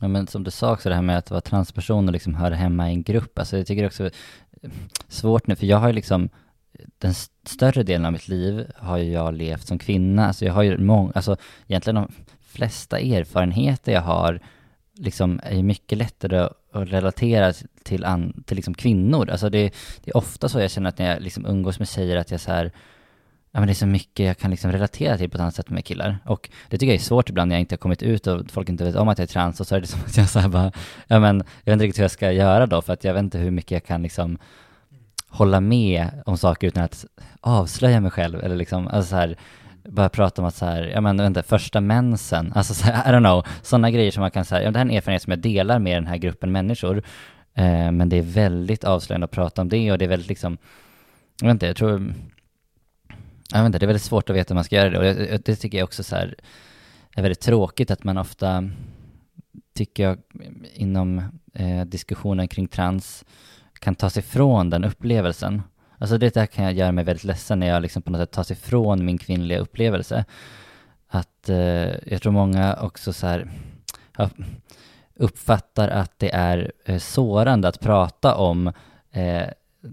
Ja 0.00 0.08
men 0.08 0.26
som 0.26 0.44
du 0.44 0.50
sa 0.50 0.72
också 0.72 0.88
det 0.88 0.94
här 0.94 1.02
med 1.02 1.18
att 1.18 1.30
vara 1.30 1.40
transperson 1.40 2.06
och 2.06 2.12
liksom 2.12 2.34
höra 2.34 2.54
hemma 2.54 2.90
i 2.90 2.92
en 2.92 3.02
grupp, 3.02 3.38
alltså 3.38 3.56
jag 3.56 3.66
tycker 3.66 3.86
också 3.86 4.10
svårt 5.08 5.46
nu, 5.46 5.56
för 5.56 5.66
jag 5.66 5.76
har 5.76 5.88
ju 5.88 5.92
liksom 5.92 6.28
den 6.98 7.14
större 7.44 7.82
delen 7.82 8.06
av 8.06 8.12
mitt 8.12 8.28
liv 8.28 8.66
har 8.76 8.96
ju 8.98 9.12
jag 9.12 9.34
levt 9.34 9.66
som 9.66 9.78
kvinna, 9.78 10.26
alltså 10.26 10.44
jag 10.44 10.52
har 10.52 10.62
ju 10.62 10.78
många, 10.78 11.12
alltså 11.14 11.36
egentligen 11.66 11.94
de 11.94 12.12
flesta 12.40 12.98
erfarenheter 12.98 13.92
jag 13.92 14.02
har 14.02 14.40
liksom 14.94 15.40
är 15.42 15.56
ju 15.56 15.62
mycket 15.62 15.98
lättare 15.98 16.48
att 16.72 16.88
relatera 16.88 17.52
till, 17.82 18.04
an, 18.04 18.42
till 18.46 18.56
liksom 18.56 18.74
kvinnor, 18.74 19.30
alltså 19.30 19.50
det, 19.50 19.74
det 20.04 20.10
är 20.10 20.16
ofta 20.16 20.48
så 20.48 20.60
jag 20.60 20.70
känner 20.70 20.88
att 20.88 20.98
när 20.98 21.10
jag 21.10 21.22
liksom 21.22 21.46
umgås 21.46 21.78
med 21.78 21.88
tjejer 21.88 22.16
att 22.16 22.30
jag 22.30 22.40
så 22.40 22.50
här, 22.50 22.72
ja 23.56 23.60
men 23.60 23.66
det 23.66 23.72
är 23.72 23.74
så 23.74 23.86
mycket 23.86 24.26
jag 24.26 24.38
kan 24.38 24.50
liksom 24.50 24.72
relatera 24.72 25.18
till 25.18 25.30
på 25.30 25.36
ett 25.36 25.40
annat 25.40 25.54
sätt 25.54 25.70
med 25.70 25.84
killar. 25.84 26.18
Och 26.24 26.50
det 26.68 26.78
tycker 26.78 26.92
jag 26.92 27.00
är 27.00 27.04
svårt 27.04 27.28
ibland 27.28 27.48
när 27.48 27.56
jag 27.56 27.60
inte 27.60 27.72
har 27.72 27.78
kommit 27.78 28.02
ut 28.02 28.26
och 28.26 28.50
folk 28.50 28.68
inte 28.68 28.84
vet 28.84 28.96
om 28.96 29.08
att 29.08 29.18
jag 29.18 29.22
är 29.22 29.32
trans 29.32 29.60
och 29.60 29.66
så 29.66 29.76
är 29.76 29.80
det 29.80 29.86
som 29.86 30.00
att 30.06 30.16
jag 30.16 30.28
så 30.28 30.48
bara, 30.48 30.72
ja 31.06 31.20
men 31.20 31.36
jag 31.36 31.64
vet 31.64 31.72
inte 31.72 31.84
riktigt 31.84 31.98
hur 31.98 32.04
jag 32.04 32.10
ska 32.10 32.32
göra 32.32 32.66
då 32.66 32.82
för 32.82 32.92
att 32.92 33.04
jag 33.04 33.14
vet 33.14 33.22
inte 33.22 33.38
hur 33.38 33.50
mycket 33.50 33.70
jag 33.70 33.84
kan 33.84 34.02
liksom 34.02 34.38
hålla 35.28 35.60
med 35.60 36.08
om 36.26 36.38
saker 36.38 36.66
utan 36.66 36.84
att 36.84 37.04
avslöja 37.40 38.00
mig 38.00 38.10
själv 38.10 38.44
eller 38.44 38.56
liksom, 38.56 38.88
alltså 38.88 39.10
så 39.10 39.16
här, 39.16 39.36
bara 39.84 40.08
prata 40.08 40.42
om 40.42 40.48
att 40.48 40.54
så 40.54 40.66
här, 40.66 40.82
ja 40.82 41.00
men 41.00 41.16
vänta, 41.16 41.42
första 41.42 41.80
mensen, 41.80 42.52
alltså 42.52 42.74
så 42.74 42.84
här, 42.84 43.12
I 43.12 43.16
don't 43.16 43.24
know, 43.24 43.46
sådana 43.62 43.90
grejer 43.90 44.10
som 44.10 44.20
man 44.20 44.30
kan 44.30 44.44
säga, 44.44 44.62
ja 44.62 44.70
det 44.70 44.78
här 44.78 44.86
är 44.86 44.90
en 44.90 44.96
erfarenhet 44.96 45.22
som 45.22 45.30
jag 45.30 45.40
delar 45.40 45.78
med 45.78 45.96
den 45.96 46.06
här 46.06 46.16
gruppen 46.16 46.52
människor, 46.52 47.02
eh, 47.54 47.92
men 47.92 48.08
det 48.08 48.16
är 48.16 48.22
väldigt 48.22 48.84
avslöjande 48.84 49.24
att 49.24 49.30
prata 49.30 49.62
om 49.62 49.68
det 49.68 49.92
och 49.92 49.98
det 49.98 50.04
är 50.04 50.08
väldigt 50.08 50.28
liksom, 50.28 50.58
jag 51.40 51.46
vet 51.46 51.52
inte, 51.52 51.66
jag 51.66 51.76
tror, 51.76 52.14
jag 53.52 53.58
vet 53.58 53.66
inte, 53.66 53.78
det 53.78 53.84
är 53.84 53.86
väldigt 53.86 54.02
svårt 54.02 54.30
att 54.30 54.36
veta 54.36 54.54
hur 54.54 54.56
man 54.56 54.64
ska 54.64 54.76
göra 54.76 54.90
det 54.90 54.98
och 54.98 55.04
det, 55.04 55.44
det 55.44 55.56
tycker 55.56 55.78
jag 55.78 55.84
också 55.84 56.02
så 56.02 56.16
här, 56.16 56.34
är 57.16 57.22
väldigt 57.22 57.40
tråkigt 57.40 57.90
att 57.90 58.04
man 58.04 58.18
ofta, 58.18 58.70
tycker 59.74 60.02
jag, 60.02 60.18
inom 60.74 61.22
eh, 61.54 61.84
diskussionen 61.84 62.48
kring 62.48 62.68
trans, 62.68 63.24
kan 63.80 63.94
ta 63.94 64.10
sig 64.10 64.20
ifrån 64.20 64.70
den 64.70 64.84
upplevelsen. 64.84 65.62
Alltså 65.98 66.18
det 66.18 66.34
där 66.34 66.46
kan 66.46 66.64
jag 66.64 66.74
göra 66.74 66.92
mig 66.92 67.04
väldigt 67.04 67.24
ledsen 67.24 67.60
när 67.60 67.66
jag 67.66 67.82
liksom 67.82 68.02
på 68.02 68.10
något 68.10 68.20
sätt 68.20 68.30
tar 68.30 68.42
sig 68.42 68.56
ifrån 68.56 69.04
min 69.04 69.18
kvinnliga 69.18 69.58
upplevelse. 69.58 70.24
Att 71.08 71.48
eh, 71.48 72.10
jag 72.12 72.22
tror 72.22 72.32
många 72.32 72.76
också 72.76 73.12
så 73.12 73.26
här, 73.26 73.50
ja, 74.16 74.30
uppfattar 75.14 75.88
att 75.88 76.18
det 76.18 76.34
är 76.34 76.72
eh, 76.84 76.98
sårande 76.98 77.68
att 77.68 77.80
prata 77.80 78.34
om 78.34 78.72
eh, 79.10 79.46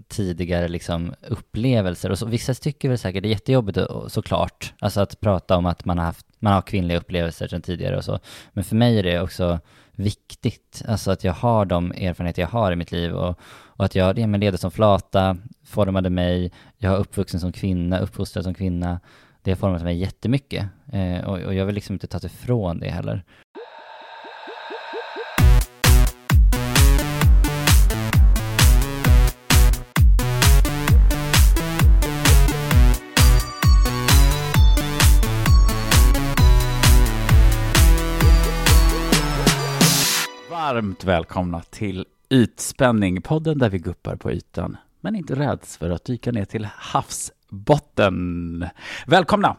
tidigare 0.08 0.68
liksom 0.68 1.14
upplevelser. 1.28 2.10
Och 2.10 2.18
så, 2.18 2.26
vissa 2.26 2.54
tycker 2.54 2.88
väl 2.88 2.98
säkert 2.98 3.22
det 3.22 3.28
är 3.28 3.30
jättejobbigt 3.30 3.78
och, 3.78 4.12
såklart, 4.12 4.74
alltså 4.78 5.00
att 5.00 5.20
prata 5.20 5.56
om 5.56 5.66
att 5.66 5.84
man 5.84 5.98
har 5.98 6.04
haft, 6.04 6.26
man 6.38 6.52
har 6.52 6.62
kvinnliga 6.62 6.98
upplevelser 6.98 7.48
sedan 7.48 7.62
tidigare 7.62 7.96
och 7.96 8.04
så. 8.04 8.18
Men 8.52 8.64
för 8.64 8.76
mig 8.76 8.98
är 8.98 9.02
det 9.02 9.20
också 9.20 9.60
viktigt, 9.92 10.82
alltså 10.88 11.10
att 11.10 11.24
jag 11.24 11.32
har 11.32 11.64
de 11.64 11.92
erfarenheter 11.92 12.42
jag 12.42 12.48
har 12.48 12.72
i 12.72 12.76
mitt 12.76 12.92
liv 12.92 13.12
och, 13.12 13.38
och 13.76 13.84
att 13.84 13.94
jag, 13.94 14.18
ja, 14.18 14.26
men 14.26 14.40
leder 14.40 14.58
som 14.58 14.70
flata, 14.70 15.36
formade 15.64 16.10
mig, 16.10 16.52
jag 16.78 16.90
har 16.90 16.98
uppvuxen 16.98 17.40
som 17.40 17.52
kvinna, 17.52 17.98
uppfostrad 17.98 18.44
som 18.44 18.54
kvinna, 18.54 19.00
det 19.42 19.50
har 19.50 19.56
format 19.56 19.82
mig 19.82 19.96
jättemycket 19.96 20.66
eh, 20.92 21.24
och, 21.24 21.38
och 21.38 21.54
jag 21.54 21.66
vill 21.66 21.74
liksom 21.74 21.92
inte 21.92 22.06
ta 22.06 22.26
ifrån 22.26 22.78
det 22.78 22.90
heller. 22.90 23.24
Varmt 40.74 41.04
välkomna 41.04 41.60
till 41.60 42.04
Ytspänning, 42.30 43.22
podden 43.22 43.58
där 43.58 43.70
vi 43.70 43.78
guppar 43.78 44.16
på 44.16 44.32
ytan, 44.32 44.76
men 45.00 45.16
inte 45.16 45.34
räds 45.34 45.76
för 45.76 45.90
att 45.90 46.04
dyka 46.04 46.32
ner 46.32 46.44
till 46.44 46.68
havsbotten. 46.76 48.66
Välkomna! 49.06 49.56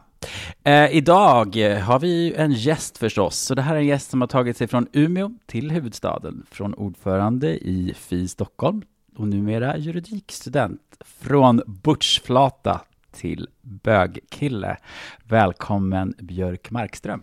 Eh, 0.62 0.96
idag 0.96 1.56
har 1.82 1.98
vi 1.98 2.34
en 2.34 2.52
gäst 2.52 2.98
förstås, 2.98 3.38
så 3.38 3.54
det 3.54 3.62
här 3.62 3.74
är 3.74 3.78
en 3.78 3.86
gäst 3.86 4.10
som 4.10 4.20
har 4.20 4.28
tagit 4.28 4.56
sig 4.56 4.66
från 4.66 4.86
Umeå 4.92 5.30
till 5.46 5.70
huvudstaden, 5.70 6.46
från 6.50 6.74
ordförande 6.74 7.48
i 7.48 7.94
FI 7.96 8.28
Stockholm 8.28 8.82
och 9.16 9.28
numera 9.28 9.78
juridikstudent, 9.78 10.82
från 11.00 11.62
butchflata 11.66 12.80
till 13.12 13.48
bögkille. 13.62 14.76
Välkommen 15.24 16.14
Björk 16.18 16.70
Markström. 16.70 17.22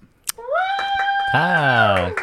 Tack! 1.33 2.13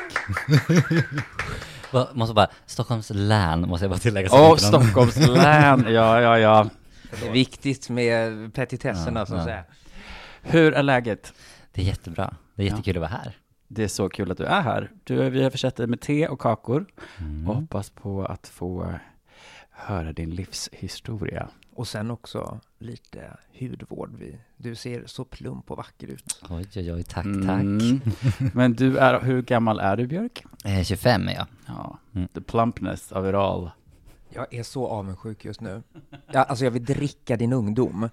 måste 2.15 2.35
bara, 2.35 2.49
Stockholms 2.67 3.11
län 3.15 3.69
måste 3.69 3.85
jag 3.85 3.91
bara 3.91 3.99
tillägga. 3.99 4.29
Åh, 4.33 4.53
oh, 4.53 4.57
Stockholms 4.57 5.17
län, 5.17 5.85
ja, 5.89 6.21
ja, 6.21 6.39
ja. 6.39 6.71
Det 7.21 7.29
är 7.29 7.33
viktigt 7.33 7.89
med 7.89 8.55
petitesserna, 8.55 9.21
ja, 9.21 9.27
så 9.27 9.35
att 9.35 9.41
ja. 9.41 9.45
säga. 9.45 9.65
Hur 10.43 10.75
är 10.75 10.83
läget? 10.83 11.33
Det 11.73 11.83
är 11.83 11.87
jättebra. 11.87 12.35
Det 12.55 12.63
är 12.63 12.67
jättekul 12.67 12.97
ja. 12.97 13.05
att 13.05 13.11
vara 13.11 13.21
här. 13.23 13.37
Det 13.69 13.85
är 13.85 13.89
så 13.89 14.09
kul 14.09 14.31
att 14.31 14.39
du 14.39 14.45
är 14.45 14.61
här. 14.61 14.91
Du, 15.05 15.31
vi 15.31 15.43
har 15.43 15.51
försett 15.51 15.77
dig 15.77 15.87
med 15.87 16.01
te 16.01 16.29
och 16.29 16.41
kakor 16.41 16.87
mm. 17.19 17.49
och 17.49 17.55
hoppas 17.57 17.91
på 17.91 18.25
att 18.25 18.49
få 18.49 18.95
höra 19.71 20.13
din 20.13 20.31
livshistoria. 20.31 21.49
Och 21.75 21.89
sen 21.89 22.11
också 22.11 22.61
lite 22.79 23.37
hudvård. 23.61 24.11
Du 24.57 24.75
ser 24.75 25.03
så 25.07 25.25
plump 25.25 25.71
och 25.71 25.77
vacker 25.77 26.07
ut. 26.07 26.41
Oj, 26.51 26.67
oj, 26.77 26.93
oj, 26.93 27.03
tack, 27.03 27.25
mm. 27.25 27.47
tack. 27.47 28.15
Men 28.55 28.73
du 28.73 28.99
är, 28.99 29.21
hur 29.21 29.43
gammal 29.43 29.79
är 29.79 29.97
du 29.97 30.07
Björk? 30.07 30.45
Eh, 30.65 30.83
25 30.83 31.29
är 31.29 31.35
jag. 31.35 31.47
Ja, 31.67 31.99
mm. 32.15 32.29
the 32.29 32.41
plumpness 32.41 33.13
of 33.13 33.27
it 33.27 33.35
all. 33.35 33.71
Jag 34.31 34.55
är 34.55 34.63
så 34.63 34.89
avundsjuk 34.89 35.45
just 35.45 35.61
nu. 35.61 35.83
Ja, 36.33 36.43
alltså 36.43 36.65
jag 36.65 36.71
vill 36.71 36.85
dricka 36.85 37.37
din 37.37 37.53
ungdom. 37.53 38.09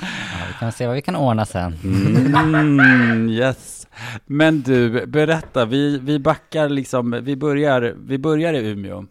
Ja, 0.00 0.46
vi 0.48 0.54
kan 0.58 0.72
se 0.72 0.86
vad 0.86 0.94
vi 0.94 1.02
kan 1.02 1.16
ordna 1.16 1.46
sen. 1.46 1.74
Mm, 1.84 3.28
yes. 3.30 3.86
Men 4.26 4.60
du, 4.60 5.06
berätta, 5.06 5.64
vi, 5.64 5.98
vi 5.98 6.18
backar 6.18 6.68
liksom, 6.68 7.20
vi 7.22 7.36
börjar, 7.36 7.94
vi 7.98 8.18
börjar 8.18 8.54
i 8.54 8.70
Umeå. 8.70 9.06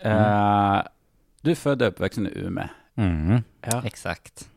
Mm. 0.00 0.18
Uh, 0.18 0.82
du 1.40 1.50
är 1.50 1.54
född 1.54 1.82
och 1.82 1.88
uppvuxen 1.88 2.26
i 2.26 2.32
Umeå. 2.34 2.68
Mm, 2.96 3.42
ja. 3.60 3.82
exakt. 3.84 4.50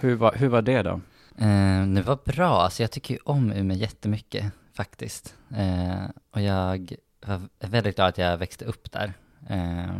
Hur 0.00 0.14
var, 0.14 0.34
hur 0.34 0.48
var 0.48 0.62
det 0.62 0.82
då? 0.82 1.00
Eh, 1.38 1.86
det 1.86 2.02
var 2.02 2.18
bra, 2.24 2.62
alltså 2.62 2.82
jag 2.82 2.90
tycker 2.90 3.14
ju 3.14 3.20
om 3.24 3.52
Umeå 3.52 3.76
jättemycket 3.76 4.52
faktiskt. 4.74 5.34
Eh, 5.56 6.04
och 6.30 6.40
jag 6.40 6.96
var 7.26 7.40
väldigt 7.58 7.96
glad 7.96 8.08
att 8.08 8.18
jag 8.18 8.38
växte 8.38 8.64
upp 8.64 8.92
där. 8.92 9.12
Eh, 9.48 9.94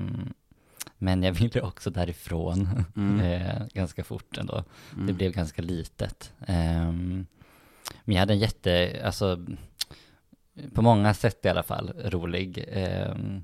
men 0.99 1.22
jag 1.22 1.32
ville 1.32 1.60
också 1.60 1.91
därifrån 1.91 2.84
mm. 2.97 3.21
Eh, 3.25 3.66
ganska 3.75 4.05
fort 4.05 4.38
ändå. 4.38 4.65
Mm. 4.94 5.06
Det 5.06 5.12
blev 5.12 5.32
ganska 5.32 5.62
litet. 5.62 6.32
Ehm, 6.47 7.26
men 8.05 8.15
jag 8.15 8.20
hade 8.20 8.32
en 8.32 8.38
jätte, 8.38 9.03
alltså 9.05 9.44
på 10.75 10.82
många 10.82 11.15
sätt 11.15 11.44
i 11.44 11.49
alla 11.49 11.62
fall, 11.62 11.93
rolig 12.05 12.65
ehm, 12.69 13.43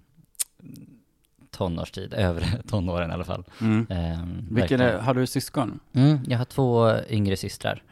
tonårstid, 1.55 2.15
övre 2.15 2.47
tonåren 2.69 3.11
i 3.11 3.13
alla 3.13 3.25
fall. 3.25 3.45
Mm. 3.61 3.87
Eh, 3.91 4.27
Vilken 4.51 4.81
är, 4.81 4.99
har 4.99 5.15
du 5.15 5.27
syskon? 5.27 5.81
Mm, 5.93 6.19
jag 6.27 6.39
har 6.39 6.45
två 6.45 6.93
yngre 7.09 7.37
systrar. 7.37 7.83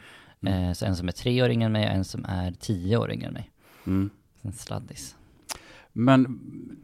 Mm. 0.41 0.69
Eh, 0.69 0.73
så 0.73 0.87
en 0.87 0.97
som 0.97 1.09
är 1.09 1.13
tre 1.13 1.43
år 1.43 1.51
yngre 1.51 1.67
än 1.67 1.73
mig 1.73 1.87
och 1.87 1.93
en 1.93 2.05
som 2.05 2.25
är 2.25 2.53
tio 2.53 2.97
år 2.97 3.13
yngre 3.13 3.27
än 3.27 3.33
mig. 3.33 3.51
Mm. 3.87 4.11
En 4.43 4.53
sladdis. 4.53 5.17
Men 5.93 6.41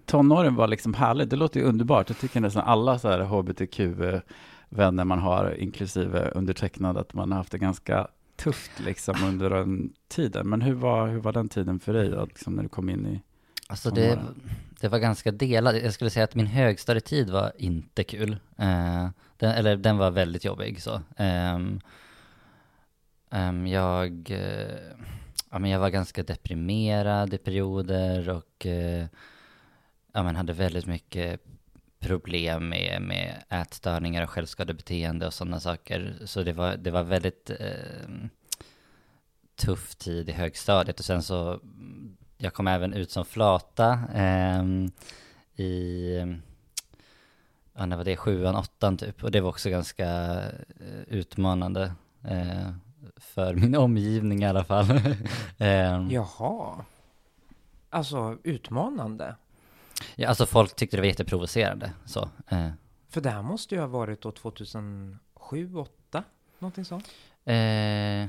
tonåren 0.07 0.55
var 0.55 0.69
liksom 0.69 0.95
härligt, 0.95 1.31
det 1.31 1.37
låter 1.37 1.61
ju 1.61 1.67
underbart. 1.67 2.09
Jag 2.09 2.19
tycker 2.19 2.41
nästan 2.41 2.65
alla 2.65 2.99
så 2.99 3.09
här 3.09 3.21
hbtq-vänner 3.21 5.05
man 5.05 5.19
har, 5.19 5.55
inklusive 5.59 6.31
undertecknad, 6.31 6.97
att 6.97 7.15
man 7.15 7.33
har 7.33 7.39
haft 7.39 7.53
det 7.53 7.59
ganska 7.59 8.09
tufft 8.37 8.81
liksom 8.81 9.15
under 9.25 9.51
den 9.51 9.93
tiden. 10.09 10.49
Men 10.49 10.61
hur 10.61 10.75
var, 10.75 11.09
hur 11.09 11.21
var 11.21 11.33
den 11.33 11.49
tiden 11.49 11.81
för 11.81 11.93
dig 11.93 12.09
då, 12.09 12.25
liksom 12.25 12.55
när 12.55 12.63
du 12.63 12.69
kom 12.69 12.89
in 12.89 13.07
i 13.07 13.23
Alltså 13.71 13.91
det, 13.91 14.19
det 14.81 14.89
var 14.89 14.99
ganska 14.99 15.31
delat. 15.31 15.83
Jag 15.83 15.95
skulle 15.95 16.11
säga 16.11 16.25
att 16.25 16.35
min 16.35 16.47
högstadietid 16.47 17.31
var 17.31 17.53
inte 17.59 18.05
kul. 18.05 18.37
Eh, 18.59 19.09
den, 19.37 19.51
eller 19.51 19.77
den 19.77 19.99
var 19.99 20.11
väldigt 20.11 20.45
jobbig 20.45 20.83
så. 20.83 21.03
Ehm, 21.17 21.81
ehm, 23.31 23.67
eh, 23.67 23.73
eh, 23.73 23.73
jag, 23.73 24.31
ja, 25.51 25.59
men 25.59 25.71
jag 25.71 25.81
var 25.81 25.91
ganska 25.91 26.23
deprimerad 26.23 27.35
i 27.35 27.39
perioder 27.39 28.29
och 28.29 28.67
eh, 28.67 29.07
ja, 30.13 30.23
men 30.23 30.37
hade 30.37 30.53
väldigt 30.53 30.87
mycket 30.87 31.41
problem 31.99 32.69
med, 32.69 33.03
med 33.03 33.43
ätstörningar 33.49 34.23
och 34.23 34.31
självskadebeteende 34.31 35.27
och 35.27 35.35
sådana 35.35 35.61
saker. 35.61 36.17
Så 36.25 36.43
det 36.43 36.53
var, 36.53 36.77
det 36.77 36.91
var 36.91 37.03
väldigt 37.03 37.51
ehm, 37.51 38.29
tuff 39.57 39.95
tid 39.95 40.29
i 40.29 40.33
högstadiet 40.33 40.99
och 40.99 41.05
sen 41.05 41.23
så 41.23 41.61
jag 42.39 42.55
kom 42.55 42.67
även 42.69 42.93
ut 42.93 43.11
som 43.11 43.25
flata 43.25 43.99
eh, 44.15 44.63
i, 45.65 46.37
ja 47.75 47.87
när 47.87 47.97
var 47.97 48.05
det, 48.05 48.17
sjuan, 48.17 48.57
åttan 48.57 48.97
typ. 48.97 49.25
Och 49.25 49.31
det 49.31 49.41
var 49.41 49.49
också 49.51 49.71
ganska 49.71 50.07
eh, 50.81 51.01
utmanande 51.07 51.93
eh, 52.25 52.71
för 53.17 53.55
min 53.55 53.77
omgivning 53.77 54.43
i 54.43 54.47
alla 54.47 54.65
fall. 54.65 54.91
eh, 55.59 56.07
Jaha. 56.11 56.85
alltså 57.91 58.37
utmanande. 58.43 59.35
Ja, 60.17 60.29
alltså 60.29 60.47
folk 60.47 60.77
tyckte 60.77 60.97
det 60.97 61.01
var 61.01 61.07
jätteprovocerande. 61.07 61.93
Så, 62.05 62.29
eh, 62.49 62.69
För 63.09 63.21
det 63.21 63.31
här 63.31 63.43
måste 63.43 63.75
ju 63.75 63.81
ha 63.81 63.89
varit 63.89 64.21
då 64.23 64.31
2007, 64.33 65.19
2008, 65.51 66.25
någonting 66.59 66.85
sånt. 66.85 67.05
eh, 67.45 68.27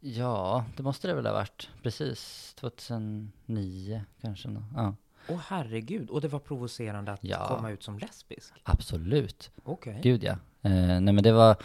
ja, 0.00 0.64
det 0.76 0.82
måste 0.82 1.08
det 1.08 1.14
väl 1.14 1.26
ha 1.26 1.32
varit. 1.32 1.68
Precis, 1.82 2.54
2009 2.58 4.02
kanske. 4.20 4.48
Ja, 4.76 4.94
Åh 5.28 5.40
herregud, 5.48 6.10
och 6.10 6.20
det 6.20 6.28
var 6.28 6.38
provocerande 6.38 7.12
att 7.12 7.24
Ja. 7.24 7.46
komma 7.48 7.70
ut 7.70 7.82
som 7.82 7.98
lesbisk? 7.98 8.52
absolut. 8.64 9.50
Okej. 9.64 10.00
Gud 10.02 10.22
ja. 10.24 10.32
Eh, 10.62 11.00
nej 11.00 11.12
men 11.14 11.22
det 11.22 11.32
var, 11.32 11.56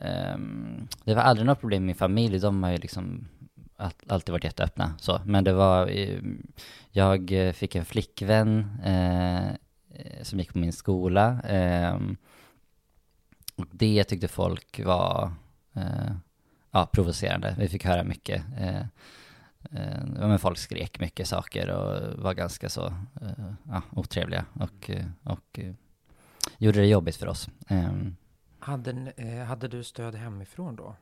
ehm, 0.00 0.88
det 1.04 1.14
var 1.14 1.22
aldrig 1.22 1.46
något 1.46 1.60
problem 1.60 1.82
i 1.82 1.86
min 1.86 1.94
familj. 1.94 2.38
De 2.38 2.62
har 2.62 2.70
ju 2.70 2.78
liksom 2.78 3.28
all, 3.76 3.90
alltid 4.08 4.32
varit 4.32 4.44
jätteöppna 4.44 4.94
så. 4.98 5.20
Men 5.24 5.44
det 5.44 5.52
var, 5.52 5.86
eh, 5.88 6.20
jag 6.90 7.32
eh, 7.32 7.52
fick 7.52 7.74
en 7.74 7.84
flickvän 7.84 8.78
eh, 8.84 9.48
eh, 9.48 10.22
som 10.22 10.38
gick 10.38 10.52
på 10.52 10.58
min 10.58 10.72
skola. 10.72 11.40
ehm, 11.40 12.16
och 13.56 13.66
det 13.72 14.04
tyckte 14.04 14.28
folk 14.28 14.80
var, 14.84 15.32
eh, 15.74 16.12
ja, 16.76 16.86
provocerande. 16.92 17.54
Vi 17.58 17.68
fick 17.68 17.84
höra 17.84 18.04
mycket. 18.04 18.42
Eh, 18.58 18.80
eh, 19.72 20.04
men 20.06 20.38
folk 20.38 20.58
skrek 20.58 21.00
mycket 21.00 21.28
saker 21.28 21.70
och 21.70 22.22
var 22.22 22.34
ganska 22.34 22.68
så, 22.68 22.86
eh, 23.20 23.52
ja, 23.68 23.82
otrevliga 23.92 24.44
och, 24.52 24.90
eh, 24.90 25.04
och 25.22 25.58
eh, 25.58 25.74
gjorde 26.58 26.80
det 26.80 26.86
jobbigt 26.86 27.16
för 27.16 27.26
oss. 27.26 27.48
Ehm, 27.68 28.16
Hade, 28.58 29.12
eh, 29.16 29.44
hade 29.44 29.68
du 29.68 29.84
stöd 29.84 30.14
hemifrån 30.14 30.76
då? 30.76 30.96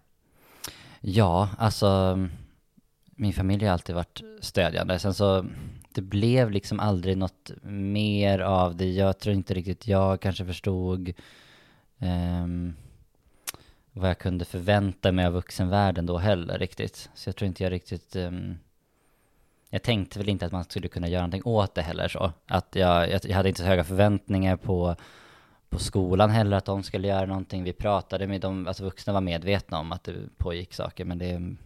ja, 1.00 1.48
alltså 1.58 2.18
min 3.04 3.32
familj 3.32 3.64
har 3.64 3.72
alltid 3.72 3.94
varit 3.94 4.22
stödjande. 4.40 4.98
Sen 4.98 5.14
så, 5.14 5.46
det 5.94 6.02
blev 6.02 6.50
liksom 6.50 6.80
aldrig 6.80 7.16
något 7.16 7.50
mer 7.62 8.38
av 8.38 8.76
det. 8.76 8.90
Jag 8.92 9.18
tror 9.18 9.34
inte 9.34 9.54
riktigt 9.54 9.86
jag 9.86 10.20
kanske 10.20 10.46
förstod 10.46 11.12
ehm, 11.98 12.74
vad 13.96 14.10
jag 14.10 14.18
kunde 14.18 14.44
förvänta 14.44 15.12
mig 15.12 15.26
av 15.26 15.32
vuxenvärlden 15.32 16.06
då 16.06 16.18
heller 16.18 16.58
riktigt. 16.58 17.10
Så 17.14 17.28
jag 17.28 17.36
tror 17.36 17.46
inte 17.46 17.62
jag 17.62 17.72
riktigt 17.72 18.16
Um, 18.16 18.58
jag 19.70 19.82
tänkte 19.82 20.18
väl 20.18 20.28
inte 20.28 20.46
att 20.46 20.52
man 20.52 20.64
skulle 20.64 20.88
kunna 20.88 21.08
göra 21.08 21.22
någonting 21.22 21.42
åt 21.44 21.74
det 21.74 21.82
heller 21.82 22.08
så. 22.08 22.32
Att 22.46 22.76
jag, 22.76 23.10
jag, 23.10 23.20
jag 23.24 23.36
hade 23.36 23.48
inte 23.48 23.60
så 23.60 23.66
höga 23.66 23.84
förväntningar 23.84 24.56
på 24.56 24.96
på 25.74 25.80
skolan 25.80 26.30
heller 26.30 26.56
att 26.56 26.64
de 26.64 26.82
skulle 26.82 27.08
göra 27.08 27.26
någonting. 27.26 27.64
Vi 27.64 27.72
pratade 27.72 28.26
med 28.26 28.40
dem, 28.40 28.66
alltså 28.66 28.84
vuxna 28.84 29.12
var 29.12 29.20
medvetna 29.20 29.78
om 29.78 29.92
att 29.92 30.04
det 30.04 30.14
pågick 30.36 30.74
saker 30.74 31.04
men 31.04 31.18
det 31.18 31.56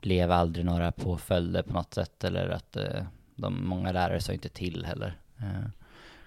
blev 0.00 0.30
aldrig 0.30 0.64
några 0.64 0.92
påföljder 0.92 1.62
på 1.62 1.72
något 1.72 1.94
sätt 1.94 2.24
eller 2.24 2.48
att 2.48 2.76
eh, 2.76 3.02
de, 3.34 3.68
många 3.68 3.92
lärare 3.92 4.20
sa 4.20 4.32
inte 4.32 4.48
till 4.48 4.86
heller. 4.86 5.18
Uh. 5.40 5.68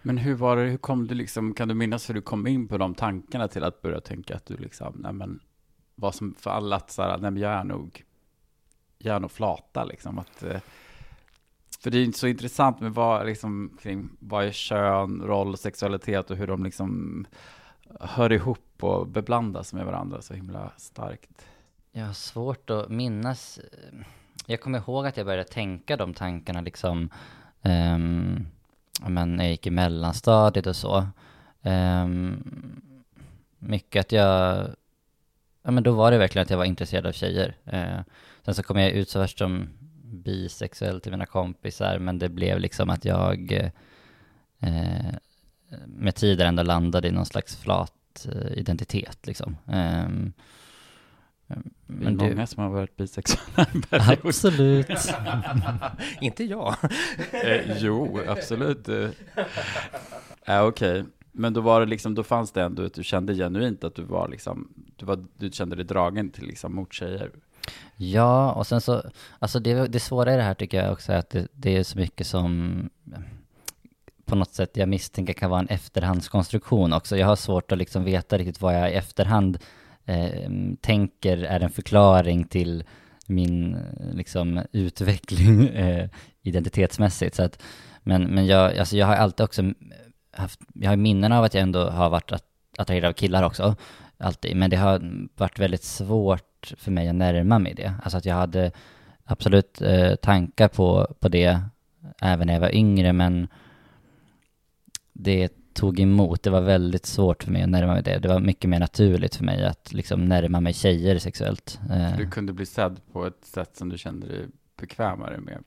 Men 0.02 0.18
hur 0.18 0.36
var 0.36 0.58
det, 0.58 0.64
hur 0.64 0.78
kom 0.78 1.08
du 1.08 1.16
liksom, 1.16 1.54
kan 1.54 1.68
du 1.68 1.74
minnas 1.74 2.10
hur 2.10 2.14
du 2.14 2.22
kom 2.22 2.48
in 2.48 2.68
på 2.68 2.78
de 2.78 2.96
tankarna 2.96 3.48
till 3.48 3.64
att 3.64 3.82
börja 3.82 4.02
tänka 4.02 4.36
att 4.36 4.46
du 4.46 4.58
liksom, 4.58 4.96
nej 5.00 5.14
men, 5.14 5.40
vad 5.96 6.16
som 6.16 6.36
för 6.40 6.50
alla 6.50 6.76
att 6.76 6.92
så 6.92 7.02
här, 7.02 7.18
nej 7.18 7.32
men 7.32 7.42
jag 7.42 7.52
är 7.52 7.64
nog, 7.64 8.04
jag 8.98 9.16
är 9.16 9.20
nog 9.20 9.32
flata 9.32 9.84
liksom 9.84 10.20
att, 10.20 10.44
eh, 10.44 10.60
för 11.80 11.92
det 11.92 11.98
är 11.98 12.00
ju 12.00 12.06
inte 12.06 12.20
så 12.20 12.28
intressant 12.28 12.80
med 12.80 12.94
vad 12.94 13.26
liksom 13.26 13.78
kring 13.82 14.10
vad 14.20 14.46
är 14.46 14.52
kön, 14.52 15.22
roll, 15.22 15.58
sexualitet 15.58 16.32
och 16.32 16.38
hur 16.38 16.48
de 16.48 16.64
liksom 16.64 17.26
hör 18.00 18.32
ihop 18.32 18.84
och 18.84 19.08
beblandas 19.08 19.74
med 19.74 19.86
varandra 19.86 20.22
så 20.22 20.34
himla 20.34 20.72
starkt. 20.78 21.48
Jag 21.92 22.06
har 22.06 22.14
svårt 22.14 22.70
att 22.70 22.90
minnas. 22.90 23.58
Eh, 23.58 24.00
jag 24.46 24.62
kommer 24.62 24.80
ihåg 24.80 25.08
att 25.08 25.18
jag 25.18 25.26
började 25.26 25.50
tänka 25.50 25.98
de 25.98 26.14
tankarna 26.14 26.62
liksom, 26.62 27.10
um, 27.62 28.48
men 29.08 29.36
när 29.36 29.44
jag 29.44 29.52
gick 29.52 29.68
i 29.68 29.72
mellanstadiet 29.72 30.68
och 30.68 30.76
så. 30.76 31.08
Um, 31.62 32.44
mycket 33.60 34.00
att 34.00 34.12
jag, 34.12 34.68
ja 35.64 35.72
men 35.72 35.84
då 35.84 35.92
var 35.92 36.12
det 36.12 36.18
verkligen 36.18 36.44
att 36.44 36.50
jag 36.50 36.58
var 36.58 36.66
intresserad 36.66 37.06
av 37.06 37.12
tjejer. 37.12 37.56
Uh, 37.74 38.02
sen 38.46 38.56
så 38.56 38.64
kom 38.64 38.80
jag 38.80 38.92
ut 38.92 39.10
så 39.10 39.20
värst 39.20 39.38
som 39.38 39.70
bisexuell 40.04 41.02
till 41.02 41.12
mina 41.12 41.26
kompisar, 41.26 42.00
men 42.00 42.20
det 42.20 42.30
blev 42.30 42.60
liksom 42.60 42.90
att 42.90 43.06
jag 43.06 43.70
uh, 44.62 45.16
med 45.86 46.16
tiden 46.16 46.48
ändå 46.48 46.64
landade 46.64 47.08
i 47.08 47.12
någon 47.12 47.26
slags 47.26 47.56
flat 47.56 48.28
eh, 48.32 48.58
identitet 48.58 49.28
liksom. 49.28 49.58
Um, 49.66 50.34
det 51.50 51.56
är 51.56 52.12
men 52.12 52.16
många 52.18 52.48
som 52.48 52.64
har 52.64 52.70
varit 52.70 52.98
bisexuella. 52.98 53.68
Absolut. 54.24 54.88
Inte 56.22 56.44
jag. 56.44 56.76
Eh, 57.32 57.78
jo, 57.78 58.20
absolut. 58.28 58.90
Eh, 58.90 59.10
Okej, 60.68 61.04
men 61.32 61.54
då 61.54 61.62
var 61.62 61.80
det 61.80 61.86
liksom, 61.86 62.16
då 62.16 62.24
fanns 62.24 62.52
det 62.52 62.62
ändå 62.62 62.86
att 62.86 62.94
du 62.94 63.04
kände 63.04 63.36
genuint 63.36 63.84
att 63.84 63.96
du 63.96 64.04
var 64.04 64.28
liksom, 64.28 64.74
du, 64.96 65.06
var, 65.06 65.26
du 65.38 65.52
kände 65.52 65.76
dig 65.76 65.86
dragen 65.86 66.30
till 66.30 66.48
liksom 66.48 66.76
mot 66.76 66.94
tjejer. 66.94 67.32
Ja, 67.96 68.52
och 68.52 68.68
sen 68.68 68.82
så, 68.82 69.04
alltså 69.40 69.60
det, 69.60 69.88
det 69.88 70.00
svåra 70.00 70.34
i 70.34 70.38
det 70.38 70.44
här 70.44 70.54
tycker 70.54 70.84
jag 70.84 70.92
också 70.92 71.12
är 71.12 71.18
att 71.18 71.30
det, 71.30 71.48
det 71.54 71.78
är 71.78 71.84
så 71.84 71.98
mycket 71.98 72.28
som 72.28 72.90
på 74.26 74.36
något 74.36 74.54
sätt 74.54 74.78
jag 74.78 74.90
misstänker 74.90 75.34
kan 75.34 75.50
vara 75.50 75.60
en 75.60 75.68
efterhandskonstruktion 75.68 76.94
också. 76.94 77.18
Jag 77.18 77.28
har 77.28 77.36
svårt 77.36 77.72
att 77.72 77.78
liksom 77.78 78.04
veta 78.04 78.38
riktigt 78.38 78.62
vad 78.62 78.76
jag 78.76 78.92
i 78.92 78.94
efterhand 78.94 79.58
eh, 80.10 80.52
tänker 80.82 81.38
är 81.38 81.60
en 81.60 81.70
förklaring 81.70 82.44
till 82.44 82.84
min 83.28 83.76
eh, 83.76 84.14
liksom 84.14 84.62
utveckling 84.72 85.68
eh, 85.76 86.10
identitetsmässigt. 86.42 87.36
Så 87.36 87.44
att, 87.44 87.62
men 88.04 88.24
men 88.24 88.46
jag, 88.46 88.78
alltså 88.78 88.98
jag 88.98 89.08
har 89.08 89.16
alltid 89.16 89.44
också 89.44 89.74
haft, 90.32 90.60
jag 90.74 90.90
har 90.90 90.98
minnen 90.98 91.32
av 91.32 91.44
att 91.44 91.54
jag 91.54 91.64
ändå 91.64 91.90
har 91.90 92.10
varit 92.10 92.32
att, 92.32 92.46
attraherad 92.78 93.10
av 93.10 93.14
killar 93.14 93.44
också, 93.44 93.76
alltid. 94.18 94.56
Men 94.56 94.70
det 94.70 94.78
har 94.78 95.28
varit 95.36 95.60
väldigt 95.60 95.84
svårt 95.84 96.74
för 96.78 96.92
mig 96.92 97.08
att 97.10 97.16
närma 97.16 97.60
mig 97.60 97.74
det. 97.74 97.94
Alltså 98.04 98.18
att 98.18 98.26
jag 98.26 98.36
hade 98.36 98.72
absolut 99.26 99.82
eh, 99.82 100.16
tankar 100.16 100.68
på, 100.68 101.16
på 101.20 101.30
det 101.30 101.62
även 102.22 102.48
när 102.48 102.54
jag 102.54 102.62
var 102.62 102.76
yngre, 102.76 103.14
men 103.14 103.48
det 105.14 105.50
tog 105.80 106.00
emot. 106.00 106.44
Det 106.44 106.50
var 106.50 106.62
väldigt 106.62 107.06
svårt 107.06 107.44
för 107.44 107.52
mig 107.52 107.62
att 107.62 107.70
närma 107.70 107.94
mig 107.94 108.04
det. 108.04 108.20
Det 108.20 108.28
var 108.28 108.40
mycket 108.40 108.70
mer 108.70 108.80
naturligt 108.80 109.36
för 109.36 109.44
mig 109.44 109.66
att 109.66 109.94
liksom 109.94 110.26
närma 110.26 110.60
mig 110.60 110.74
tjejer 110.74 111.20
sexuellt. 111.20 111.80
Eh, 111.92 112.18
Du 112.18 112.30
kunde 112.30 112.54
bli 112.54 112.66
sedd 112.66 113.00
på 113.12 113.26
ett 113.26 113.46
sätt 113.46 113.78
som 113.78 113.90
du 113.90 113.98
kände 113.98 114.28
dig 114.28 114.46
bekvämare 114.82 115.38
med. 115.38 115.64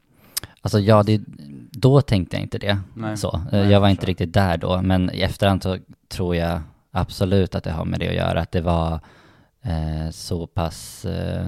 Alltså 0.61 0.79
ja, 0.81 1.03
det, 1.03 1.21
då 1.71 2.01
tänkte 2.01 2.37
jag 2.37 2.43
inte 2.43 2.59
det. 2.59 2.79
Nej. 2.95 3.17
Så. 3.17 3.35
Eh, 3.37 3.43
Nej, 3.53 3.71
jag 3.71 3.81
var 3.81 3.89
inte 3.89 4.07
riktigt 4.07 4.33
där 4.33 4.57
då, 4.57 4.83
men 4.83 5.11
i 5.15 5.21
efterhand 5.21 5.63
så 5.63 5.79
tror 6.09 6.37
jag 6.37 6.61
absolut 6.91 7.55
att 7.55 7.65
det 7.65 7.73
har 7.73 7.85
med 7.85 8.01
det 8.01 8.09
att 8.09 8.15
göra. 8.15 8.41
Att 8.41 8.53
det 8.53 8.61
var 8.61 9.01
eh, 9.63 10.11
så 10.11 10.47
pass 10.47 11.05
eh, 11.05 11.47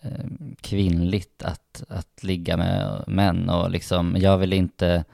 eh, 0.00 0.24
kvinnligt 0.60 1.42
att, 1.42 1.84
att 1.88 2.22
ligga 2.22 2.56
med 2.56 3.04
män 3.06 3.48
och 3.50 3.70
liksom, 3.70 4.16
jag 4.18 4.38
vill 4.38 4.52
inte, 4.52 5.04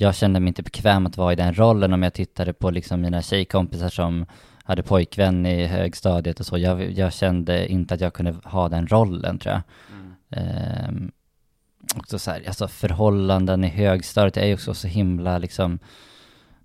jag 0.00 0.14
kände 0.14 0.40
mig 0.40 0.48
inte 0.48 0.62
bekväm 0.62 1.06
att 1.06 1.16
vara 1.16 1.32
i 1.32 1.36
den 1.36 1.54
rollen 1.54 1.92
om 1.92 2.02
jag 2.02 2.14
tittade 2.14 2.52
på 2.52 2.70
liksom 2.70 3.00
mina 3.00 3.22
tjejkompisar 3.22 3.88
som 3.88 4.26
hade 4.64 4.82
pojkvän 4.82 5.46
i 5.46 5.66
högstadiet 5.66 6.40
och 6.40 6.46
så. 6.46 6.58
Jag, 6.58 6.90
jag 6.90 7.12
kände 7.12 7.68
inte 7.68 7.94
att 7.94 8.00
jag 8.00 8.14
kunde 8.14 8.36
ha 8.44 8.68
den 8.68 8.86
rollen 8.86 9.38
tror 9.38 9.54
jag. 9.54 9.62
Ehm, 10.30 11.10
också 11.96 12.18
så 12.18 12.30
här, 12.30 12.42
alltså 12.46 12.68
förhållanden 12.68 13.64
i 13.64 13.68
högstadiet 13.68 14.36
är 14.36 14.46
ju 14.46 14.54
också 14.54 14.74
så 14.74 14.88
himla 14.88 15.38
liksom, 15.38 15.78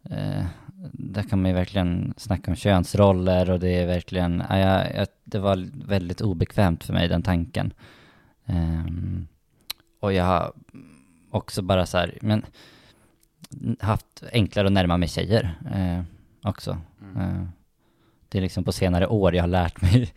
eh, 0.09 0.45
där 0.91 1.23
kan 1.23 1.41
man 1.41 1.51
ju 1.51 1.55
verkligen 1.55 2.13
snacka 2.17 2.51
om 2.51 2.55
könsroller 2.55 3.49
och 3.49 3.59
det 3.59 3.69
är 3.69 3.87
verkligen, 3.87 4.43
ja, 4.49 4.87
jag, 4.95 5.07
det 5.23 5.39
var 5.39 5.67
väldigt 5.87 6.21
obekvämt 6.21 6.83
för 6.83 6.93
mig 6.93 7.07
den 7.07 7.23
tanken. 7.23 7.73
Ehm, 8.45 9.27
och 9.99 10.13
jag 10.13 10.23
har 10.23 10.53
också 11.29 11.61
bara 11.61 11.85
så 11.85 11.97
här, 11.97 12.17
men 12.21 12.45
haft 13.79 14.23
enklare 14.31 14.67
att 14.67 14.73
närma 14.73 14.97
mig 14.97 15.09
tjejer 15.09 15.59
eh, 15.75 16.03
också. 16.49 16.77
Mm. 17.01 17.41
Eh, 17.41 17.47
det 18.35 18.39
är 18.39 18.41
liksom 18.41 18.63
på 18.63 18.71
senare 18.71 19.07
år 19.07 19.35
jag 19.35 19.43
har 19.43 19.47
lärt 19.47 19.81
mig 19.81 20.13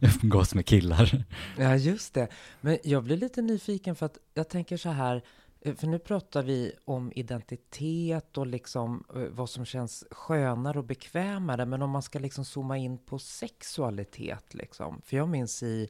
umgås 0.22 0.54
med 0.54 0.66
killar. 0.66 1.24
Ja, 1.58 1.76
just 1.76 2.14
det. 2.14 2.28
Men 2.60 2.78
jag 2.84 3.04
blir 3.04 3.16
lite 3.16 3.42
nyfiken 3.42 3.94
för 3.94 4.06
att 4.06 4.18
jag 4.34 4.48
tänker 4.48 4.76
så 4.76 4.88
här, 4.88 5.22
eh, 5.60 5.74
för 5.74 5.86
nu 5.86 5.98
pratar 5.98 6.42
vi 6.42 6.72
om 6.84 7.12
identitet 7.14 8.38
och 8.38 8.46
liksom 8.46 9.04
eh, 9.14 9.22
vad 9.22 9.50
som 9.50 9.64
känns 9.64 10.04
skönare 10.10 10.78
och 10.78 10.84
bekvämare, 10.84 11.66
men 11.66 11.82
om 11.82 11.90
man 11.90 12.02
ska 12.02 12.18
liksom 12.18 12.44
zooma 12.44 12.76
in 12.76 12.98
på 12.98 13.18
sexualitet 13.18 14.54
liksom. 14.54 15.00
För 15.04 15.16
jag 15.16 15.28
minns 15.28 15.62
i, 15.62 15.88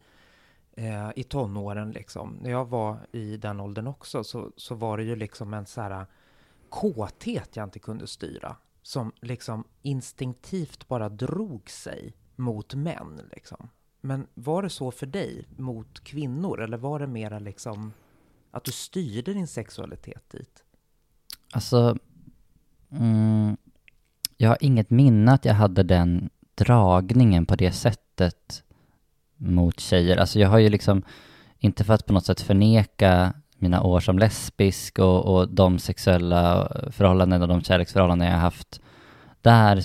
eh, 0.73 1.11
i 1.17 1.23
tonåren 1.23 1.91
liksom, 1.91 2.39
när 2.43 2.51
jag 2.51 2.65
var 2.65 2.99
i 3.13 3.37
den 3.37 3.61
åldern 3.61 3.87
också, 3.87 4.25
så, 4.25 4.53
så 4.57 4.75
var 4.75 4.97
det 4.97 5.05
ju 5.05 5.17
liksom 5.17 5.55
en 5.55 5.67
så 5.67 5.81
här 5.81 6.07
kåthet 6.71 7.57
jag 7.57 7.65
inte 7.65 7.79
kunde 7.79 8.07
styra, 8.07 8.57
som 8.83 9.13
liksom 9.21 9.65
instinktivt 9.83 10.89
bara 10.89 11.09
drog 11.09 11.71
sig 11.71 12.17
mot 12.37 12.75
män 12.75 13.21
liksom. 13.33 13.69
Men 14.01 14.27
var 14.35 14.63
det 14.63 14.71
så 14.71 14.91
för 14.91 15.07
dig 15.07 15.45
mot 15.57 16.05
kvinnor 16.05 16.63
eller 16.63 16.77
var 16.77 16.99
det 16.99 17.07
mera 17.07 17.39
liksom 17.39 17.93
Att 18.51 18.65
du 18.65 18.73
styrde 18.73 19.33
din 19.33 19.47
sexualitet 19.47 20.31
dit? 20.31 20.65
Alltså, 21.53 21.99
mm, 22.91 23.57
jag 24.37 24.49
har 24.49 24.59
inget 24.61 24.91
minne 24.91 25.33
att 25.33 25.45
jag 25.45 25.55
hade 25.55 25.83
den 25.83 26.31
dragningen 26.55 27.47
på 27.47 27.57
det 27.57 27.73
sättet 27.73 28.65
mot 29.37 29.81
tjejer. 29.81 30.17
Alltså 30.17 30.39
jag 30.39 30.49
har 30.49 30.59
ju 30.59 30.69
liksom, 30.69 31.03
inte 31.59 31.85
för 31.85 31.95
att 31.95 32.07
på 32.07 32.13
något 32.13 32.27
sätt 32.27 32.41
förneka 32.41 33.35
mina 33.59 33.83
år 33.83 34.01
som 34.01 34.19
lesbisk 34.19 34.99
och, 34.99 35.35
och 35.35 35.49
de 35.49 35.79
sexuella 35.79 36.73
förhållanden 36.91 37.43
och 37.43 37.49
de 37.49 37.63
kärleksförhållanden 37.63 38.29
jag 38.29 38.35
har 38.35 38.41
haft 38.41 38.81
där, 39.43 39.85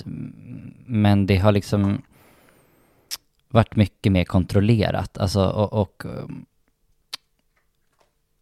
men 0.86 1.26
det 1.26 1.36
har 1.36 1.52
liksom 1.52 2.02
varit 3.48 3.76
mycket 3.76 4.12
mer 4.12 4.24
kontrollerat, 4.24 5.18
alltså 5.18 5.48
och, 5.48 5.72
och 5.72 6.02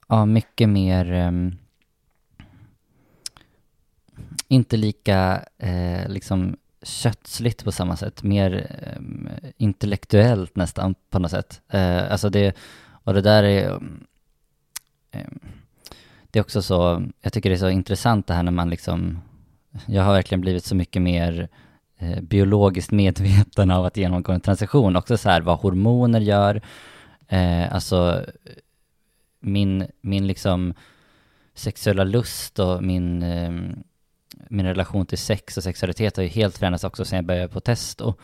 ja, 0.09 0.27
mycket 0.27 0.69
mer 0.69 1.13
um, 1.13 1.57
inte 4.49 4.77
lika 4.77 5.45
eh, 5.59 6.09
liksom 6.09 6.57
kötsligt 6.83 7.65
på 7.65 7.73
samma 7.73 7.97
sätt, 7.97 8.23
mer 8.23 8.77
eh, 8.81 9.51
intellektuellt 9.57 10.57
nästan 10.57 10.95
på 11.11 11.19
något 11.19 11.31
sätt. 11.31 11.61
Eh, 11.69 12.13
alltså 12.13 12.31
det, 12.31 12.57
och 13.05 13.15
det 13.15 13.21
där 13.21 13.43
är, 13.43 13.81
Ehm, 15.11 15.39
det 16.31 16.39
är 16.39 16.43
också 16.43 16.63
så, 16.63 17.07
jag 17.21 17.33
tycker 17.33 17.51
det 17.51 17.57
är 17.57 17.59
så 17.59 17.69
intressant 17.69 18.27
det 18.27 18.35
här 18.35 18.43
när 18.43 18.53
man 18.53 18.71
liksom, 18.71 19.19
jag 19.87 20.03
har 20.03 20.13
verkligen 20.13 20.41
blivit 20.41 20.65
så 20.65 20.75
mycket 20.75 21.03
mer 21.03 21.49
eh, 21.99 22.21
biologiskt 22.21 22.91
medveten 22.91 23.71
av 23.71 23.85
att 23.85 23.97
genomgå 23.97 24.33
en 24.33 24.41
transition, 24.41 24.97
också 24.97 25.17
så 25.17 25.29
här 25.29 25.41
vad 25.41 25.59
hormoner 25.59 26.21
gör, 26.21 26.63
eh, 27.29 27.75
alltså 27.75 28.25
min, 29.41 29.87
min 30.01 30.27
liksom 30.27 30.75
sexuella 31.55 32.05
lust 32.05 32.59
och 32.59 32.83
min 32.83 33.23
eh, 33.23 33.51
min 34.49 34.67
relation 34.67 35.07
till 35.07 35.19
sex 35.19 35.57
och 35.57 35.63
sexualitet 35.63 36.17
har 36.17 36.23
ju 36.23 36.29
helt 36.29 36.59
förändrats 36.59 36.85
också 36.85 37.05
sen 37.05 37.17
jag 37.17 37.25
började 37.25 37.49
på 37.49 37.61
testo. 37.61 38.15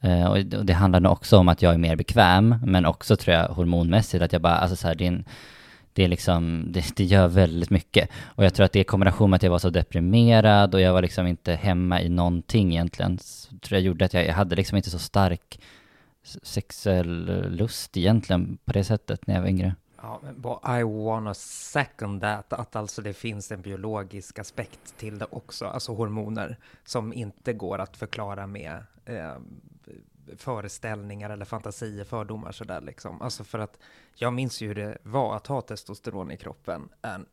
Eh, 0.00 0.24
och 0.24 0.44
det 0.44 0.72
handlar 0.72 1.00
nog 1.00 1.12
också 1.12 1.38
om 1.38 1.48
att 1.48 1.62
jag 1.62 1.74
är 1.74 1.78
mer 1.78 1.96
bekväm, 1.96 2.56
men 2.64 2.86
också 2.86 3.16
tror 3.16 3.36
jag 3.36 3.48
hormonmässigt 3.48 4.22
att 4.22 4.32
jag 4.32 4.42
bara, 4.42 4.56
alltså 4.56 4.76
så 4.76 4.88
här, 4.88 4.94
det 4.94 5.04
är, 5.04 5.08
en, 5.08 5.24
det 5.92 6.04
är 6.04 6.08
liksom, 6.08 6.64
det, 6.68 6.96
det, 6.96 7.04
gör 7.04 7.28
väldigt 7.28 7.70
mycket. 7.70 8.10
Och 8.24 8.44
jag 8.44 8.54
tror 8.54 8.66
att 8.66 8.72
det 8.72 8.80
i 8.80 8.84
kombination 8.84 9.30
med 9.30 9.36
att 9.36 9.42
jag 9.42 9.50
var 9.50 9.58
så 9.58 9.70
deprimerad 9.70 10.74
och 10.74 10.80
jag 10.80 10.92
var 10.92 11.02
liksom 11.02 11.26
inte 11.26 11.52
hemma 11.52 12.02
i 12.02 12.08
någonting 12.08 12.70
egentligen, 12.72 13.18
så 13.18 13.58
tror 13.58 13.76
jag 13.76 13.80
gjorde 13.80 14.04
att 14.04 14.14
jag, 14.14 14.26
jag 14.26 14.34
hade 14.34 14.56
liksom 14.56 14.76
inte 14.76 14.90
så 14.90 14.98
stark 14.98 15.60
sexuell 16.42 17.50
lust 17.50 17.96
egentligen 17.96 18.58
på 18.64 18.72
det 18.72 18.84
sättet 18.84 19.26
när 19.26 19.34
jag 19.34 19.42
var 19.42 19.48
yngre. 19.48 19.74
Ja, 20.02 20.20
men 20.22 20.80
I 20.80 20.82
wanna 20.82 21.34
second 21.34 22.20
that, 22.20 22.52
att 22.52 22.76
alltså 22.76 23.02
det 23.02 23.12
finns 23.12 23.52
en 23.52 23.60
biologisk 23.60 24.38
aspekt 24.38 24.98
till 24.98 25.18
det 25.18 25.26
också, 25.30 25.66
alltså 25.66 25.94
hormoner 25.94 26.56
som 26.84 27.12
inte 27.12 27.52
går 27.52 27.78
att 27.78 27.96
förklara 27.96 28.46
med 28.46 28.84
eh, 29.04 29.36
föreställningar 30.36 31.30
eller 31.30 31.44
fantasier, 31.44 32.04
fördomar 32.04 32.52
sådär 32.52 32.80
liksom. 32.80 33.22
Alltså 33.22 33.44
för 33.44 33.58
att 33.58 33.78
jag 34.14 34.32
minns 34.32 34.60
ju 34.60 34.68
hur 34.68 34.74
det 34.74 34.98
var 35.02 35.36
att 35.36 35.46
ha 35.46 35.60
testosteron 35.60 36.30
i 36.30 36.36
kroppen. 36.36 36.88
And 37.00 37.26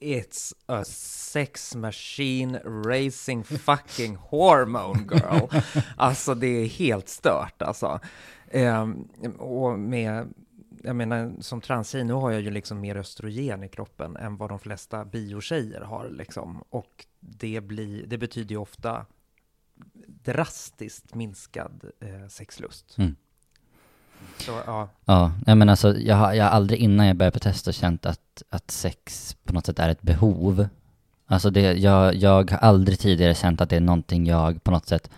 it's 0.00 0.54
a 0.66 0.84
sex 0.84 1.74
machine 1.74 2.58
racing 2.64 3.44
fucking 3.44 4.16
hormone 4.16 5.02
girl. 5.12 5.62
alltså 5.96 6.34
det 6.34 6.46
är 6.46 6.66
helt 6.66 7.08
stört 7.08 7.62
alltså. 7.62 8.00
Eh, 8.48 8.88
och 9.38 9.78
med 9.78 10.34
jag 10.82 10.96
menar, 10.96 11.32
som 11.40 11.60
transtjej, 11.60 12.04
nu 12.04 12.12
har 12.12 12.30
jag 12.30 12.40
ju 12.40 12.50
liksom 12.50 12.80
mer 12.80 12.96
östrogen 12.96 13.64
i 13.64 13.68
kroppen 13.68 14.16
än 14.16 14.36
vad 14.36 14.48
de 14.48 14.58
flesta 14.58 15.04
biotjejer 15.04 15.80
har 15.80 16.08
liksom. 16.08 16.64
Och 16.70 17.06
det, 17.20 17.60
blir, 17.60 18.06
det 18.06 18.18
betyder 18.18 18.50
ju 18.50 18.56
ofta 18.56 19.06
drastiskt 20.06 21.14
minskad 21.14 21.84
eh, 22.00 22.28
sexlust. 22.28 22.98
Mm. 22.98 23.16
Så, 24.38 24.60
ja. 24.66 24.88
Ja, 25.04 25.54
men 25.54 25.68
alltså 25.68 25.98
jag 25.98 26.16
har, 26.16 26.32
jag 26.32 26.44
har 26.44 26.50
aldrig 26.50 26.80
innan 26.80 27.06
jag 27.06 27.16
började 27.16 27.34
på 27.34 27.38
testa 27.38 27.72
känt 27.72 28.06
att, 28.06 28.42
att 28.48 28.70
sex 28.70 29.36
på 29.44 29.52
något 29.52 29.66
sätt 29.66 29.78
är 29.78 29.88
ett 29.88 30.02
behov. 30.02 30.68
Alltså 31.26 31.50
det, 31.50 31.60
jag, 31.60 32.14
jag 32.14 32.50
har 32.50 32.58
aldrig 32.58 32.98
tidigare 32.98 33.34
känt 33.34 33.60
att 33.60 33.70
det 33.70 33.76
är 33.76 33.80
någonting 33.80 34.26
jag 34.26 34.64
på 34.64 34.70
något 34.70 34.86
sätt 34.86 35.10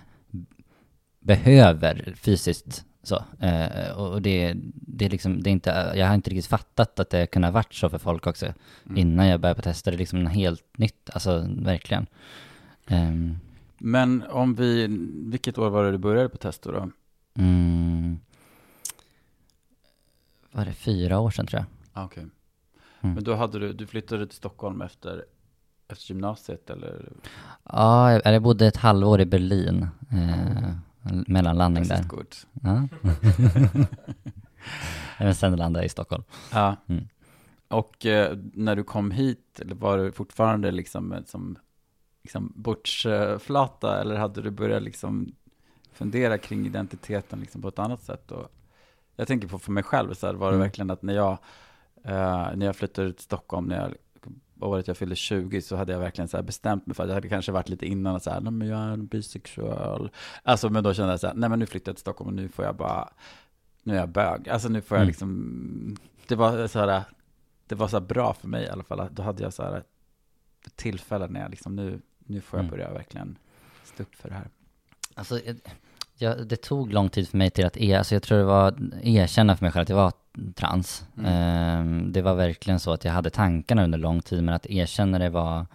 behöver 1.21 2.14
fysiskt 2.16 2.85
så, 3.02 3.25
eh, 3.40 3.90
och 3.90 4.23
det, 4.23 4.54
det 4.75 5.04
är 5.04 5.11
liksom, 5.11 5.42
det 5.42 5.50
är 5.50 5.52
inte, 5.52 5.92
jag 5.97 6.07
har 6.07 6.14
inte 6.14 6.31
riktigt 6.31 6.47
fattat 6.47 7.00
att 7.00 7.11
det 7.11 7.26
kunde 7.26 7.49
ha 7.49 7.52
varit 7.52 7.75
så 7.75 7.88
för 7.88 7.99
folk 7.99 8.26
också 8.26 8.47
mm. 8.47 8.97
innan 8.97 9.26
jag 9.26 9.40
började 9.40 9.57
på 9.57 9.62
testa. 9.62 9.90
Det 9.90 9.97
är 9.97 9.99
liksom 9.99 10.26
helt 10.26 10.78
nytt, 10.78 11.11
alltså 11.12 11.47
verkligen. 11.49 12.07
Um, 12.87 13.40
Men 13.85 14.23
om 14.31 14.55
vi, 14.55 14.87
vilket 15.31 15.59
år 15.59 15.71
var 15.71 15.85
det 15.85 15.91
du 15.91 15.99
började 15.99 16.29
på 16.29 16.37
test 16.37 16.62
då? 16.62 16.91
Mm, 17.35 18.21
var 20.53 20.65
det 20.65 20.73
fyra 20.73 21.19
år 21.19 21.31
sedan 21.31 21.47
tror 21.47 21.61
jag. 21.61 21.67
Ah, 21.93 22.05
okej. 22.05 22.21
Okay. 22.21 22.31
Mm. 23.01 23.15
Men 23.15 23.25
då 23.25 23.35
hade 23.35 23.59
du, 23.59 23.73
du 23.73 23.87
flyttade 23.87 24.27
till 24.27 24.37
Stockholm 24.37 24.83
efter, 24.83 25.25
efter 25.89 26.11
gymnasiet 26.11 26.71
eller? 26.71 27.12
Ja, 27.65 28.21
jag 28.25 28.43
bodde 28.43 28.67
ett 28.67 28.77
halvår 28.77 29.21
i 29.21 29.25
Berlin. 29.25 29.89
Eh, 30.11 30.75
mellanlandning 31.27 31.89
där. 31.89 32.03
Good. 32.03 32.35
Ja. 32.62 32.89
Men 35.19 35.35
sen 35.35 35.57
landade 35.57 35.83
jag 35.83 35.87
i 35.87 35.89
Stockholm. 35.89 36.25
Ja. 36.53 36.77
Mm. 36.87 37.09
Och 37.69 38.07
eh, 38.07 38.37
när 38.55 38.77
du 38.77 38.85
kom 38.85 39.11
hit, 39.11 39.61
eller 39.61 39.75
var 39.75 39.99
du 39.99 40.12
fortfarande 40.12 40.71
liksom 40.71 41.23
som 41.27 41.59
liksom 42.23 42.52
bortsflata, 42.57 44.00
eller 44.00 44.17
hade 44.17 44.43
du 44.43 44.50
börjat 44.50 44.83
liksom 44.83 45.35
fundera 45.93 46.38
kring 46.38 46.67
identiteten 46.67 47.41
liksom 47.41 47.62
på 47.62 47.69
ett 47.69 47.79
annat 47.79 48.02
sätt? 48.02 48.31
Och 48.31 48.52
jag 49.17 49.29
tänker 49.29 49.49
på 49.49 49.59
för 49.59 49.73
mig 49.73 49.83
själv, 49.83 50.14
så 50.14 50.26
här, 50.26 50.35
var 50.35 50.47
det 50.47 50.57
mm. 50.57 50.67
verkligen 50.67 50.91
att 50.91 51.02
när 51.02 51.14
jag, 51.14 51.38
eh, 52.05 52.57
när 52.57 52.67
jag 52.67 52.76
flyttade 52.76 53.12
till 53.12 53.25
Stockholm, 53.25 53.67
när 53.67 53.76
jag 53.81 53.95
året 54.62 54.88
jag 54.88 54.97
fyllde 54.97 55.17
20 55.17 55.62
så 55.62 55.76
hade 55.76 55.93
jag 55.93 56.00
verkligen 56.00 56.29
så 56.29 56.43
bestämt 56.43 56.87
mig 56.87 56.97
för 56.97 57.02
att 57.02 57.09
jag 57.09 57.14
hade 57.14 57.29
kanske 57.29 57.52
varit 57.52 57.69
lite 57.69 57.87
innan 57.87 58.14
och 58.14 58.23
så 58.23 58.31
här, 58.31 58.41
nej 58.41 58.52
men 58.52 58.69
jag 58.69 58.79
är 58.79 58.88
en 58.88 59.07
bisexual. 59.07 60.11
Alltså 60.43 60.71
men 60.71 60.85
då 60.85 60.95
kände 60.95 61.12
jag 61.12 61.21
så 61.21 61.26
här, 61.26 61.35
nej 61.35 61.50
men 61.50 61.59
nu 61.59 61.67
flyttar 61.67 61.91
jag 61.91 61.97
till 61.97 62.00
Stockholm 62.00 62.29
och 62.29 62.35
nu 62.35 62.49
får 62.49 62.64
jag 62.64 62.76
bara, 62.76 63.09
nu 63.83 63.95
är 63.95 63.99
jag 63.99 64.09
bög. 64.09 64.49
Alltså 64.49 64.69
nu 64.69 64.81
får 64.81 64.97
jag 64.97 65.02
mm. 65.02 65.09
liksom, 65.09 65.97
det 66.29 66.37
var 66.37 66.67
så 66.67 66.79
här, 66.79 67.02
det 67.67 67.75
var 67.75 67.88
så 67.88 68.00
bra 68.00 68.35
för 68.35 68.49
mig 68.49 68.64
i 68.64 68.69
alla 68.69 68.85
fall, 68.85 69.09
då 69.11 69.23
hade 69.23 69.43
jag 69.43 69.52
så 69.52 69.62
här 69.62 69.85
ett 70.67 70.76
tillfälle 70.76 71.29
när 71.29 71.41
jag 71.41 71.50
liksom, 71.50 71.76
nu, 71.76 72.00
nu 72.26 72.41
får 72.41 72.59
jag 72.59 72.64
mm. 72.64 72.71
börja 72.71 72.93
verkligen 72.93 73.38
stå 73.85 74.02
upp 74.02 74.14
för 74.14 74.29
det 74.29 74.35
här. 74.35 74.49
Alltså, 75.14 75.41
ja, 76.19 76.35
det 76.35 76.57
tog 76.57 76.93
lång 76.93 77.09
tid 77.09 77.29
för 77.29 77.38
mig 77.38 77.50
till 77.50 77.67
att, 77.67 77.76
e 77.76 77.95
alltså 77.95 78.14
jag 78.14 78.23
tror 78.23 78.38
det 78.38 78.45
var 78.45 78.75
erkänna 79.02 79.57
för 79.57 79.64
mig 79.64 79.73
själv 79.73 79.83
att 79.83 79.88
jag 79.88 79.97
var 79.97 80.12
trans. 80.55 81.07
Mm. 81.19 81.81
Um, 81.81 82.12
det 82.12 82.23
var 82.23 82.35
verkligen 82.35 82.81
så 82.81 82.93
att 82.93 83.05
jag 83.05 83.12
hade 83.12 83.31
tankarna 83.31 83.85
under 83.85 83.99
lång 83.99 84.21
tid, 84.21 84.45
men 84.45 84.55
att 84.55 84.67
erkänna 84.67 85.19
det 85.19 85.31
var 85.31 85.67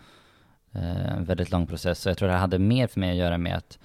uh, 0.75 1.17
en 1.17 1.25
väldigt 1.25 1.51
lång 1.51 1.67
process. 1.67 1.99
Så 1.99 2.09
jag 2.09 2.17
tror 2.17 2.29
det 2.29 2.35
hade 2.35 2.59
mer 2.59 2.87
för 2.87 2.99
mig 2.99 3.09
att 3.09 3.15
göra 3.15 3.37
med 3.37 3.55
att, 3.55 3.79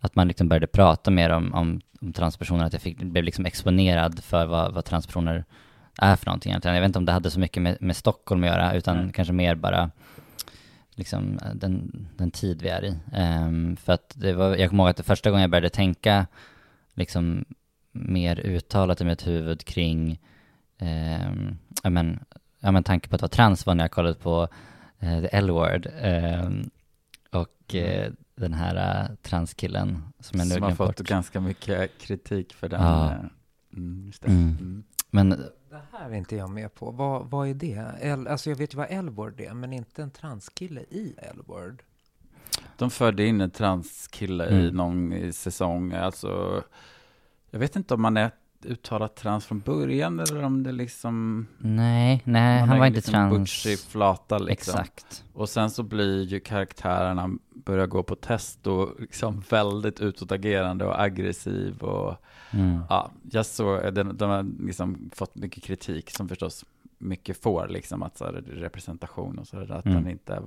att 0.00 0.14
man 0.14 0.28
liksom 0.28 0.48
började 0.48 0.66
prata 0.66 1.10
mer 1.10 1.30
om, 1.30 1.54
om, 1.54 1.80
om 2.00 2.12
transpersoner, 2.12 2.64
att 2.64 2.72
jag 2.72 2.82
fick, 2.82 2.98
blev 3.02 3.24
liksom 3.24 3.46
exponerad 3.46 4.24
för 4.24 4.46
vad, 4.46 4.74
vad 4.74 4.84
transpersoner 4.84 5.44
är 5.98 6.16
för 6.16 6.26
någonting 6.26 6.50
egentligen. 6.50 6.74
Jag 6.74 6.82
vet 6.82 6.88
inte 6.88 6.98
om 6.98 7.04
det 7.04 7.12
hade 7.12 7.30
så 7.30 7.40
mycket 7.40 7.62
med, 7.62 7.76
med 7.80 7.96
Stockholm 7.96 8.42
att 8.42 8.48
göra, 8.48 8.74
utan 8.74 8.98
mm. 8.98 9.12
kanske 9.12 9.32
mer 9.32 9.54
bara 9.54 9.90
liksom 10.98 11.38
den, 11.54 12.06
den 12.16 12.30
tid 12.30 12.62
vi 12.62 12.68
är 12.68 12.84
i. 12.84 12.94
Um, 13.18 13.76
för 13.76 13.92
att 13.92 14.14
det 14.16 14.32
var, 14.32 14.56
jag 14.56 14.70
kommer 14.70 14.82
ihåg 14.82 14.90
att 14.90 14.96
det 14.96 15.02
första 15.02 15.30
gången 15.30 15.42
jag 15.42 15.50
började 15.50 15.70
tänka 15.70 16.26
liksom 16.94 17.44
mer 17.92 18.40
uttalat 18.40 19.00
i 19.00 19.04
mitt 19.04 19.26
huvud 19.26 19.64
kring, 19.64 20.20
eh, 20.78 21.32
ja 21.82 21.90
men, 21.90 22.20
ja 22.60 22.72
men 22.72 22.84
tanke 22.84 23.08
på 23.08 23.14
att 23.14 23.22
vara 23.22 23.28
trans 23.28 23.66
var 23.66 23.74
när 23.74 23.84
jag 23.84 23.90
kollade 23.90 24.14
på 24.14 24.48
eh, 24.98 25.20
The 25.20 25.28
L-word 25.36 25.88
eh, 26.00 26.50
och 27.30 27.74
eh, 27.74 28.12
den 28.34 28.54
här 28.54 29.02
uh, 29.10 29.16
transkillen 29.22 30.02
som 30.20 30.40
jag 30.40 30.48
nu 30.48 30.54
Som 30.54 30.62
har 30.62 30.70
fått 30.70 30.96
bort. 30.96 31.06
ganska 31.06 31.40
mycket 31.40 31.98
kritik 31.98 32.54
för 32.54 32.68
den. 32.68 32.82
Ja. 32.82 33.04
Uh, 33.04 33.26
mm, 33.76 34.12
mm. 34.24 34.56
Mm. 34.60 34.84
Men 35.10 35.44
det 35.78 35.98
här 35.98 36.10
är 36.10 36.14
inte 36.14 36.36
jag 36.36 36.50
med 36.50 36.74
på. 36.74 36.90
Vad, 36.90 37.30
vad 37.30 37.48
är 37.48 37.54
det? 37.54 37.92
El, 38.00 38.26
alltså 38.26 38.50
jag 38.50 38.56
vet 38.56 38.74
ju 38.74 38.78
vad 38.78 38.86
L-word 38.90 39.40
är, 39.40 39.54
men 39.54 39.72
inte 39.72 40.02
en 40.02 40.10
transkille 40.10 40.80
i 40.80 41.14
L-word. 41.18 41.82
De 42.76 42.90
förde 42.90 43.26
in 43.26 43.40
en 43.40 43.50
transkille 43.50 44.46
i 44.46 44.60
mm. 44.60 44.76
någon 44.76 45.32
säsong, 45.32 45.92
alltså 45.92 46.62
jag 47.50 47.58
vet 47.58 47.76
inte 47.76 47.94
om 47.94 48.02
man 48.02 48.16
är 48.16 48.30
uttalat 48.64 49.16
trans 49.16 49.46
från 49.46 49.60
början 49.60 50.20
eller 50.20 50.42
om 50.42 50.62
det 50.62 50.72
liksom... 50.72 51.46
Nej, 51.58 52.22
nej, 52.24 52.60
han 52.60 52.78
var 52.78 52.86
inte 52.86 52.96
liksom 52.96 53.12
trans. 53.12 53.38
Butchig 53.38 53.78
flata 53.78 54.38
liksom. 54.38 54.80
Exakt. 54.80 55.24
Och 55.32 55.48
sen 55.48 55.70
så 55.70 55.82
blir 55.82 56.22
ju 56.22 56.40
karaktärerna, 56.40 57.30
börjar 57.50 57.86
gå 57.86 58.02
på 58.02 58.14
test 58.14 58.66
och 58.66 59.00
liksom 59.00 59.42
väldigt 59.50 60.00
utåtagerande 60.00 60.84
och 60.84 61.00
aggressiv 61.00 61.78
och 61.78 62.16
mm. 62.50 62.80
ja, 62.88 63.10
jag 63.30 63.46
såg, 63.46 63.94
den, 63.94 64.16
de 64.16 64.30
har 64.30 64.46
liksom 64.66 65.10
fått 65.14 65.34
mycket 65.34 65.64
kritik 65.64 66.10
som 66.10 66.28
förstås 66.28 66.64
mycket 66.98 67.42
får, 67.42 67.68
liksom 67.68 68.02
att 68.02 68.18
så 68.18 68.24
här, 68.24 68.32
representation 68.46 69.38
och 69.38 69.46
så 69.46 69.56
där, 69.56 69.70
att 69.70 69.86
Mm. 69.86 70.02
den 70.02 70.12
inte, 70.12 70.42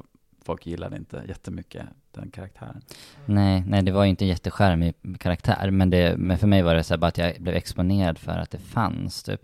folk 0.46 0.66
gillade 0.66 0.98
inte 0.98 1.24
jättemycket 1.28 1.86
den 2.12 2.32
karaktären. 2.32 2.82
Nej, 3.26 3.64
nej 3.68 3.84
det 3.84 3.92
var 3.92 4.04
ju 4.04 4.10
inte 4.10 4.26
en 4.26 4.30
jättecharmig 4.30 4.94
karaktär, 5.20 5.72
men, 5.72 5.90
det, 5.90 6.18
men 6.18 6.38
för 6.38 6.48
mig 6.48 6.62
var 6.62 6.76
det 6.76 6.84
så 6.84 6.94
här 6.94 7.00
bara 7.00 7.08
att 7.08 7.18
jag 7.18 7.36
blev 7.40 7.56
exponerad 7.56 8.18
för 8.18 8.38
att 8.38 8.52
det 8.52 8.58
fanns 8.58 9.24
typ. 9.24 9.42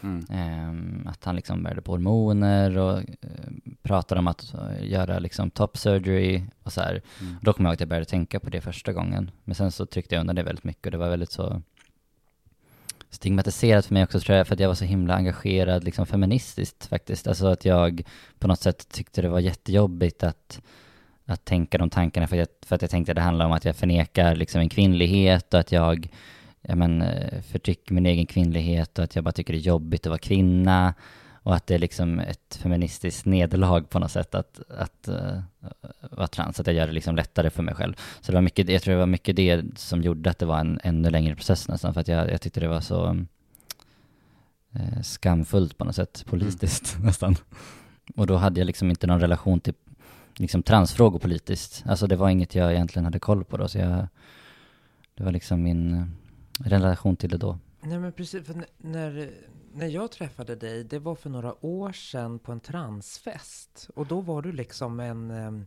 Mm. 0.00 0.24
Ehm, 0.30 1.08
att 1.08 1.24
han 1.24 1.36
liksom 1.36 1.62
började 1.62 1.82
på 1.82 1.92
hormoner 1.92 2.78
och 2.78 2.98
eh, 2.98 3.04
pratade 3.82 4.18
om 4.18 4.26
att 4.26 4.54
eh, 4.54 4.90
göra 4.90 5.18
liksom 5.18 5.50
top 5.50 5.76
surgery 5.76 6.42
och 6.62 6.72
så 6.72 6.80
här. 6.80 7.02
Mm. 7.20 7.36
Då 7.42 7.52
kommer 7.52 7.68
jag 7.68 7.72
ihåg 7.72 7.74
att 7.74 7.80
jag 7.80 7.88
började 7.88 8.06
tänka 8.06 8.40
på 8.40 8.50
det 8.50 8.60
första 8.60 8.92
gången. 8.92 9.30
Men 9.44 9.54
sen 9.54 9.72
så 9.72 9.86
tryckte 9.86 10.14
jag 10.14 10.20
undan 10.20 10.36
det 10.36 10.42
väldigt 10.42 10.64
mycket 10.64 10.86
och 10.86 10.90
det 10.90 10.98
var 10.98 11.10
väldigt 11.10 11.32
så 11.32 11.62
stigmatiserat 13.10 13.86
för 13.86 13.94
mig 13.94 14.02
också 14.02 14.20
tror 14.20 14.38
jag, 14.38 14.46
för 14.46 14.54
att 14.54 14.60
jag 14.60 14.68
var 14.68 14.74
så 14.74 14.84
himla 14.84 15.14
engagerad 15.14 15.84
liksom 15.84 16.06
feministiskt 16.06 16.86
faktiskt. 16.86 17.26
Alltså 17.26 17.46
att 17.46 17.64
jag 17.64 18.02
på 18.38 18.48
något 18.48 18.60
sätt 18.60 18.88
tyckte 18.88 19.22
det 19.22 19.28
var 19.28 19.40
jättejobbigt 19.40 20.22
att, 20.22 20.60
att 21.26 21.44
tänka 21.44 21.78
de 21.78 21.90
tankarna 21.90 22.26
för, 22.26 22.36
att 22.36 22.38
jag, 22.38 22.68
för 22.68 22.74
att 22.76 22.82
jag 22.82 22.90
tänkte 22.90 23.12
att 23.12 23.16
det 23.16 23.22
handlar 23.22 23.46
om 23.46 23.52
att 23.52 23.64
jag 23.64 23.76
förnekar 23.76 24.36
liksom 24.36 24.60
en 24.60 24.68
kvinnlighet 24.68 25.54
och 25.54 25.60
att 25.60 25.72
jag 25.72 26.08
ja, 26.62 26.74
men, 26.74 27.02
eh, 27.02 27.40
förtrycker 27.42 27.94
min 27.94 28.06
egen 28.06 28.26
kvinnlighet 28.26 28.98
och 28.98 29.04
att 29.04 29.14
jag 29.14 29.24
bara 29.24 29.32
tycker 29.32 29.52
det 29.52 29.58
är 29.58 29.60
jobbigt 29.60 30.06
att 30.06 30.10
vara 30.10 30.18
kvinna 30.18 30.94
och 31.48 31.54
att 31.54 31.66
det 31.66 31.74
är 31.74 31.78
liksom 31.78 32.18
ett 32.18 32.58
feministiskt 32.62 33.26
nederlag 33.26 33.80
på 33.80 33.98
något 33.98 34.10
sätt 34.10 34.34
att, 34.34 34.60
att 34.68 35.08
uh, 35.08 35.40
vara 36.10 36.26
trans, 36.26 36.60
att 36.60 36.66
jag 36.66 36.76
gör 36.76 36.86
det 36.86 36.92
liksom 36.92 37.16
lättare 37.16 37.50
för 37.50 37.62
mig 37.62 37.74
själv. 37.74 37.94
Så 38.20 38.32
det 38.32 38.36
var 38.36 38.42
mycket, 38.42 38.68
jag 38.68 38.82
tror 38.82 38.92
det 38.92 38.98
var 38.98 39.06
mycket 39.06 39.36
det 39.36 39.78
som 39.78 40.02
gjorde 40.02 40.30
att 40.30 40.38
det 40.38 40.46
var 40.46 40.58
en 40.58 40.80
ännu 40.82 41.10
längre 41.10 41.34
process 41.34 41.68
nästan, 41.68 41.94
för 41.94 42.00
att 42.00 42.08
jag, 42.08 42.30
jag 42.30 42.40
tyckte 42.40 42.60
det 42.60 42.68
var 42.68 42.80
så 42.80 43.24
eh, 44.72 45.02
skamfullt 45.02 45.78
på 45.78 45.84
något 45.84 45.94
sätt, 45.94 46.24
politiskt 46.26 46.96
nästan. 47.02 47.36
Och 48.16 48.26
då 48.26 48.36
hade 48.36 48.60
jag 48.60 48.66
liksom 48.66 48.90
inte 48.90 49.06
någon 49.06 49.20
relation 49.20 49.60
till 49.60 49.74
liksom 50.36 50.62
transfrågor 50.62 51.18
politiskt. 51.18 51.84
Alltså 51.86 52.06
det 52.06 52.16
var 52.16 52.28
inget 52.28 52.54
jag 52.54 52.72
egentligen 52.72 53.04
hade 53.04 53.18
koll 53.18 53.44
på 53.44 53.56
då, 53.56 53.68
så 53.68 53.78
jag, 53.78 54.06
det 55.14 55.24
var 55.24 55.32
liksom 55.32 55.62
min 55.62 55.94
eh, 55.94 56.06
relation 56.68 57.16
till 57.16 57.30
det 57.30 57.38
då. 57.38 57.58
Nej 57.80 57.98
men 57.98 58.12
precis, 58.12 58.46
för 58.46 58.64
när, 58.78 59.30
när 59.72 59.86
jag 59.86 60.10
träffade 60.10 60.56
dig, 60.56 60.84
det 60.84 60.98
var 60.98 61.14
för 61.14 61.30
några 61.30 61.66
år 61.66 61.92
sedan 61.92 62.38
på 62.38 62.52
en 62.52 62.60
transfest. 62.60 63.90
Och 63.94 64.06
då 64.06 64.20
var 64.20 64.42
du 64.42 64.52
liksom 64.52 65.00
en, 65.00 65.30
ehm, 65.30 65.66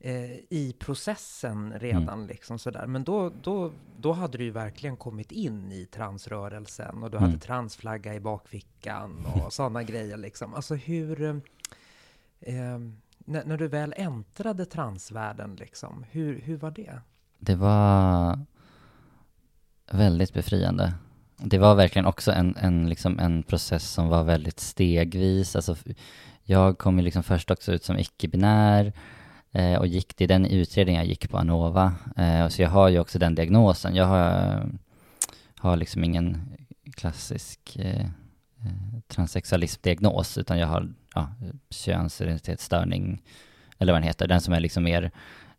eh, 0.00 0.30
i 0.50 0.76
processen 0.78 1.72
redan 1.78 2.26
liksom 2.26 2.58
sådär. 2.58 2.86
Men 2.86 3.04
då, 3.04 3.32
då, 3.42 3.72
då 4.00 4.12
hade 4.12 4.38
du 4.38 4.44
ju 4.44 4.50
verkligen 4.50 4.96
kommit 4.96 5.32
in 5.32 5.72
i 5.72 5.86
transrörelsen 5.86 7.02
och 7.02 7.10
du 7.10 7.16
Mm. 7.16 7.28
hade 7.30 7.40
transflagga 7.42 8.14
i 8.14 8.20
bakfickan 8.20 9.26
och 9.34 9.52
sådana 9.52 9.82
grejer 9.82 10.16
liksom. 10.16 10.54
Alltså 10.54 10.74
hur, 10.74 11.22
eh, 11.22 11.36
ehm, 12.40 12.96
när, 13.18 13.44
när 13.44 13.56
du 13.56 13.68
väl 13.68 13.94
äntrade 13.96 14.66
transvärlden 14.66 15.56
liksom, 15.56 16.04
hur, 16.10 16.40
hur 16.40 16.56
var 16.56 16.70
det? 16.70 17.00
Det 17.38 17.54
var 17.54 18.38
väldigt 19.92 20.32
befriande. 20.34 20.94
Det 21.36 21.58
var 21.58 21.74
verkligen 21.74 22.06
också 22.06 22.32
en, 22.32 22.56
en, 22.56 22.88
liksom 22.88 23.18
en 23.18 23.42
process 23.42 23.90
som 23.90 24.08
var 24.08 24.24
väldigt 24.24 24.60
stegvis. 24.60 25.56
Alltså, 25.56 25.76
jag 26.42 26.78
kom 26.78 26.98
ju 26.98 27.04
liksom 27.04 27.22
först 27.22 27.50
också 27.50 27.72
ut 27.72 27.84
som 27.84 27.98
icke-binär 27.98 28.92
eh, 29.52 29.74
och 29.74 29.86
gick 29.86 30.14
till 30.14 30.28
den 30.28 30.46
utredningen 30.46 31.00
jag 31.00 31.08
gick 31.08 31.30
på 31.30 31.38
Anova. 31.38 31.94
Eh, 32.16 32.48
så 32.48 32.62
jag 32.62 32.70
har 32.70 32.88
ju 32.88 32.98
också 32.98 33.18
den 33.18 33.34
diagnosen. 33.34 33.94
Jag 33.94 34.06
har, 34.06 34.66
har 35.58 35.76
liksom 35.76 36.04
ingen 36.04 36.56
klassisk 36.96 37.76
eh, 37.76 38.00
eh 38.00 38.06
transsexualismdiagnos 39.08 40.34
transsexualism-diagnos 40.34 40.38
utan 40.38 40.58
jag 40.58 40.66
har 40.66 40.88
ja, 41.14 41.28
könsidentitetsstörning, 41.70 43.22
eller 43.78 43.92
vad 43.92 44.02
den 44.02 44.08
heter, 44.08 44.28
den 44.28 44.40
som 44.40 44.54
är 44.54 44.60
liksom 44.60 44.84
mer 44.84 45.10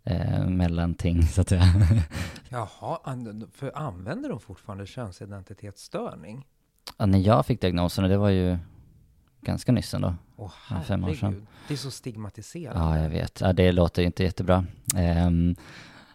eh, 0.05 0.45
mellanting 0.47 1.23
så 1.23 1.41
att 1.41 1.49
säga. 1.49 1.63
Jaha, 2.49 2.99
an- 3.03 3.49
för 3.53 3.77
använder 3.77 4.29
de 4.29 4.39
fortfarande 4.39 4.85
könsidentitetsstörning? 4.85 6.45
Ja, 6.97 7.05
när 7.05 7.19
jag 7.19 7.45
fick 7.45 7.61
diagnosen, 7.61 8.03
och 8.03 8.09
det 8.09 8.17
var 8.17 8.29
ju 8.29 8.57
ganska 9.41 9.71
nyss 9.71 9.93
ändå. 9.93 10.15
Åh 10.35 10.51
Ja, 10.69 10.81
fem 10.81 11.03
år 11.03 11.13
sedan. 11.13 11.17
herregud, 11.21 11.47
det 11.67 11.73
är 11.73 11.77
så 11.77 11.91
stigmatiserande. 11.91 12.79
Ja, 12.81 13.03
jag 13.03 13.09
vet. 13.09 13.41
Ja, 13.41 13.53
det 13.53 13.71
låter 13.71 14.01
ju 14.01 14.05
inte 14.05 14.23
jättebra. 14.23 14.65
Ehm, 14.95 15.55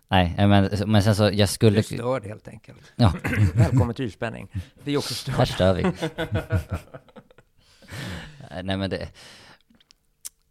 nej, 0.08 0.34
men, 0.48 0.70
men 0.86 1.02
sen 1.02 1.14
så, 1.16 1.22
jag 1.24 1.32
Du 1.32 1.46
skulle... 1.46 1.78
är 1.78 1.82
störd 1.82 2.26
helt 2.26 2.48
enkelt. 2.48 2.92
Ja, 2.96 3.12
Välkommen 3.54 3.94
till 3.94 4.04
Urspänning. 4.04 4.48
Vi 4.84 4.94
är 4.94 4.98
också 4.98 5.30
här 5.30 5.44
störda. 5.44 5.46
stör 5.46 5.74
vi. 5.74 5.82
Nej, 8.62 8.76
men 8.76 8.90
det... 8.90 9.08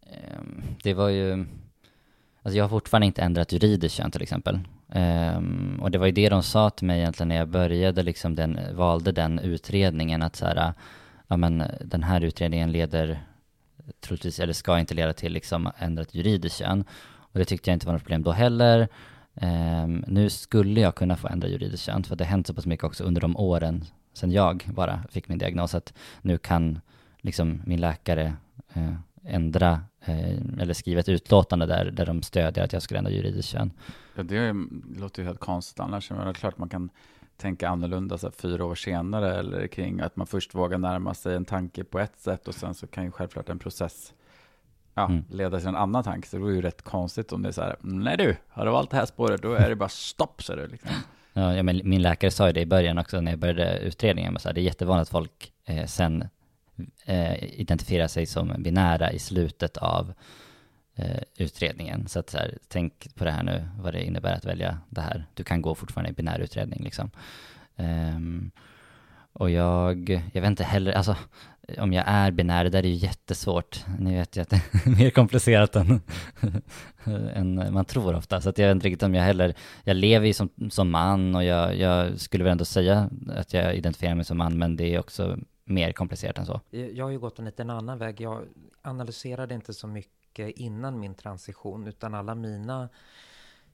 ehm, 0.06 0.62
det 0.82 0.94
var 0.94 1.08
ju... 1.08 1.46
Alltså 2.42 2.58
jag 2.58 2.64
har 2.64 2.68
fortfarande 2.68 3.06
inte 3.06 3.22
ändrat 3.22 3.52
juridiskt 3.52 3.96
kön 3.96 4.10
till 4.10 4.22
exempel. 4.22 4.58
Um, 4.88 5.78
och 5.82 5.90
det 5.90 5.98
var 5.98 6.06
ju 6.06 6.12
det 6.12 6.28
de 6.28 6.42
sa 6.42 6.70
till 6.70 6.86
mig 6.86 6.98
egentligen 6.98 7.28
när 7.28 7.36
jag 7.36 7.48
började 7.48 8.02
liksom 8.02 8.34
den, 8.34 8.58
valde 8.76 9.12
den 9.12 9.38
utredningen 9.38 10.22
att 10.22 10.36
så 10.36 10.46
här, 10.46 10.72
ja 11.28 11.36
men 11.36 11.64
den 11.80 12.02
här 12.02 12.20
utredningen 12.20 12.72
leder 12.72 13.20
troligtvis, 14.00 14.40
eller 14.40 14.52
ska 14.52 14.78
inte 14.78 14.94
leda 14.94 15.12
till 15.12 15.32
liksom 15.32 15.70
ändrat 15.78 16.14
juridiskt 16.14 16.58
kön. 16.58 16.84
Och 17.18 17.38
det 17.38 17.44
tyckte 17.44 17.70
jag 17.70 17.76
inte 17.76 17.86
var 17.86 17.92
något 17.92 18.02
problem 18.02 18.22
då 18.22 18.32
heller. 18.32 18.88
Um, 19.34 20.04
nu 20.06 20.30
skulle 20.30 20.80
jag 20.80 20.94
kunna 20.94 21.16
få 21.16 21.28
ändra 21.28 21.48
juridiskt 21.48 21.86
kön, 21.86 22.04
för 22.04 22.16
det 22.16 22.24
har 22.24 22.30
hänt 22.30 22.46
så 22.46 22.54
pass 22.54 22.66
mycket 22.66 22.84
också 22.84 23.04
under 23.04 23.20
de 23.20 23.36
åren 23.36 23.84
sedan 24.12 24.32
jag 24.32 24.70
bara 24.74 25.04
fick 25.10 25.28
min 25.28 25.38
diagnos, 25.38 25.74
att 25.74 25.94
nu 26.22 26.38
kan 26.38 26.80
liksom 27.20 27.62
min 27.66 27.80
läkare 27.80 28.36
eh, 28.72 28.94
ändra, 29.24 29.80
eller 30.60 30.72
skriva 30.74 31.00
ett 31.00 31.08
utlåtande 31.08 31.66
där, 31.66 31.90
där 31.90 32.06
de 32.06 32.22
stödjer 32.22 32.64
att 32.64 32.72
jag 32.72 32.82
skulle 32.82 32.98
ändra 32.98 33.10
juridiskt 33.12 33.48
kön. 33.48 33.70
Ja, 34.14 34.22
det 34.22 34.36
är- 34.36 34.98
låter 35.00 35.22
ju 35.22 35.26
helt 35.26 35.40
konstigt 35.40 35.80
annars. 35.80 36.10
Men 36.10 36.18
det 36.24 36.30
är 36.30 36.34
klart 36.34 36.58
man 36.58 36.68
kan 36.68 36.90
tänka 37.36 37.68
annorlunda 37.68 38.18
så 38.18 38.26
här, 38.26 38.32
fyra 38.38 38.64
år 38.64 38.74
senare 38.74 39.38
eller 39.38 39.66
kring 39.66 40.00
att 40.00 40.16
man 40.16 40.26
först 40.26 40.54
vågar 40.54 40.78
närma 40.78 41.14
sig 41.14 41.36
en 41.36 41.44
tanke 41.44 41.84
på 41.84 41.98
ett 41.98 42.20
sätt 42.20 42.48
och 42.48 42.54
sen 42.54 42.74
så 42.74 42.86
kan 42.86 43.04
ju 43.04 43.10
självklart 43.10 43.48
en 43.48 43.58
process 43.58 44.12
ja, 44.94 45.06
Mm. 45.06 45.24
leda 45.30 45.58
till 45.58 45.68
en 45.68 45.76
annan 45.76 46.04
tanke. 46.04 46.28
Så 46.28 46.36
det 46.36 46.42
vore 46.42 46.54
ju 46.54 46.62
rätt 46.62 46.82
konstigt 46.82 47.32
om 47.32 47.42
det 47.42 47.48
är 47.48 47.52
så 47.52 47.62
här, 47.62 47.76
nej 47.80 48.16
du, 48.16 48.36
har 48.48 48.64
du 48.64 48.70
valt 48.70 48.90
det 48.90 48.96
här 48.96 49.06
spåret, 49.06 49.42
då 49.42 49.52
är 49.52 49.68
det 49.68 49.76
bara 49.76 49.88
stopp, 49.88 50.42
så 50.42 50.54
det 50.54 50.66
liksom. 50.66 50.90
Ja, 51.32 51.62
men 51.62 51.80
min 51.84 52.02
läkare 52.02 52.30
sa 52.30 52.46
ju 52.46 52.52
det 52.52 52.60
i 52.60 52.66
början 52.66 52.98
också 52.98 53.20
när 53.20 53.32
jag 53.32 53.38
började 53.38 53.78
utredningen, 53.78 54.32
men 54.32 54.40
så 54.40 54.48
här, 54.48 54.54
det 54.54 54.60
är 54.60 54.62
jättevanligt 54.62 55.08
att 55.08 55.12
folk 55.12 55.52
eh, 55.64 55.86
sen 55.86 56.24
eh, 57.04 57.60
identifiera 57.60 58.08
sig 58.08 58.26
som 58.26 58.62
binära 58.62 59.12
i 59.12 59.18
slutet 59.18 59.76
av 59.76 60.12
eh, 60.96 61.22
utredningen. 61.36 62.08
Så 62.08 62.18
att 62.18 62.30
så 62.30 62.38
här, 62.38 62.58
tänk 62.68 63.14
på 63.14 63.24
det 63.24 63.30
här 63.30 63.42
nu, 63.42 63.68
vad 63.78 63.94
det 63.94 64.04
innebär 64.04 64.32
att 64.32 64.44
välja 64.44 64.78
det 64.88 65.00
här. 65.00 65.26
Du 65.34 65.44
kan 65.44 65.62
gå 65.62 65.74
fortfarande 65.74 66.10
i 66.10 66.14
binär 66.14 66.38
utredning 66.38 66.84
liksom. 66.84 67.10
Ehm, 67.76 68.50
och 69.32 69.50
jag, 69.50 70.08
jag 70.32 70.42
vet 70.42 70.50
inte 70.50 70.64
heller, 70.64 70.92
alltså 70.92 71.16
om 71.78 71.92
jag 71.92 72.04
är 72.06 72.30
binär, 72.30 72.64
det 72.64 72.70
där 72.70 72.82
är 72.82 72.88
ju 72.88 72.94
jättesvårt. 72.94 73.84
Ni 73.98 74.14
vet 74.14 74.36
ju 74.36 74.40
att 74.40 74.50
det 74.50 74.56
är 74.56 74.90
mer 74.90 75.10
komplicerat 75.10 75.76
än, 75.76 76.00
än 77.34 77.72
man 77.72 77.84
tror 77.84 78.14
ofta. 78.14 78.40
Så 78.40 78.48
att 78.48 78.58
jag 78.58 78.66
vet 78.66 78.74
inte 78.74 78.86
riktigt 78.86 79.02
om 79.02 79.14
jag 79.14 79.24
heller, 79.24 79.54
jag 79.84 79.96
lever 79.96 80.26
ju 80.26 80.32
som, 80.32 80.50
som 80.70 80.90
man 80.90 81.34
och 81.34 81.44
jag, 81.44 81.78
jag 81.78 82.20
skulle 82.20 82.44
väl 82.44 82.50
ändå 82.50 82.64
säga 82.64 83.10
att 83.36 83.54
jag 83.54 83.74
identifierar 83.74 84.14
mig 84.14 84.24
som 84.24 84.38
man, 84.38 84.58
men 84.58 84.76
det 84.76 84.94
är 84.94 85.00
också 85.00 85.38
mer 85.70 85.92
komplicerat 85.92 86.38
än 86.38 86.46
så. 86.46 86.60
Jag 86.70 87.04
har 87.04 87.10
ju 87.10 87.18
gått 87.18 87.38
en 87.38 87.44
liten 87.44 87.70
annan 87.70 87.98
väg. 87.98 88.20
Jag 88.20 88.44
analyserade 88.82 89.54
inte 89.54 89.74
så 89.74 89.86
mycket 89.86 90.48
innan 90.56 91.00
min 91.00 91.14
transition, 91.14 91.86
utan 91.86 92.14
alla 92.14 92.34
mina 92.34 92.88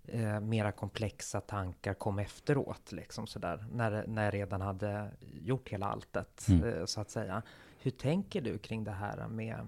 eh, 0.04 0.40
mera 0.40 0.72
komplexa 0.72 1.40
tankar 1.40 1.94
kom 1.94 2.18
efteråt, 2.18 2.92
liksom 2.92 3.26
sådär, 3.26 3.66
när, 3.72 4.06
när 4.06 4.24
jag 4.24 4.34
redan 4.34 4.60
hade 4.60 5.10
gjort 5.20 5.68
hela 5.68 5.86
alltet, 5.86 6.46
Mm. 6.48 6.64
eh, 6.78 6.84
så 6.84 7.00
att 7.00 7.10
säga. 7.10 7.42
Hur 7.78 7.90
tänker 7.90 8.40
du 8.40 8.58
kring 8.58 8.84
det 8.84 8.90
här 8.92 9.28
med 9.28 9.66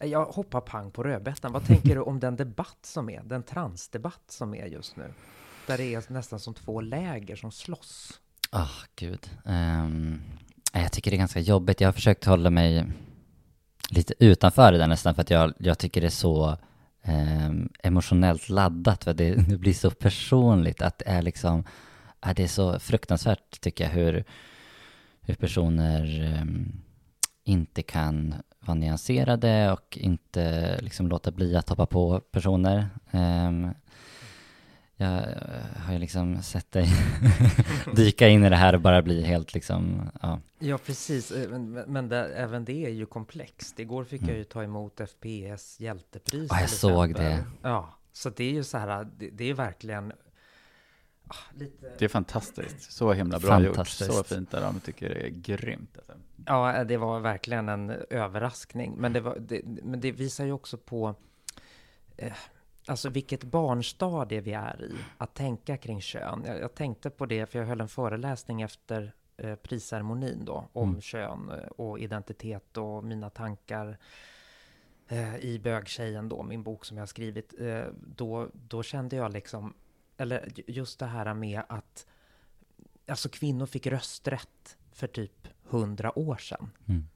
jag 0.00 0.24
hoppar 0.24 0.60
pang 0.60 0.90
på 0.90 1.02
rödbetan. 1.02 1.52
Vad 1.52 1.66
tänker 1.66 1.94
du 1.94 2.00
om 2.00 2.20
den 2.20 2.36
debatt 2.36 2.78
som 2.82 3.10
är, 3.10 3.22
den 3.22 3.42
transdebatt 3.42 4.22
som 4.28 4.54
är 4.54 4.66
just 4.66 4.96
nu? 4.96 5.12
Där 5.66 5.78
det 5.78 5.94
är 5.94 6.12
nästan 6.12 6.40
som 6.40 6.54
två 6.54 6.80
läger 6.80 7.36
som 7.36 7.52
slåss. 7.52 8.20
Åh, 8.52 8.78
gud. 8.96 9.30
Ehm, 9.44 10.20
jag 10.72 10.92
tycker 10.92 11.10
det 11.10 11.16
är 11.16 11.18
ganska 11.18 11.40
jobbigt. 11.40 11.80
Jag 11.80 11.88
har 11.88 11.92
försökt 11.92 12.24
hålla 12.24 12.50
mig 12.50 12.84
lite 13.90 14.14
utanför 14.18 14.72
det 14.72 14.78
där 14.78 14.86
nästan, 14.86 15.14
för 15.14 15.22
att 15.22 15.30
jag, 15.30 15.52
jag 15.58 15.78
tycker 15.78 16.00
det 16.00 16.06
är 16.06 16.10
så 16.10 16.56
ehm, 17.02 17.68
emotionellt 17.82 18.48
laddat, 18.48 19.04
för 19.04 19.10
att 19.10 19.16
det, 19.16 19.34
det 19.48 19.58
blir 19.58 19.74
så 19.74 19.90
personligt, 19.90 20.82
att 20.82 20.98
det 20.98 21.08
är 21.08 21.22
liksom, 21.22 21.64
ja, 22.20 22.34
det 22.34 22.42
är 22.42 22.48
så 22.48 22.78
fruktansvärt 22.78 23.60
tycker 23.60 23.84
jag, 23.84 23.90
hur, 23.90 24.24
hur 25.20 25.34
personer 25.34 26.22
ehm, 26.22 26.82
inte 27.44 27.82
kan 27.82 28.34
vara 28.60 28.74
nyanserade 28.74 29.72
och 29.72 29.98
inte 30.00 30.76
liksom 30.80 31.08
låta 31.08 31.30
bli 31.30 31.56
att 31.56 31.68
hoppa 31.68 31.86
på 31.86 32.20
personer. 32.20 32.88
Ehm, 33.10 33.74
jag 35.02 35.18
eh, 35.18 35.82
har 35.86 35.92
ju 35.92 35.98
liksom 35.98 36.42
sett 36.42 36.72
dig 36.72 36.88
dyka 37.96 38.28
in 38.28 38.44
i 38.44 38.48
det 38.48 38.56
här 38.56 38.74
och 38.74 38.80
bara 38.80 39.02
bli 39.02 39.22
helt 39.22 39.54
liksom, 39.54 40.10
ja. 40.22 40.40
Ja, 40.58 40.78
precis. 40.78 41.30
Eh, 41.30 41.48
Men, 41.48 41.72
men 41.72 42.08
det, 42.08 42.28
även 42.34 42.64
det 42.64 42.84
är 42.86 42.90
ju 42.90 43.06
komplext. 43.06 43.80
Igår 43.80 44.04
fick 44.04 44.20
Mm. 44.22 44.30
jag 44.30 44.38
ju 44.38 44.44
ta 44.44 44.62
emot 44.62 45.00
FPS 45.10 45.80
hjältepris. 45.80 46.48
Ja, 46.50 46.60
jag 46.60 46.70
såg 46.70 47.10
exempel. 47.10 47.24
det. 47.24 47.44
Ja, 47.68 47.94
så 48.12 48.30
det 48.30 48.44
är 48.44 48.52
ju 48.52 48.64
så 48.64 48.78
här, 48.78 49.04
det, 49.18 49.30
det 49.30 49.50
är 49.50 49.54
verkligen 49.54 50.12
ah, 51.28 51.34
lite... 51.54 51.92
Det 51.98 52.04
är 52.04 52.08
fantastiskt. 52.08 52.92
Så 52.92 53.12
himla 53.12 53.38
bra 53.38 53.60
gjort. 53.60 53.88
Så 53.88 54.24
fint 54.24 54.50
där. 54.50 54.60
De 54.60 54.80
tycker 54.80 55.08
det 55.08 55.26
är 55.26 55.28
grymt. 55.28 55.96
Alltså. 55.96 56.12
Ja, 56.46 56.84
det 56.84 56.96
var 56.96 57.20
verkligen 57.20 57.68
en 57.68 57.90
överraskning. 58.10 58.94
Men 58.98 59.12
det, 59.12 59.20
var, 59.20 59.36
det, 59.40 59.60
men 59.64 60.00
det 60.00 60.12
visar 60.12 60.44
ju 60.44 60.52
också 60.52 60.76
på 60.76 61.14
eh, 62.16 62.32
alltså 62.86 63.08
vilket 63.08 63.44
barnstadie 63.44 64.40
vi 64.40 64.52
är 64.52 64.84
i, 64.84 64.94
att 65.18 65.34
tänka 65.34 65.76
kring 65.76 66.00
kön. 66.00 66.42
Jag, 66.46 66.60
jag 66.60 66.74
tänkte 66.74 67.10
på 67.10 67.26
det, 67.26 67.46
för 67.46 67.58
jag 67.58 67.66
höll 67.66 67.80
en 67.80 67.88
föreläsning 67.88 68.62
efter 68.62 69.12
eh, 69.36 69.54
prisceremonin 69.54 70.44
då, 70.44 70.68
om 70.72 70.88
Mm. 70.88 71.00
kön 71.00 71.50
eh, 71.50 71.66
och 71.68 71.98
identitet 71.98 72.76
och 72.76 73.04
mina 73.04 73.30
tankar 73.30 73.98
eh, 75.08 75.36
i 75.36 75.58
Bögtjejen 75.58 76.28
då, 76.28 76.42
min 76.42 76.62
bok 76.62 76.84
som 76.84 76.96
jag 76.96 77.02
har 77.02 77.06
skrivit. 77.06 77.54
Eh, 77.60 77.84
då, 78.16 78.48
då 78.52 78.82
kände 78.82 79.16
jag 79.16 79.32
liksom, 79.32 79.74
eller 80.16 80.48
ju- 80.56 80.64
just 80.66 80.98
det 80.98 81.06
här 81.06 81.34
med 81.34 81.62
att 81.68 82.06
alltså 83.06 83.28
kvinnor 83.28 83.66
fick 83.66 83.86
rösträtt 83.86 84.76
för 84.92 85.06
typ 85.06 85.48
hundra 85.62 86.18
år 86.18 86.36
sedan. 86.36 86.70
Mm. 86.88 87.08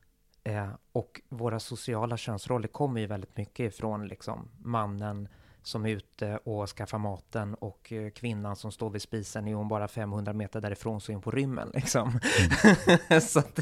Eh, 0.44 0.70
och 0.92 1.20
våra 1.28 1.60
sociala 1.60 2.16
könsroller 2.16 2.68
kommer 2.68 3.00
ju 3.00 3.06
väldigt 3.06 3.36
mycket 3.36 3.74
ifrån 3.74 4.08
liksom 4.08 4.48
mannen 4.58 5.28
som 5.66 5.86
är 5.86 5.90
ute 5.90 6.36
och 6.44 6.68
skaffar 6.68 6.98
maten 6.98 7.54
och 7.54 7.92
eh, 7.92 8.10
kvinnan 8.10 8.56
som 8.56 8.72
står 8.72 8.90
vid 8.90 9.02
spisen 9.02 9.48
är 9.48 9.54
hon 9.54 9.68
bara 9.68 9.88
500 9.88 10.32
meter 10.32 10.60
därifrån 10.60 11.00
så 11.00 11.12
är 11.12 11.14
hon 11.14 11.22
på 11.22 11.30
rymmen 11.30 11.70
liksom. 11.74 12.20
så 13.22 13.38
att 13.38 13.58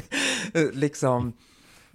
eh, 0.53 0.71
liksom 0.73 1.33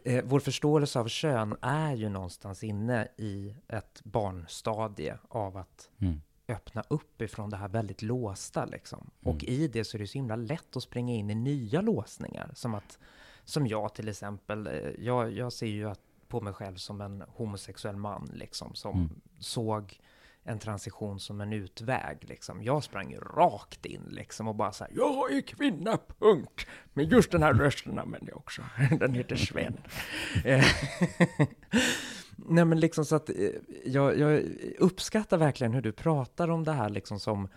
eh, 0.04 0.24
vår 0.24 0.40
förståelse 0.40 0.98
av 1.00 1.08
kön 1.08 1.56
är 1.62 1.94
ju 1.94 2.08
någonstans 2.08 2.64
inne 2.64 3.08
i 3.16 3.54
ett 3.68 4.00
barnstadie 4.04 5.18
av 5.28 5.56
att 5.56 5.88
Mm. 6.00 6.20
öppna 6.48 6.84
upp 6.88 7.22
ifrån 7.22 7.50
det 7.50 7.56
här 7.56 7.68
väldigt 7.68 8.02
låsta 8.02 8.64
liksom. 8.64 9.10
Och 9.22 9.44
Mm. 9.44 9.54
i 9.54 9.68
det 9.68 9.84
så 9.84 9.96
är 9.96 9.98
det 9.98 10.06
så 10.06 10.18
himla 10.18 10.36
lätt 10.36 10.76
att 10.76 10.82
springa 10.82 11.14
in 11.14 11.30
i 11.30 11.34
nya 11.34 11.80
låsningar. 11.80 12.50
Som 12.54 12.74
att, 12.74 12.98
som 13.44 13.66
jag 13.66 13.94
till 13.94 14.08
exempel, 14.08 14.66
eh, 14.66 14.72
jag, 14.98 15.32
jag 15.32 15.52
ser 15.52 15.66
ju 15.66 15.90
att, 15.90 16.00
på 16.30 16.40
mig 16.40 16.52
själv 16.52 16.76
som 16.76 17.00
en 17.00 17.24
homosexuell 17.28 17.96
man 17.96 18.30
liksom, 18.34 18.74
som 18.74 18.96
Mm. 18.96 19.20
såg 19.38 20.00
en 20.42 20.58
transition 20.58 21.20
som 21.20 21.40
en 21.40 21.52
utväg 21.52 22.18
liksom. 22.20 22.62
Jag 22.62 22.84
sprang 22.84 23.16
rakt 23.16 23.86
in 23.86 24.02
liksom 24.10 24.48
och 24.48 24.54
bara 24.54 24.72
så 24.72 24.84
här, 24.84 24.92
jag 24.96 25.32
är 25.32 25.40
kvinna, 25.40 25.98
punkt. 26.18 26.66
Men 26.92 27.08
just 27.08 27.30
den 27.30 27.42
här 27.42 27.54
rösten 27.54 27.98
använder 27.98 28.28
jag 28.32 28.38
också. 28.38 28.62
Den 29.00 29.14
heter 29.14 29.36
Sven. 29.36 29.76
Eh, 30.44 30.64
Nej 32.36 32.64
men 32.64 32.80
liksom 32.80 33.04
så 33.04 33.16
att 33.16 33.30
eh, 33.30 33.36
jag, 33.84 34.18
jag 34.18 34.42
uppskattar 34.78 35.38
verkligen 35.38 35.74
hur 35.74 35.82
du 35.82 35.92
pratar 35.92 36.48
om 36.50 36.64
det 36.64 36.72
här 36.72 36.88
liksom 36.88 37.20
som 37.20 37.48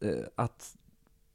eh, 0.00 0.24
att, 0.34 0.76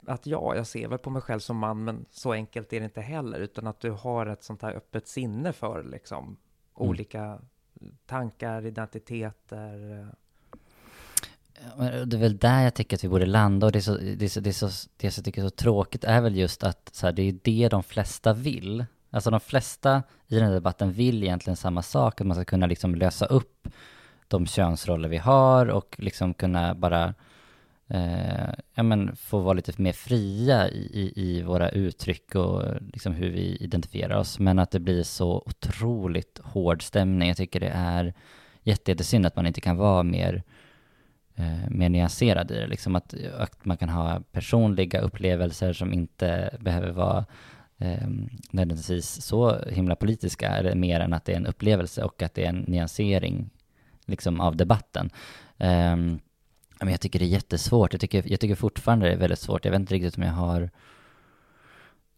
att 0.06 0.26
ja, 0.26 0.56
jag 0.56 0.66
ser 0.66 0.88
väl 0.88 0.98
på 0.98 1.10
mig 1.10 1.22
själv 1.22 1.40
som 1.40 1.56
man, 1.56 1.84
men 1.84 2.04
så 2.10 2.32
enkelt 2.32 2.72
är 2.72 2.80
det 2.80 2.84
inte 2.84 3.00
heller, 3.00 3.40
utan 3.40 3.66
att 3.66 3.80
du 3.80 3.90
har 3.90 4.26
ett 4.26 4.42
sånt 4.44 4.62
här 4.62 4.72
öppet 4.74 5.08
sinne 5.08 5.52
för 5.52 5.82
liksom 5.82 6.36
olika 6.74 7.38
tankar, 8.06 8.66
identiteter. 8.66 10.00
eh. 10.00 10.06
Det 12.06 12.16
är 12.16 12.20
väl 12.20 12.38
där 12.38 12.62
jag 12.62 12.74
tycker 12.74 12.96
att 12.96 13.04
vi 13.04 13.08
borde 13.08 13.26
landa 13.26 13.66
och 13.66 13.72
det 13.72 13.78
är 13.78 13.80
så, 13.80 13.96
det 13.96 14.24
är 14.24 14.28
så, 14.28 14.40
det 14.40 14.50
är 14.50 14.52
så, 14.52 14.66
det 14.96 15.16
jag 15.16 15.24
tycker 15.24 15.42
är 15.42 15.46
så 15.46 15.50
tråkigt 15.50 16.04
är 16.04 16.20
väl 16.20 16.36
just 16.36 16.64
att 16.64 16.90
så 16.92 17.06
här, 17.06 17.12
det 17.12 17.22
är 17.22 17.38
det 17.42 17.68
de 17.68 17.82
flesta 17.82 18.32
vill. 18.32 18.84
Alltså 19.10 19.30
de 19.30 19.40
flesta 19.40 20.02
i 20.26 20.34
den 20.34 20.44
här 20.44 20.52
debatten 20.52 20.92
vill 20.92 21.22
egentligen 21.22 21.56
samma 21.56 21.82
sak, 21.82 22.20
att 22.20 22.26
man 22.26 22.34
ska 22.34 22.44
kunna 22.44 22.66
liksom 22.66 22.94
lösa 22.94 23.26
upp 23.26 23.68
de 24.28 24.46
könsroller 24.46 25.08
vi 25.08 25.16
har 25.16 25.66
och 25.66 25.96
liksom 25.98 26.34
kunna 26.34 26.74
bara 26.74 27.14
eh, 27.94 28.54
ja, 28.74 28.82
men 28.82 29.16
få 29.16 29.38
vara 29.38 29.54
lite 29.54 29.82
mer 29.82 29.92
fria 29.92 30.68
i, 30.68 31.12
i, 31.16 31.42
våra 31.42 31.68
uttryck 31.68 32.34
och 32.34 32.62
liksom 32.92 33.12
hur 33.12 33.30
vi 33.30 33.56
identifierar 33.56 34.16
oss. 34.16 34.38
Men 34.38 34.58
att 34.58 34.70
det 34.70 34.80
blir 34.80 35.02
så 35.02 35.42
otroligt 35.46 36.40
hård 36.44 36.82
stämning. 36.82 37.28
Jag 37.28 37.36
tycker 37.36 37.60
det 37.60 37.72
är 37.74 38.14
jätte, 38.62 38.90
jättesynd 38.90 39.26
att 39.26 39.36
man 39.36 39.46
inte 39.46 39.60
kan 39.60 39.76
vara 39.76 40.02
mer 40.02 40.42
eh, 41.34 41.70
mer 41.70 41.88
nyanserad 41.88 42.50
i 42.50 42.54
det. 42.54 42.66
Liksom 42.66 42.96
att, 42.96 43.14
att 43.38 43.64
man 43.64 43.76
kan 43.76 43.88
ha 43.88 44.20
personliga 44.32 45.00
upplevelser 45.00 45.72
som 45.72 45.92
inte 45.92 46.56
behöver 46.60 46.90
vara 46.90 47.24
eh, 47.78 48.08
nödvändigtvis 48.50 49.22
så 49.22 49.58
himla 49.68 49.96
politiska, 49.96 50.48
eller 50.48 50.74
mer 50.74 51.00
än 51.00 51.12
att 51.12 51.24
det 51.24 51.32
är 51.32 51.36
en 51.36 51.46
upplevelse 51.46 52.04
och 52.04 52.22
att 52.22 52.34
det 52.34 52.44
är 52.44 52.48
en 52.48 52.64
nyansering 52.68 53.50
liksom, 54.06 54.40
av 54.40 54.56
debatten. 54.56 55.10
Eh, 55.58 55.96
men 56.80 56.90
jag 56.90 57.00
tycker 57.00 57.18
det 57.18 57.24
är 57.24 57.28
jättesvårt. 57.28 57.92
Jag 57.92 58.00
tycker, 58.00 58.30
jag 58.30 58.40
tycker 58.40 58.54
fortfarande 58.54 59.06
det 59.06 59.12
är 59.12 59.16
väldigt 59.16 59.38
svårt. 59.38 59.64
Jag 59.64 59.72
vet 59.72 59.80
inte 59.80 59.94
riktigt 59.94 60.16
om 60.16 60.22
jag 60.22 60.32
har 60.32 60.70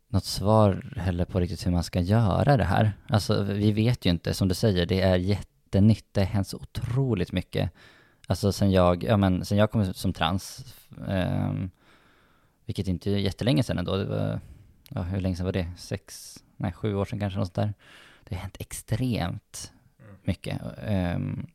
något 0.08 0.24
svar 0.24 0.92
heller 0.96 1.24
på 1.24 1.40
riktigt 1.40 1.66
hur 1.66 1.70
man 1.70 1.84
ska 1.84 2.00
göra 2.00 2.56
det 2.56 2.64
här. 2.64 2.92
Alltså 3.08 3.42
vi 3.42 3.72
vet 3.72 4.06
ju 4.06 4.10
inte, 4.10 4.34
som 4.34 4.48
du 4.48 4.54
säger, 4.54 4.86
det 4.86 5.00
är 5.00 5.16
jättenytt. 5.16 6.06
Det 6.12 6.20
har 6.20 6.26
hänt 6.26 6.48
så 6.48 6.56
otroligt 6.56 7.32
mycket. 7.32 7.70
Alltså 8.26 8.52
sen 8.52 8.70
jag, 8.70 9.04
ja 9.04 9.16
men 9.16 9.44
sen 9.44 9.58
jag 9.58 9.70
kom 9.70 9.94
som 9.94 10.12
trans, 10.12 10.74
ehm, 11.08 11.70
vilket 12.64 12.88
inte 12.88 13.10
är 13.10 13.16
jättelänge 13.16 13.62
sedan 13.62 13.78
ändå, 13.78 13.96
det 13.96 14.04
var, 14.04 14.40
ja 14.88 15.02
hur 15.02 15.20
länge 15.20 15.36
sedan 15.36 15.44
var 15.46 15.52
det? 15.52 15.70
Sex, 15.76 16.36
nej 16.56 16.72
sju 16.72 16.94
år 16.94 17.04
sedan 17.04 17.20
kanske 17.20 17.38
något 17.38 17.46
sånt 17.46 17.54
där. 17.54 17.74
Det 18.24 18.34
har 18.34 18.42
hänt 18.42 18.56
extremt 18.58 19.72
mycket. 20.22 20.60
ehm, 20.86 21.46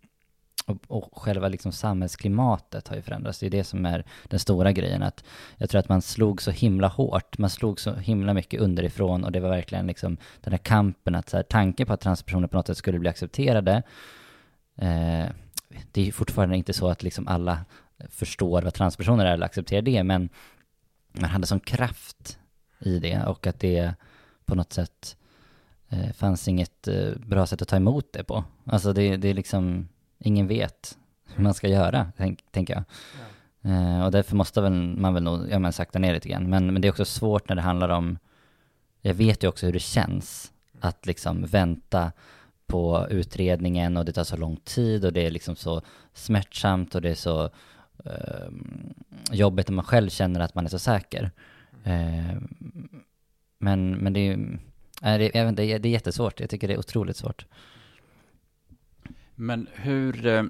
och, 0.71 0.79
och 0.87 1.21
själva 1.21 1.47
liksom 1.47 1.71
samhällsklimatet 1.71 2.87
har 2.87 2.95
ju 2.95 3.01
förändrats. 3.01 3.39
Det 3.39 3.45
är 3.45 3.49
det 3.49 3.63
som 3.63 3.85
är 3.85 4.05
den 4.23 4.39
stora 4.39 4.71
grejen. 4.71 5.03
Att 5.03 5.23
jag 5.57 5.69
tror 5.69 5.79
att 5.79 5.89
man 5.89 6.01
slog 6.01 6.41
så 6.41 6.51
himla 6.51 6.87
hårt. 6.87 7.37
Man 7.37 7.49
slog 7.49 7.79
så 7.79 7.93
himla 7.93 8.33
mycket 8.33 8.59
underifrån 8.59 9.23
och 9.23 9.31
det 9.31 9.39
var 9.39 9.49
verkligen 9.49 9.87
liksom 9.87 10.17
den 10.41 10.53
här 10.53 10.57
kampen 10.57 11.15
att 11.15 11.29
så 11.29 11.37
här, 11.37 11.43
tanken 11.43 11.87
på 11.87 11.93
att 11.93 12.01
transpersoner 12.01 12.47
på 12.47 12.57
något 12.57 12.67
sätt 12.67 12.77
skulle 12.77 12.99
bli 12.99 13.09
accepterade. 13.09 13.83
Eh, 14.75 15.25
det 15.91 16.01
är 16.01 16.05
ju 16.05 16.11
fortfarande 16.11 16.57
inte 16.57 16.73
så 16.73 16.87
att 16.87 17.03
liksom 17.03 17.27
alla 17.27 17.65
förstår 18.09 18.61
vad 18.61 18.73
transpersoner 18.73 19.25
är 19.25 19.33
eller 19.33 19.45
accepterar 19.45 19.81
det, 19.81 20.03
men 20.03 20.29
man 21.11 21.29
hade 21.29 21.47
sån 21.47 21.59
kraft 21.59 22.39
i 22.79 22.99
det 22.99 23.23
och 23.25 23.47
att 23.47 23.59
det 23.59 23.93
på 24.45 24.55
något 24.55 24.73
sätt 24.73 25.17
eh, 25.89 26.11
fanns 26.11 26.47
inget 26.47 26.87
eh, 26.87 27.11
bra 27.17 27.45
sätt 27.45 27.61
att 27.61 27.67
ta 27.67 27.75
emot 27.75 28.13
det 28.13 28.23
på. 28.23 28.43
Alltså 28.65 28.93
det, 28.93 29.17
det 29.17 29.27
är 29.27 29.33
liksom, 29.33 29.89
ingen 30.21 30.47
vet 30.47 30.97
hur 31.35 31.43
man 31.43 31.53
ska 31.53 31.67
göra, 31.67 32.11
tänk, 32.17 32.51
tänker 32.51 32.73
jag. 32.73 32.83
Eh, 33.71 34.05
och 34.05 34.11
därför 34.11 34.35
måste 34.35 34.61
väl, 34.61 34.71
man 34.73 35.13
väl 35.13 35.23
nog, 35.23 35.49
ja 35.49 35.59
men 35.59 35.73
sakta 35.73 35.99
ner 35.99 36.13
lite 36.13 36.29
grann. 36.29 36.49
Men, 36.49 36.73
men 36.73 36.81
det 36.81 36.87
är 36.87 36.91
också 36.91 37.05
svårt 37.05 37.49
när 37.49 37.55
det 37.55 37.61
handlar 37.61 37.89
om, 37.89 38.17
jag 39.01 39.13
vet 39.13 39.43
ju 39.43 39.47
också 39.47 39.65
hur 39.65 39.73
det 39.73 39.79
känns 39.79 40.51
att 40.79 41.05
liksom 41.05 41.45
vänta 41.45 42.11
på 42.67 43.07
utredningen 43.09 43.97
och 43.97 44.05
det 44.05 44.11
tar 44.11 44.23
så 44.23 44.37
lång 44.37 44.57
tid 44.57 45.05
och 45.05 45.13
det 45.13 45.25
är 45.25 45.31
liksom 45.31 45.55
så 45.55 45.81
smärtsamt 46.13 46.95
och 46.95 47.01
det 47.01 47.09
är 47.09 47.15
så 47.15 47.43
eh, 48.05 48.49
jobbigt 49.31 49.67
när 49.67 49.75
man 49.75 49.85
själv 49.85 50.09
känner 50.09 50.39
att 50.39 50.55
man 50.55 50.65
är 50.65 50.69
så 50.69 50.79
säker. 50.79 51.31
Eh, 51.83 52.37
men, 53.57 53.91
men 53.91 54.13
det 54.13 54.19
är 54.19 54.23
ju, 54.23 54.57
det, 55.51 55.77
det 55.77 55.87
är 55.87 55.91
jättesvårt. 55.91 56.39
Jag 56.39 56.49
tycker 56.49 56.67
det 56.67 56.73
är 56.73 56.79
otroligt 56.79 57.17
svårt. 57.17 57.45
Men 59.41 59.67
hur, 59.73 60.25
eh, 60.25 60.43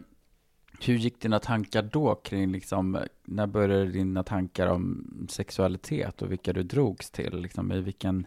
hur 0.81 0.95
gick 0.95 1.21
dina 1.21 1.39
tankar 1.39 1.81
då 1.81 2.15
kring, 2.15 2.51
liksom, 2.51 2.99
när 3.23 3.47
började 3.47 3.85
dina 3.85 4.23
tankar 4.23 4.67
om 4.67 5.07
sexualitet 5.29 6.21
och 6.21 6.31
vilka 6.31 6.53
du 6.53 6.63
drogs 6.63 7.11
till? 7.11 7.41
Liksom, 7.41 7.71
I 7.71 7.81
vilken, 7.81 8.25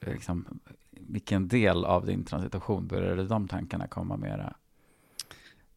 eh, 0.00 0.12
liksom, 0.12 0.60
vilken 0.90 1.48
del 1.48 1.84
av 1.84 2.06
din 2.06 2.24
transitation 2.24 2.86
började 2.86 3.24
de 3.24 3.48
tankarna 3.48 3.86
komma 3.86 4.16
mera? 4.16 4.54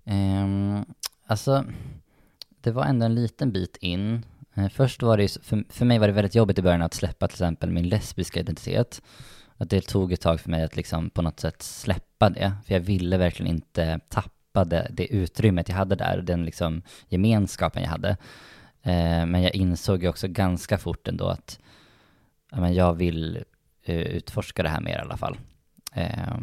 Um, 0.04 0.86
alltså, 1.26 1.66
det 2.62 2.72
var 2.72 2.86
ändå 2.86 3.06
en 3.06 3.16
liten 3.16 3.52
bit 3.52 3.78
in. 3.78 4.26
Eh, 4.54 4.70
först 4.70 5.02
var 5.02 5.18
det 5.18 5.24
ju, 5.24 5.30
för, 5.30 5.64
för 5.70 5.86
mig 5.86 6.00
var 6.00 6.08
det 6.08 6.14
väldigt 6.14 6.36
jobbigt 6.36 6.60
i 6.60 6.62
början 6.62 6.82
att 6.82 6.94
släppa 6.94 7.28
till 7.28 7.36
exempel 7.36 7.72
min 7.72 7.90
lesbiska 7.90 8.40
identitet. 8.40 9.02
Att 9.60 9.69
det 9.69 9.82
tog 9.82 10.13
ett 10.13 10.22
tag 10.22 10.39
för 10.39 10.50
mig 10.50 10.63
att 10.63 10.76
liksom 10.76 11.10
på 11.10 11.22
något 11.22 11.39
sätt 11.39 11.62
släppa 11.62 12.30
det. 12.30 12.54
För 12.65 12.74
jag 12.74 12.82
ville 12.82 13.17
verkligen 13.17 13.56
inte 13.56 14.00
tappa 14.10 14.65
det, 14.65 14.88
det 14.91 15.08
utrymmet 15.08 15.69
jag 15.69 15.76
hade 15.76 15.95
där, 15.95 16.22
den 16.22 16.45
liksom 16.45 16.82
gemenskapen 17.08 17.84
jag 17.84 17.89
hade. 17.89 18.10
Eh, 18.82 19.26
men 19.26 19.41
jag 19.41 19.56
insåg 19.56 20.04
ju 20.04 20.10
också 20.10 20.28
ganska 20.28 20.78
fort 20.78 21.08
ändå 21.08 21.28
att 21.28 21.60
ja, 22.52 22.62
men 22.62 22.74
jag 22.74 22.93
vill 22.93 23.43
eh, 23.84 24.02
utforska 24.02 24.63
det 24.63 24.69
här 24.69 24.82
mer 24.82 24.98
i 24.98 25.02
alla 25.02 25.17
fall. 25.17 25.38
Eh, 25.93 26.38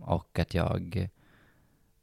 och 0.00 0.38
att 0.38 0.54
jag 0.54 1.08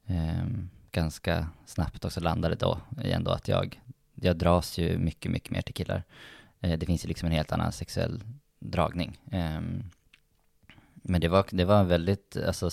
ehm, 0.06 0.70
ganska 0.90 1.48
snabbt 1.66 2.04
också 2.04 2.20
landade 2.20 2.54
då 2.54 2.80
i 3.04 3.12
ändå 3.12 3.30
att 3.30 3.48
jag 3.48 3.80
jag 4.14 4.36
dras 4.36 4.78
ju 4.78 4.98
mycket, 4.98 5.32
mycket 5.32 5.50
mer 5.50 5.62
till 5.62 5.74
killar. 5.74 6.02
Eh, 6.60 6.78
det 6.78 6.86
finns 6.86 7.04
ju 7.04 7.08
liksom 7.08 7.26
en 7.26 7.32
helt 7.32 7.52
annan 7.52 7.72
sexuell 7.72 8.22
dragning. 8.60 9.18
Ehm, 9.30 9.84
men 11.06 11.20
det 11.20 11.28
var, 11.28 11.46
det 11.50 11.64
var 11.64 11.80
en 11.80 11.88
väldigt 11.88 12.36
alltså, 12.36 12.70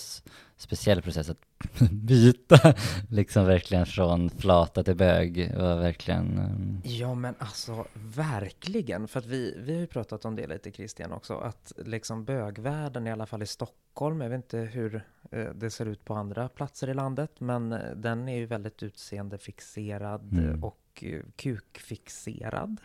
speciell 0.57 1.01
process 1.01 1.29
att 1.29 1.41
byta 1.91 2.73
liksom 3.09 3.45
verkligen 3.45 3.85
från 3.85 4.29
flata 4.29 4.83
till 4.83 4.95
bög. 4.95 5.53
Var 5.57 5.75
verkligen... 5.75 6.39
Um... 6.39 6.81
Ja 6.83 7.15
men 7.15 7.35
alltså 7.39 7.85
verkligen, 7.93 9.07
för 9.07 9.19
att 9.19 9.25
vi, 9.25 9.55
vi 9.57 9.73
har 9.73 9.79
ju 9.79 9.87
pratat 9.87 10.25
om 10.25 10.35
det 10.35 10.47
lite 10.47 10.71
Christian 10.71 11.11
också, 11.11 11.37
att 11.37 11.73
liksom 11.77 12.25
bögvärlden 12.25 13.07
i 13.07 13.11
alla 13.11 13.25
fall 13.25 13.43
i 13.43 13.47
Stockholm, 13.47 14.21
jag 14.21 14.29
vet 14.29 14.37
inte 14.37 14.57
hur 14.57 15.05
eh, 15.31 15.49
det 15.55 15.69
ser 15.69 15.85
ut 15.85 16.05
på 16.05 16.13
andra 16.13 16.49
platser 16.49 16.89
i 16.89 16.93
landet, 16.93 17.31
men 17.39 17.73
eh, 17.73 17.91
den 17.95 18.29
är 18.29 18.37
ju 18.37 18.45
väldigt 18.45 18.83
utseendefixerad 18.83 20.33
mm. 20.33 20.63
och 20.63 21.03
eh, 21.03 21.21
kukfixerad. 21.35 22.77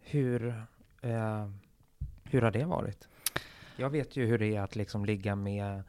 Hur, 0.00 0.48
eh, 1.00 1.48
hur 2.24 2.42
har 2.42 2.50
det 2.50 2.64
varit? 2.64 3.08
Jag 3.78 3.90
vet 3.90 4.16
ju 4.16 4.26
hur 4.26 4.38
det 4.38 4.56
är 4.56 4.60
att 4.60 4.76
liksom 4.76 5.04
ligga 5.04 5.36
med 5.36 5.82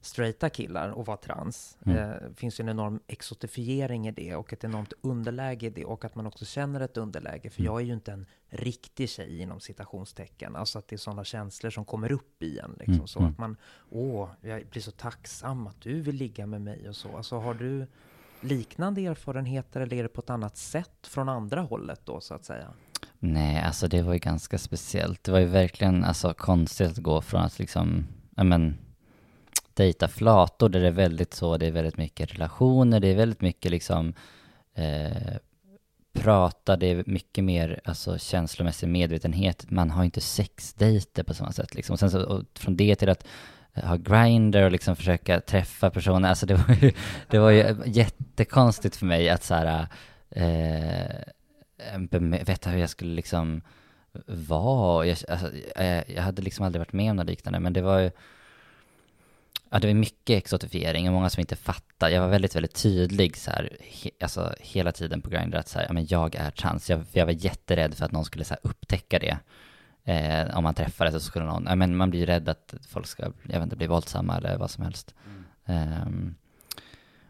straighta 0.00 0.50
killar 0.50 0.88
och 0.90 1.06
vara 1.06 1.16
trans. 1.16 1.78
Mm. 1.84 1.98
Eh, 1.98 2.30
finns 2.34 2.60
ju 2.60 2.62
en 2.62 2.68
enorm 2.68 3.00
exotifiering 3.06 4.08
i 4.08 4.12
det 4.12 4.36
och 4.36 4.52
ett 4.52 4.64
enormt 4.64 4.92
underläge 5.00 5.66
i 5.66 5.70
det 5.70 5.84
och 5.84 6.04
att 6.04 6.14
man 6.14 6.26
också 6.26 6.44
känner 6.44 6.80
ett 6.80 6.96
underläge. 6.96 7.50
För 7.50 7.60
mm. 7.60 7.72
jag 7.72 7.80
är 7.80 7.84
ju 7.84 7.92
inte 7.92 8.12
en 8.12 8.26
riktig 8.48 9.08
tjej 9.08 9.40
inom 9.40 9.60
citationstecken. 9.60 10.56
Alltså 10.56 10.78
att 10.78 10.88
det 10.88 10.96
är 10.96 10.98
sådana 10.98 11.24
känslor 11.24 11.70
som 11.70 11.84
kommer 11.84 12.12
upp 12.12 12.42
i 12.42 12.58
en. 12.58 12.70
Liksom, 12.78 12.94
mm. 12.94 13.06
Så 13.06 13.18
mm. 13.18 13.30
att 13.30 13.38
man, 13.38 13.56
åh, 13.90 14.28
jag 14.40 14.66
blir 14.66 14.82
så 14.82 14.90
tacksam 14.90 15.66
att 15.66 15.80
du 15.80 16.00
vill 16.00 16.14
ligga 16.14 16.46
med 16.46 16.60
mig 16.60 16.88
och 16.88 16.96
så. 16.96 17.16
Alltså 17.16 17.38
har 17.38 17.54
du 17.54 17.86
liknande 18.40 19.06
erfarenheter 19.06 19.80
eller 19.80 19.96
är 19.96 20.02
det 20.02 20.08
på 20.08 20.20
ett 20.20 20.30
annat 20.30 20.56
sätt 20.56 21.06
från 21.06 21.28
andra 21.28 21.60
hållet 21.60 22.00
då 22.04 22.20
så 22.20 22.34
att 22.34 22.44
säga? 22.44 22.72
Nej, 23.18 23.60
alltså 23.60 23.88
det 23.88 24.02
var 24.02 24.12
ju 24.12 24.18
ganska 24.18 24.58
speciellt. 24.58 25.24
Det 25.24 25.32
var 25.32 25.38
ju 25.38 25.46
verkligen 25.46 26.04
alltså, 26.04 26.34
konstigt 26.34 26.90
att 26.90 26.96
gå 26.96 27.22
från 27.22 27.40
att 27.40 27.58
liksom, 27.58 28.06
ja 28.36 28.44
men, 28.44 28.78
dejta 29.74 30.08
flator 30.08 30.68
där 30.68 30.80
det 30.80 30.86
är 30.86 30.90
väldigt 30.90 31.34
så, 31.34 31.56
det 31.56 31.66
är 31.66 31.70
väldigt 31.70 31.96
mycket 31.96 32.32
relationer, 32.32 33.00
det 33.00 33.08
är 33.08 33.16
väldigt 33.16 33.40
mycket 33.40 33.70
liksom 33.70 34.14
eh, 34.74 35.36
prata, 36.12 36.76
det 36.76 36.86
är 36.86 37.04
mycket 37.06 37.44
mer 37.44 37.80
alltså 37.84 38.18
känslomässig 38.18 38.88
medvetenhet. 38.88 39.70
Man 39.70 39.90
har 39.90 40.04
inte 40.04 40.20
sexdejter 40.20 41.22
på 41.22 41.34
samma 41.34 41.52
sätt 41.52 41.74
liksom. 41.74 41.92
Och 41.92 41.98
sen 42.00 42.10
så, 42.10 42.44
från 42.54 42.76
det 42.76 42.94
till 42.94 43.08
att 43.08 43.26
ha 43.74 43.96
grinder 43.96 44.62
och 44.62 44.72
liksom 44.72 44.96
försöka 44.96 45.40
träffa 45.40 45.90
personer, 45.90 46.28
alltså 46.28 46.46
det 46.46 46.54
var 46.54 46.74
ju, 46.74 46.92
det 47.30 47.38
var 47.38 47.50
ju 47.50 47.76
jättekonstigt 47.86 48.96
för 48.96 49.06
mig 49.06 49.28
att 49.28 49.44
så 49.44 49.54
här, 49.54 49.86
eh, 50.30 51.22
veta 52.44 52.70
hur 52.70 52.78
jag 52.78 52.90
skulle 52.90 53.14
liksom 53.14 53.62
vara. 54.26 55.06
Jag, 55.06 55.18
alltså, 55.28 55.50
jag, 55.76 56.10
jag 56.10 56.22
hade 56.22 56.42
liksom 56.42 56.64
aldrig 56.64 56.80
varit 56.80 56.92
med 56.92 57.10
om 57.10 57.16
något 57.16 57.26
liknande, 57.26 57.60
men 57.60 57.72
det 57.72 57.82
var 57.82 57.98
ju 57.98 58.10
Ja, 59.70 59.78
det 59.78 59.86
var 59.86 59.94
mycket 59.94 60.38
exotifiering 60.38 61.08
och 61.08 61.12
många 61.12 61.30
som 61.30 61.40
inte 61.40 61.56
fattar. 61.56 62.08
Jag 62.08 62.20
var 62.20 62.28
väldigt, 62.28 62.56
väldigt 62.56 62.82
tydlig 62.82 63.36
så 63.36 63.50
här, 63.50 63.76
he, 63.80 64.10
alltså 64.20 64.54
hela 64.60 64.92
tiden 64.92 65.22
på 65.22 65.30
Grindr 65.30 65.58
att 65.58 65.68
så 65.68 65.78
här, 65.78 65.86
ja, 65.86 65.92
men 65.92 66.06
jag 66.06 66.34
är 66.34 66.50
trans. 66.50 66.90
Jag, 66.90 67.04
jag 67.12 67.26
var 67.26 67.32
jätterädd 67.32 67.94
för 67.94 68.04
att 68.04 68.12
någon 68.12 68.24
skulle 68.24 68.44
så 68.44 68.54
här, 68.54 68.60
upptäcka 68.62 69.18
det. 69.18 69.38
Eh, 70.04 70.56
om 70.56 70.64
man 70.64 70.74
träffades 70.74 71.14
så 71.14 71.20
skulle 71.20 71.44
någon, 71.44 71.64
ja 71.68 71.76
men 71.76 71.96
man 71.96 72.10
blir 72.10 72.26
rädd 72.26 72.48
att 72.48 72.74
folk 72.88 73.06
ska, 73.06 73.22
jag 73.22 73.54
vet 73.54 73.62
inte, 73.62 73.76
bli 73.76 73.86
våldsamma 73.86 74.36
eller 74.36 74.58
vad 74.58 74.70
som 74.70 74.84
helst. 74.84 75.14
Mm. 75.66 76.02
Um, 76.06 76.34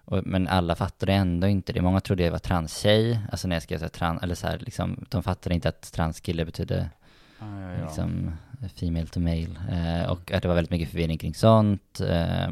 och, 0.06 0.26
men 0.26 0.48
alla 0.48 0.74
fattade 0.74 1.12
ändå 1.12 1.46
inte 1.46 1.72
det. 1.72 1.82
Många 1.82 2.00
trodde 2.00 2.22
jag 2.22 2.30
var 2.30 2.38
transtjej, 2.38 3.20
alltså 3.32 3.48
när 3.48 3.56
jag 3.56 3.62
skrev 3.62 3.78
så 3.78 3.84
här, 3.84 3.88
trans, 3.88 4.22
eller 4.22 4.34
så 4.34 4.46
här, 4.46 4.58
liksom, 4.58 5.04
de 5.08 5.22
fattade 5.22 5.54
inte 5.54 5.68
att 5.68 5.92
transkille 5.92 6.44
betydde 6.44 6.90
ah, 7.38 7.60
ja, 7.60 7.72
ja. 7.72 7.84
liksom 7.84 8.32
female 8.74 9.06
to 9.06 9.20
male. 9.20 9.56
Eh, 9.70 10.10
och 10.10 10.32
att 10.32 10.42
det 10.42 10.48
var 10.48 10.54
väldigt 10.54 10.70
mycket 10.70 10.88
förvirring 10.88 11.18
kring 11.18 11.34
sånt. 11.34 12.00
Eh, 12.00 12.50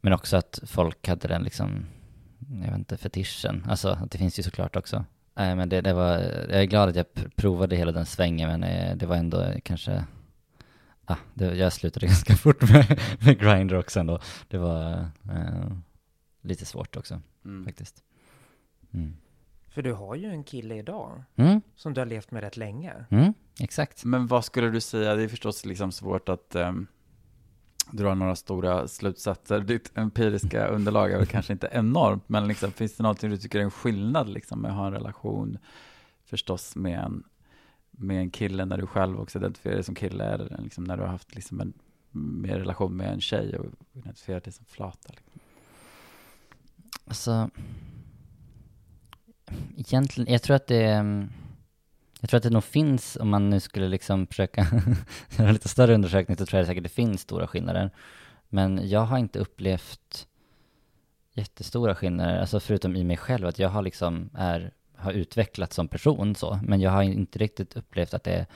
men 0.00 0.12
också 0.12 0.36
att 0.36 0.60
folk 0.66 1.08
hade 1.08 1.28
den 1.28 1.42
liksom, 1.42 1.86
jag 2.62 2.70
vet 2.70 2.78
inte, 2.78 2.96
fetischen. 2.96 3.66
Alltså, 3.68 3.98
det 4.10 4.18
finns 4.18 4.38
ju 4.38 4.42
såklart 4.42 4.76
också. 4.76 4.96
Eh, 5.38 5.56
men 5.56 5.68
det, 5.68 5.80
det 5.80 5.92
var, 5.92 6.18
jag 6.50 6.60
är 6.60 6.64
glad 6.64 6.88
att 6.88 6.96
jag 6.96 7.06
provade 7.36 7.76
hela 7.76 7.92
den 7.92 8.06
svängen, 8.06 8.48
men 8.48 8.62
eh, 8.64 8.96
det 8.96 9.06
var 9.06 9.16
ändå 9.16 9.52
kanske 9.62 10.04
ah, 11.04 11.16
det, 11.34 11.54
jag 11.56 11.72
slutade 11.72 12.06
ganska 12.06 12.34
fort 12.34 12.62
med, 12.70 13.00
med 13.20 13.40
Grindr 13.40 13.74
också 13.74 14.00
ändå. 14.00 14.18
Det 14.48 14.58
var 14.58 14.92
eh, 15.30 15.70
lite 16.46 16.64
svårt 16.64 16.96
också, 16.96 17.20
mm. 17.44 17.64
faktiskt. 17.64 18.04
Mm. 18.92 19.16
För 19.68 19.82
du 19.82 19.92
har 19.92 20.14
ju 20.14 20.30
en 20.30 20.44
kille 20.44 20.76
idag 20.76 21.22
mm. 21.36 21.60
som 21.74 21.94
du 21.94 22.00
har 22.00 22.06
levt 22.06 22.30
med 22.30 22.42
rätt 22.42 22.56
länge. 22.56 23.04
Mm, 23.10 23.34
exakt. 23.60 24.04
Men 24.04 24.26
vad 24.26 24.44
skulle 24.44 24.70
du 24.70 24.80
säga, 24.80 25.14
det 25.14 25.22
är 25.22 25.28
förstås 25.28 25.64
liksom 25.64 25.92
svårt 25.92 26.28
att 26.28 26.54
um, 26.54 26.86
dra 27.90 28.14
några 28.14 28.36
stora 28.36 28.88
slutsatser. 28.88 29.60
Ditt 29.60 29.90
empiriska 29.94 30.66
underlag 30.74 31.12
är 31.12 31.18
väl 31.18 31.26
kanske 31.26 31.52
inte 31.52 31.68
enormt, 31.72 32.28
men 32.28 32.48
liksom, 32.48 32.72
finns 32.72 32.96
det 32.96 33.02
någonting 33.02 33.30
du 33.30 33.36
tycker 33.36 33.58
är 33.58 33.62
en 33.62 33.70
skillnad 33.70 34.28
liksom, 34.28 34.60
med 34.60 34.70
att 34.70 34.76
ha 34.76 34.86
en 34.86 34.92
relation 34.92 35.58
förstås 36.24 36.76
med 36.76 36.98
en, 36.98 37.24
med 37.90 38.20
en 38.20 38.30
kille 38.30 38.64
när 38.64 38.78
du 38.78 38.86
själv 38.86 39.20
också 39.20 39.38
identifierar 39.38 39.74
dig 39.74 39.84
som 39.84 39.94
kille, 39.94 40.24
eller 40.24 40.58
liksom 40.62 40.84
när 40.84 40.96
du 40.96 41.02
har 41.02 41.10
haft 41.10 41.34
liksom 41.34 41.60
en 41.60 41.72
mer 42.12 42.58
relation 42.58 42.96
med 42.96 43.12
en 43.12 43.20
tjej 43.20 43.58
och 43.58 43.66
identifierat 43.92 44.44
dig 44.44 44.52
som 44.52 44.64
flata? 44.64 45.08
Liksom. 45.08 45.40
Alltså, 47.06 47.50
egentligen, 49.76 50.32
jag 50.32 50.42
tror 50.42 50.56
att 50.56 50.66
det 50.66 50.84
mm, 50.84 51.30
jag 52.20 52.30
tror 52.30 52.38
att 52.38 52.42
det 52.42 52.50
nog 52.50 52.64
finns, 52.64 53.16
om 53.20 53.28
man 53.28 53.50
nu 53.50 53.60
skulle 53.60 53.88
liksom 53.88 54.26
försöka 54.26 54.66
göra 55.38 55.52
lite 55.52 55.68
större 55.68 55.94
undersökning, 55.94 56.36
så 56.36 56.46
tror 56.46 56.58
jag 56.58 56.66
säkert 56.66 56.82
det 56.82 56.88
finns 56.88 57.20
stora 57.20 57.46
skillnader. 57.46 57.90
Men 58.48 58.88
jag 58.88 59.00
har 59.00 59.18
inte 59.18 59.38
upplevt 59.38 60.26
jättestora 61.32 61.94
skillnader, 61.94 62.40
alltså 62.40 62.60
förutom 62.60 62.96
i 62.96 63.04
mig 63.04 63.16
själv, 63.16 63.46
att 63.46 63.58
jag 63.58 63.68
har 63.68 63.82
liksom 63.82 64.30
är, 64.34 64.72
har 64.96 65.12
utvecklats 65.12 65.76
som 65.76 65.88
person 65.88 66.34
så, 66.34 66.60
men 66.62 66.80
jag 66.80 66.90
har 66.90 67.02
inte 67.02 67.38
riktigt 67.38 67.76
upplevt 67.76 68.14
att 68.14 68.24
det 68.24 68.46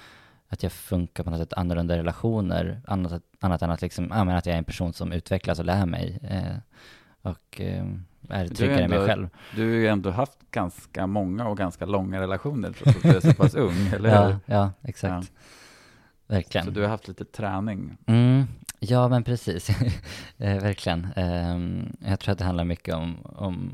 att 0.48 0.62
jag 0.62 0.72
funkar 0.72 1.24
på 1.24 1.30
något 1.30 1.40
sätt 1.40 1.52
annorlunda 1.52 1.94
i 1.94 1.98
relationer, 1.98 2.82
annat, 2.86 3.22
annat 3.40 3.62
än 3.62 3.70
att 3.70 3.82
liksom, 3.82 4.08
ja, 4.10 4.24
men 4.24 4.36
att 4.36 4.46
jag 4.46 4.54
är 4.54 4.58
en 4.58 4.64
person 4.64 4.92
som 4.92 5.12
utvecklas 5.12 5.58
och 5.58 5.64
lär 5.64 5.86
mig. 5.86 6.18
Eh, 6.22 6.56
och 7.22 7.60
eh, 7.60 7.84
är 8.28 8.48
tryggare 8.48 8.84
i 8.84 8.88
mig 8.88 9.06
själv. 9.06 9.28
Du 9.54 9.62
har 9.62 9.74
ju 9.74 9.86
ändå 9.86 10.10
haft 10.10 10.38
ganska 10.50 11.06
många 11.06 11.48
och 11.48 11.58
ganska 11.58 11.86
långa 11.86 12.20
relationer 12.20 12.72
trots 12.72 12.96
att 12.96 13.02
du 13.02 13.16
är 13.16 13.20
så 13.20 13.34
pass 13.34 13.54
ung, 13.66 13.86
eller 13.94 14.08
ja, 14.10 14.26
hur? 14.26 14.38
Ja, 14.46 14.72
exakt. 14.82 15.32
Ja. 15.34 15.40
Verkligen. 16.26 16.64
Så 16.64 16.70
du 16.70 16.82
har 16.82 16.88
haft 16.88 17.08
lite 17.08 17.24
träning? 17.24 17.96
Mm, 18.06 18.44
ja, 18.78 19.08
men 19.08 19.24
precis. 19.24 19.70
eh, 20.38 20.62
verkligen. 20.62 21.06
Eh, 21.16 21.58
jag 22.10 22.20
tror 22.20 22.32
att 22.32 22.38
det 22.38 22.44
handlar 22.44 22.64
mycket 22.64 22.94
om, 22.94 23.16
om, 23.24 23.70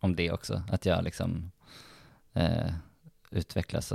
om 0.00 0.16
det 0.16 0.32
också, 0.32 0.62
att 0.70 0.86
jag 0.86 1.04
liksom 1.04 1.50
eh, 2.32 2.72
utvecklas. 3.30 3.92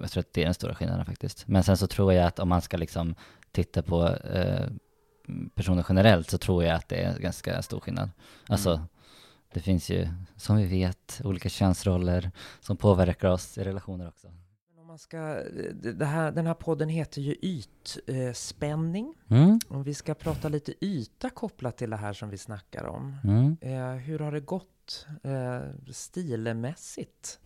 Jag 0.00 0.10
tror 0.10 0.20
att 0.20 0.32
det 0.32 0.40
är 0.40 0.44
den 0.44 0.54
stora 0.54 0.74
skillnaden 0.74 1.04
faktiskt. 1.04 1.48
Men 1.48 1.62
sen 1.62 1.76
så 1.76 1.86
tror 1.86 2.12
jag 2.12 2.26
att 2.26 2.38
om 2.38 2.48
man 2.48 2.62
ska 2.62 2.76
liksom 2.76 3.14
titta 3.52 3.82
på 3.82 4.08
eh, 4.08 4.66
personer 5.54 5.86
generellt 5.88 6.30
så 6.30 6.38
tror 6.38 6.64
jag 6.64 6.74
att 6.74 6.88
det 6.88 6.96
är 6.96 7.18
ganska 7.18 7.62
stor 7.62 7.80
skillnad. 7.80 8.10
Alltså, 8.48 8.70
mm. 8.70 8.86
det 9.52 9.60
finns 9.60 9.90
ju, 9.90 10.08
som 10.36 10.56
vi 10.56 10.64
vet, 10.64 11.20
olika 11.24 11.48
könsroller 11.48 12.30
som 12.60 12.76
påverkar 12.76 13.28
oss 13.28 13.58
i 13.58 13.64
relationer 13.64 14.08
också. 14.08 14.28
Om 14.78 14.86
man 14.86 14.98
ska, 14.98 15.18
det 15.82 16.04
här, 16.04 16.32
den 16.32 16.46
här 16.46 16.54
podden 16.54 16.88
heter 16.88 17.20
ju 17.20 17.34
ytspänning. 17.42 19.14
Mm. 19.28 19.60
Om 19.68 19.82
vi 19.82 19.94
ska 19.94 20.14
prata 20.14 20.48
lite 20.48 20.84
yta 20.84 21.30
kopplat 21.30 21.76
till 21.76 21.90
det 21.90 21.96
här 21.96 22.12
som 22.12 22.30
vi 22.30 22.38
snackar 22.38 22.84
om. 22.84 23.16
Mm. 23.24 23.56
Eh, 23.60 23.96
hur 23.96 24.18
har 24.18 24.32
det 24.32 24.40
gått 24.40 25.06
eh, 25.22 25.92
stilmässigt? 25.92 27.38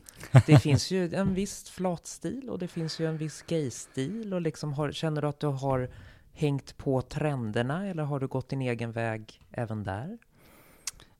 Det 0.46 0.58
finns 0.62 0.90
ju 0.90 1.14
en 1.14 1.34
viss 1.34 1.70
flatstil 1.70 2.50
och 2.50 2.58
det 2.58 2.68
finns 2.68 3.00
ju 3.00 3.06
en 3.06 3.18
viss 3.18 3.42
gaystil 3.42 4.34
och 4.34 4.40
liksom 4.40 4.72
har, 4.72 4.92
känner 4.92 5.22
du 5.22 5.28
att 5.28 5.40
du 5.40 5.46
har 5.46 5.90
hängt 6.38 6.76
på 6.76 7.02
trenderna 7.02 7.86
eller 7.86 8.02
har 8.02 8.20
du 8.20 8.26
gått 8.26 8.48
din 8.48 8.62
egen 8.62 8.92
väg 8.92 9.40
även 9.50 9.84
där? 9.84 10.18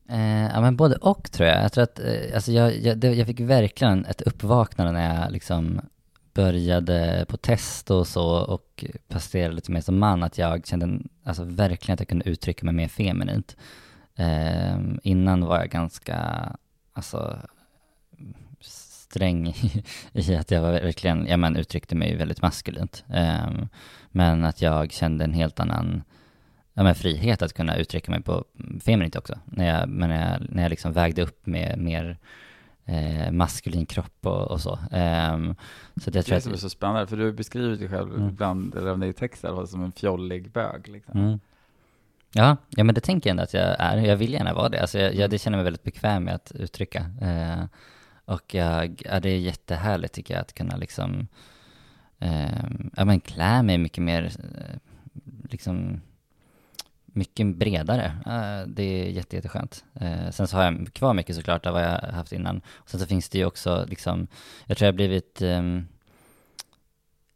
Eh, 0.08 0.46
ja 0.46 0.60
men 0.60 0.76
både 0.76 0.96
och 0.96 1.32
tror 1.32 1.48
jag. 1.48 1.64
Jag 1.64 1.72
tror 1.72 1.84
att, 1.84 1.98
eh, 1.98 2.34
alltså 2.34 2.52
jag, 2.52 2.76
jag, 2.76 2.98
det, 2.98 3.14
jag 3.14 3.26
fick 3.26 3.40
verkligen 3.40 4.04
ett 4.04 4.20
uppvaknande 4.20 4.92
när 4.92 5.22
jag 5.22 5.32
liksom 5.32 5.80
började 6.34 7.26
på 7.28 7.36
test 7.36 7.90
och 7.90 8.06
så 8.06 8.24
och 8.24 8.84
passerade 9.08 9.54
lite 9.54 9.72
mer 9.72 9.80
som 9.80 9.98
man, 9.98 10.22
att 10.22 10.38
jag 10.38 10.66
kände 10.66 11.00
alltså 11.24 11.44
verkligen 11.44 11.94
att 11.94 12.00
jag 12.00 12.08
kunde 12.08 12.28
uttrycka 12.28 12.64
mig 12.64 12.74
mer 12.74 12.88
feminint. 12.88 13.56
Eh, 14.14 14.78
innan 15.02 15.44
var 15.44 15.58
jag 15.58 15.70
ganska, 15.70 16.48
alltså 16.92 17.38
sträng 19.10 19.48
i, 19.48 19.84
i 20.12 20.36
att 20.36 20.50
jag 20.50 20.62
verkligen, 20.62 21.26
ja 21.26 21.36
men 21.36 21.56
uttryckte 21.56 21.94
mig 21.94 22.16
väldigt 22.16 22.42
maskulint. 22.42 23.04
Um, 23.08 23.68
men 24.10 24.44
att 24.44 24.62
jag 24.62 24.92
kände 24.92 25.24
en 25.24 25.34
helt 25.34 25.60
annan 25.60 26.02
ja, 26.74 26.82
men 26.82 26.94
frihet 26.94 27.42
att 27.42 27.52
kunna 27.52 27.76
uttrycka 27.76 28.10
mig 28.10 28.22
på 28.22 28.44
feminint 28.84 29.16
också. 29.16 29.38
När 29.44 29.66
jag, 29.66 29.88
men 29.88 30.08
när 30.08 30.30
jag, 30.30 30.46
när 30.50 30.62
jag 30.62 30.70
liksom 30.70 30.92
vägde 30.92 31.22
upp 31.22 31.46
med 31.46 31.78
mer 31.78 32.18
eh, 32.84 33.32
maskulin 33.32 33.86
kropp 33.86 34.26
och, 34.26 34.50
och 34.50 34.60
så. 34.60 34.72
Um, 34.72 35.54
så 36.02 36.10
det 36.10 36.26
det 36.26 36.40
som 36.40 36.52
är 36.52 36.56
så 36.56 36.70
spännande, 36.70 37.06
för 37.06 37.16
du 37.16 37.32
beskriver 37.32 37.76
dig 37.76 37.88
själv 37.88 38.14
mm. 38.14 38.28
ibland, 38.28 38.74
eller 38.74 39.04
är 39.04 39.06
i 39.06 39.12
texten, 39.12 39.66
som 39.66 39.84
en 39.84 39.92
fjollig 39.92 40.50
bög. 40.50 40.88
Liksom. 40.88 41.20
Mm. 41.20 41.40
Ja, 42.32 42.56
ja, 42.68 42.84
men 42.84 42.94
det 42.94 43.00
tänker 43.00 43.30
jag 43.30 43.32
ändå 43.32 43.42
att 43.42 43.54
jag 43.54 43.76
är. 43.78 43.96
Jag 43.96 44.16
vill 44.16 44.32
gärna 44.32 44.54
vara 44.54 44.68
det. 44.68 44.80
Alltså 44.80 44.98
jag, 44.98 45.14
jag 45.14 45.30
det 45.30 45.38
känner 45.38 45.58
mig 45.58 45.64
väldigt 45.64 45.82
bekväm 45.82 46.24
med 46.24 46.34
att 46.34 46.52
uttrycka. 46.54 46.98
Eh, 47.20 47.64
och 48.28 48.54
jag, 48.54 49.02
ja, 49.04 49.20
det 49.20 49.30
är 49.30 49.38
jättehärligt 49.38 50.14
tycker 50.14 50.34
jag 50.34 50.40
att 50.40 50.54
kunna 50.54 50.76
liksom, 50.76 51.28
eh, 52.18 52.64
ja 52.96 53.04
men 53.04 53.20
klä 53.20 53.62
mig 53.62 53.78
mycket 53.78 54.04
mer, 54.04 54.24
eh, 54.24 54.76
liksom, 55.50 56.00
mycket 57.06 57.56
bredare. 57.56 58.04
Eh, 58.04 58.68
det 58.68 58.82
är 58.82 59.10
jätte, 59.10 59.36
jätteskönt. 59.36 59.84
Eh, 59.94 60.30
sen 60.30 60.48
så 60.48 60.56
har 60.56 60.64
jag 60.64 60.92
kvar 60.92 61.14
mycket 61.14 61.36
såklart 61.36 61.66
av 61.66 61.72
vad 61.72 61.82
jag 61.82 62.00
haft 62.00 62.32
innan. 62.32 62.60
Och 62.68 62.90
sen 62.90 63.00
så 63.00 63.06
finns 63.06 63.28
det 63.28 63.38
ju 63.38 63.44
också 63.44 63.84
liksom, 63.88 64.26
jag 64.66 64.78
tror 64.78 64.86
jag 64.86 64.92
har 64.92 64.96
blivit 64.96 65.42
ehm, 65.42 65.86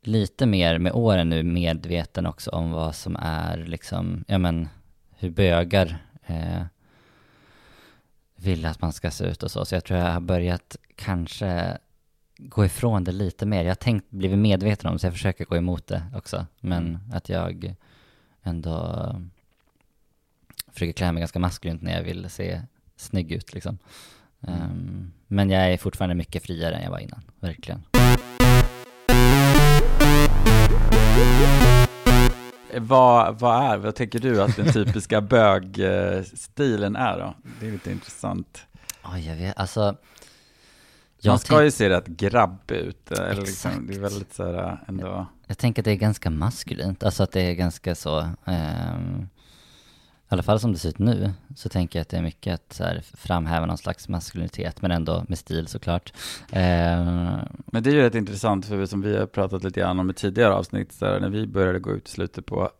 lite 0.02 0.46
mer 0.46 0.78
med 0.78 0.92
åren 0.92 1.28
nu 1.28 1.42
medveten 1.42 2.26
också 2.26 2.50
om 2.50 2.70
vad 2.70 2.94
som 2.94 3.16
är 3.20 3.56
liksom, 3.56 4.24
ja 4.28 4.38
men 4.38 4.68
hur 5.10 5.30
bögar 5.30 5.98
eh, 6.26 6.62
vill 8.42 8.66
att 8.66 8.80
man 8.80 8.92
ska 8.92 9.10
se 9.10 9.24
ut 9.24 9.42
och 9.42 9.50
så. 9.50 9.64
Så 9.64 9.74
jag 9.74 9.84
tror 9.84 9.98
jag 9.98 10.12
har 10.12 10.20
börjat 10.20 10.76
kanske 10.96 11.78
gå 12.38 12.64
ifrån 12.64 13.04
det 13.04 13.12
lite 13.12 13.46
mer. 13.46 13.62
Jag 13.62 13.70
har 13.70 13.74
tänkt, 13.74 14.10
blivit 14.10 14.38
medveten 14.38 14.88
om 14.88 14.92
det, 14.92 14.98
så 14.98 15.06
jag 15.06 15.12
försöker 15.12 15.44
gå 15.44 15.56
emot 15.56 15.86
det 15.86 16.02
också. 16.14 16.46
Men 16.60 16.86
mm. 16.86 17.00
att 17.12 17.28
jag 17.28 17.74
ändå 18.42 19.16
försöker 20.68 20.92
klä 20.92 21.12
mig 21.12 21.20
ganska 21.20 21.38
maskulint 21.38 21.82
när 21.82 21.96
jag 21.96 22.02
vill 22.02 22.30
se 22.30 22.60
snygg 22.96 23.32
ut 23.32 23.54
liksom. 23.54 23.78
Um, 24.40 25.12
men 25.26 25.50
jag 25.50 25.72
är 25.72 25.78
fortfarande 25.78 26.14
mycket 26.14 26.42
friare 26.42 26.74
än 26.74 26.82
jag 26.82 26.90
var 26.90 26.98
innan, 26.98 27.22
verkligen. 27.40 27.82
Vad, 32.78 33.38
vad 33.38 33.72
är, 33.72 33.78
vad 33.78 33.94
tänker 33.94 34.18
du 34.18 34.42
att 34.42 34.56
den 34.56 34.72
typiska 34.72 35.20
bögstilen 35.20 36.96
är 36.96 37.18
då? 37.18 37.34
Det 37.60 37.66
är 37.66 37.72
lite 37.72 37.92
intressant. 37.92 38.66
Ja, 39.02 39.18
jag 39.18 39.36
vet, 39.36 39.58
alltså. 39.58 39.96
Man 41.24 41.38
ska 41.38 41.64
ju 41.64 41.70
se 41.70 41.88
rätt 41.88 42.06
grabbig 42.06 42.76
ut, 42.76 43.10
eller 43.10 43.40
liksom, 43.40 43.86
det 43.86 43.94
är 43.94 44.00
väldigt 44.00 44.34
så 44.34 44.44
här 44.44 44.84
ändå. 44.88 45.06
Jag, 45.06 45.26
jag, 45.46 45.58
tänker 45.58 45.82
att 45.82 45.84
det 45.84 45.90
är 45.90 45.96
ganska 45.96 46.30
maskulint, 46.30 47.02
alltså 47.02 47.22
att 47.22 47.32
det 47.32 47.40
är 47.40 47.54
ganska 47.54 47.94
så, 47.94 48.20
um, 48.44 49.28
i 50.32 50.34
alla 50.34 50.42
fall 50.42 50.60
som 50.60 50.72
det 50.72 50.78
ser 50.78 50.88
ut 50.88 50.98
nu, 50.98 51.32
så 51.56 51.68
tänker 51.68 51.98
jag 51.98 52.02
att 52.02 52.08
det 52.08 52.16
är 52.16 52.22
mycket 52.22 52.54
att 52.54 52.72
så 52.72 52.84
här, 52.84 53.02
framhäva 53.14 53.66
någon 53.66 53.78
slags 53.78 54.08
maskulinitet, 54.08 54.82
men 54.82 54.90
ändå 54.90 55.24
med 55.28 55.38
stil 55.38 55.66
såklart. 55.66 56.12
Eh, 56.52 57.04
men 57.66 57.82
det 57.82 57.90
är 57.90 57.94
ju 57.94 58.00
rätt 58.00 58.14
intressant, 58.14 58.66
för 58.66 58.86
som 58.86 59.02
vi 59.02 59.16
har 59.16 59.26
pratat 59.26 59.64
lite 59.64 59.80
grann 59.80 60.00
om 60.00 60.10
i 60.10 60.14
tidigare 60.14 60.54
avsnitt, 60.54 60.92
så 60.92 61.06
här, 61.06 61.20
när 61.20 61.28
vi 61.28 61.46
började 61.46 61.78
gå 61.78 61.90
ut 61.90 62.08
i 62.08 62.10
slutet 62.10 62.46
på 62.46 62.70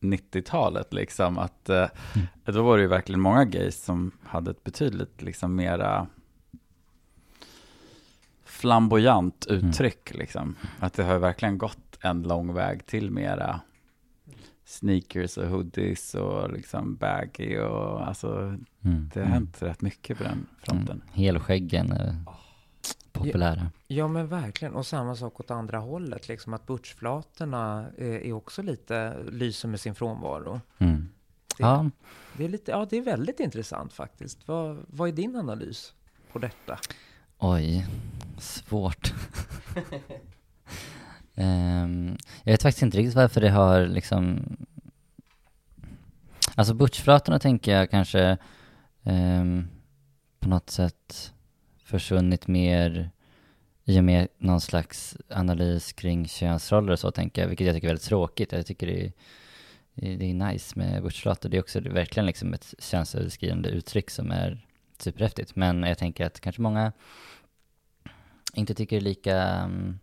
90-talet, 0.00 0.92
liksom, 0.92 1.38
att 1.38 1.68
eh, 1.68 1.88
mm. 2.14 2.26
då 2.44 2.62
var 2.62 2.76
det 2.76 2.82
ju 2.82 2.88
verkligen 2.88 3.20
många 3.20 3.44
gays 3.44 3.84
som 3.84 4.12
hade 4.24 4.50
ett 4.50 4.64
betydligt 4.64 5.22
liksom 5.22 5.56
mera 5.56 6.06
flamboyant 8.44 9.46
uttryck, 9.48 10.10
mm. 10.10 10.20
liksom. 10.20 10.56
Att 10.78 10.94
det 10.94 11.04
har 11.04 11.18
verkligen 11.18 11.58
gått 11.58 11.98
en 12.00 12.22
lång 12.22 12.54
väg 12.54 12.86
till 12.86 13.10
mera 13.10 13.60
sneakers 14.70 15.36
och 15.36 15.48
hoodies 15.48 16.14
och 16.14 16.52
liksom 16.52 16.96
baggy 16.96 17.58
och 17.58 18.08
alltså 18.08 18.36
mm. 18.36 19.10
det 19.14 19.20
har 19.20 19.26
mm. 19.26 19.32
hänt 19.32 19.62
rätt 19.62 19.80
mycket 19.80 20.18
på 20.18 20.24
den 20.24 20.46
fronten. 20.62 21.02
Mm. 21.02 21.08
Helskäggen 21.12 21.92
är 21.92 22.14
populära. 23.12 23.70
Ja, 23.86 23.96
ja, 23.96 24.08
men 24.08 24.28
verkligen. 24.28 24.74
Och 24.74 24.86
samma 24.86 25.16
sak 25.16 25.40
åt 25.40 25.50
andra 25.50 25.78
hållet, 25.78 26.28
liksom 26.28 26.54
att 26.54 26.66
butchflatorna 26.66 27.86
är, 27.98 28.04
eh, 28.04 28.28
är 28.28 28.32
också 28.32 28.62
lite, 28.62 29.16
lyser 29.30 29.68
med 29.68 29.80
sin 29.80 29.94
frånvaro. 29.94 30.60
Mm. 30.78 31.08
Det, 31.58 31.62
ja. 31.62 31.90
Det 32.36 32.44
är 32.44 32.48
lite, 32.48 32.70
ja, 32.70 32.86
det 32.90 32.96
är 32.96 33.02
väldigt 33.02 33.40
intressant 33.40 33.92
faktiskt. 33.92 34.48
Vad, 34.48 34.78
vad 34.86 35.08
är 35.08 35.12
din 35.12 35.36
analys 35.36 35.94
på 36.32 36.38
detta? 36.38 36.78
Oj, 37.38 37.86
svårt. 38.38 39.14
Um, 41.40 42.18
jag 42.44 42.52
vet 42.52 42.62
faktiskt 42.62 42.82
inte 42.82 42.98
riktigt 42.98 43.14
varför 43.14 43.40
det 43.40 43.50
har 43.50 43.86
liksom... 43.86 44.56
Alltså 46.54 46.74
butchflatorna 46.74 47.38
tänker 47.38 47.72
jag 47.72 47.90
kanske 47.90 48.36
um, 49.02 49.68
på 50.40 50.48
något 50.48 50.70
sätt 50.70 51.32
försvunnit 51.84 52.46
mer 52.46 53.10
i 53.84 54.00
och 54.00 54.04
med 54.04 54.28
någon 54.38 54.60
slags 54.60 55.16
analys 55.28 55.92
kring 55.92 56.28
könsroller 56.28 56.92
och 56.92 56.98
så 56.98 57.10
tänker 57.10 57.42
jag, 57.42 57.48
vilket 57.48 57.66
jag 57.66 57.74
tycker 57.76 57.86
är 57.86 57.90
väldigt 57.90 58.08
tråkigt. 58.08 58.52
Jag 58.52 58.66
tycker 58.66 58.86
det 58.86 59.04
är, 59.04 59.12
det 60.16 60.30
är 60.30 60.34
nice 60.34 60.78
med 60.78 61.02
butchflator. 61.02 61.48
Det 61.48 61.56
är 61.56 61.62
också 61.62 61.80
verkligen 61.80 62.26
liksom 62.26 62.54
ett 62.54 62.74
könsöverskridande 62.78 63.68
uttryck 63.68 64.10
som 64.10 64.30
är 64.30 64.66
superhäftigt. 64.98 65.56
Men 65.56 65.82
jag 65.82 65.98
tänker 65.98 66.26
att 66.26 66.40
kanske 66.40 66.62
många 66.62 66.92
inte 68.54 68.74
tycker 68.74 68.96
det 68.96 69.00
är 69.00 69.04
lika 69.04 69.64
um, 69.64 69.98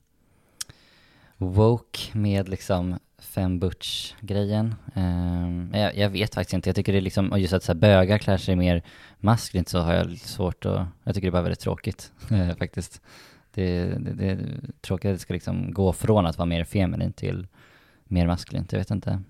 woke 1.38 2.18
med 2.18 2.50
liksom 2.50 3.00
fem 3.20 3.60
butch-grejen. 3.60 4.76
Um, 4.96 5.72
jag, 5.74 5.98
jag, 5.98 6.10
vet 6.10 6.36
faktiskt 6.36 6.54
inte, 6.54 6.70
jag 6.70 6.76
tycker 6.76 6.92
det 6.92 7.00
är 7.00 7.02
liksom, 7.02 7.32
och 7.32 7.40
just 7.40 7.54
att 7.54 7.64
så 7.64 7.72
här, 7.72 7.80
bögar 7.80 8.18
klär 8.18 8.38
sig 8.38 8.56
mer 8.56 8.84
maskulint 9.20 9.70
så 9.70 9.80
har 9.80 9.94
jag 9.94 10.18
svårt 10.18 10.66
att, 10.66 10.88
jag 11.04 11.16
tycker 11.16 11.28
det 11.28 11.30
är 11.30 11.32
bara 11.32 11.42
väldigt 11.42 11.60
tråkigt 11.60 12.12
eh, 12.32 12.56
faktiskt. 12.56 13.02
Det, 13.52 13.86
det, 13.86 14.14
det 14.14 14.26
är 14.26 14.60
tråkigt 14.82 15.10
att 15.10 15.16
det 15.16 15.20
ska 15.20 15.34
liksom 15.34 15.74
gå 15.74 15.94
från 15.94 16.26
att 16.26 16.38
vara 16.38 16.46
mer 16.46 16.64
feminin 16.64 17.14
till 17.14 17.48
mer 18.04 18.28
maskulint, 18.28 18.72
jag 18.72 18.80
vet 18.80 18.92
inte. 18.92 19.22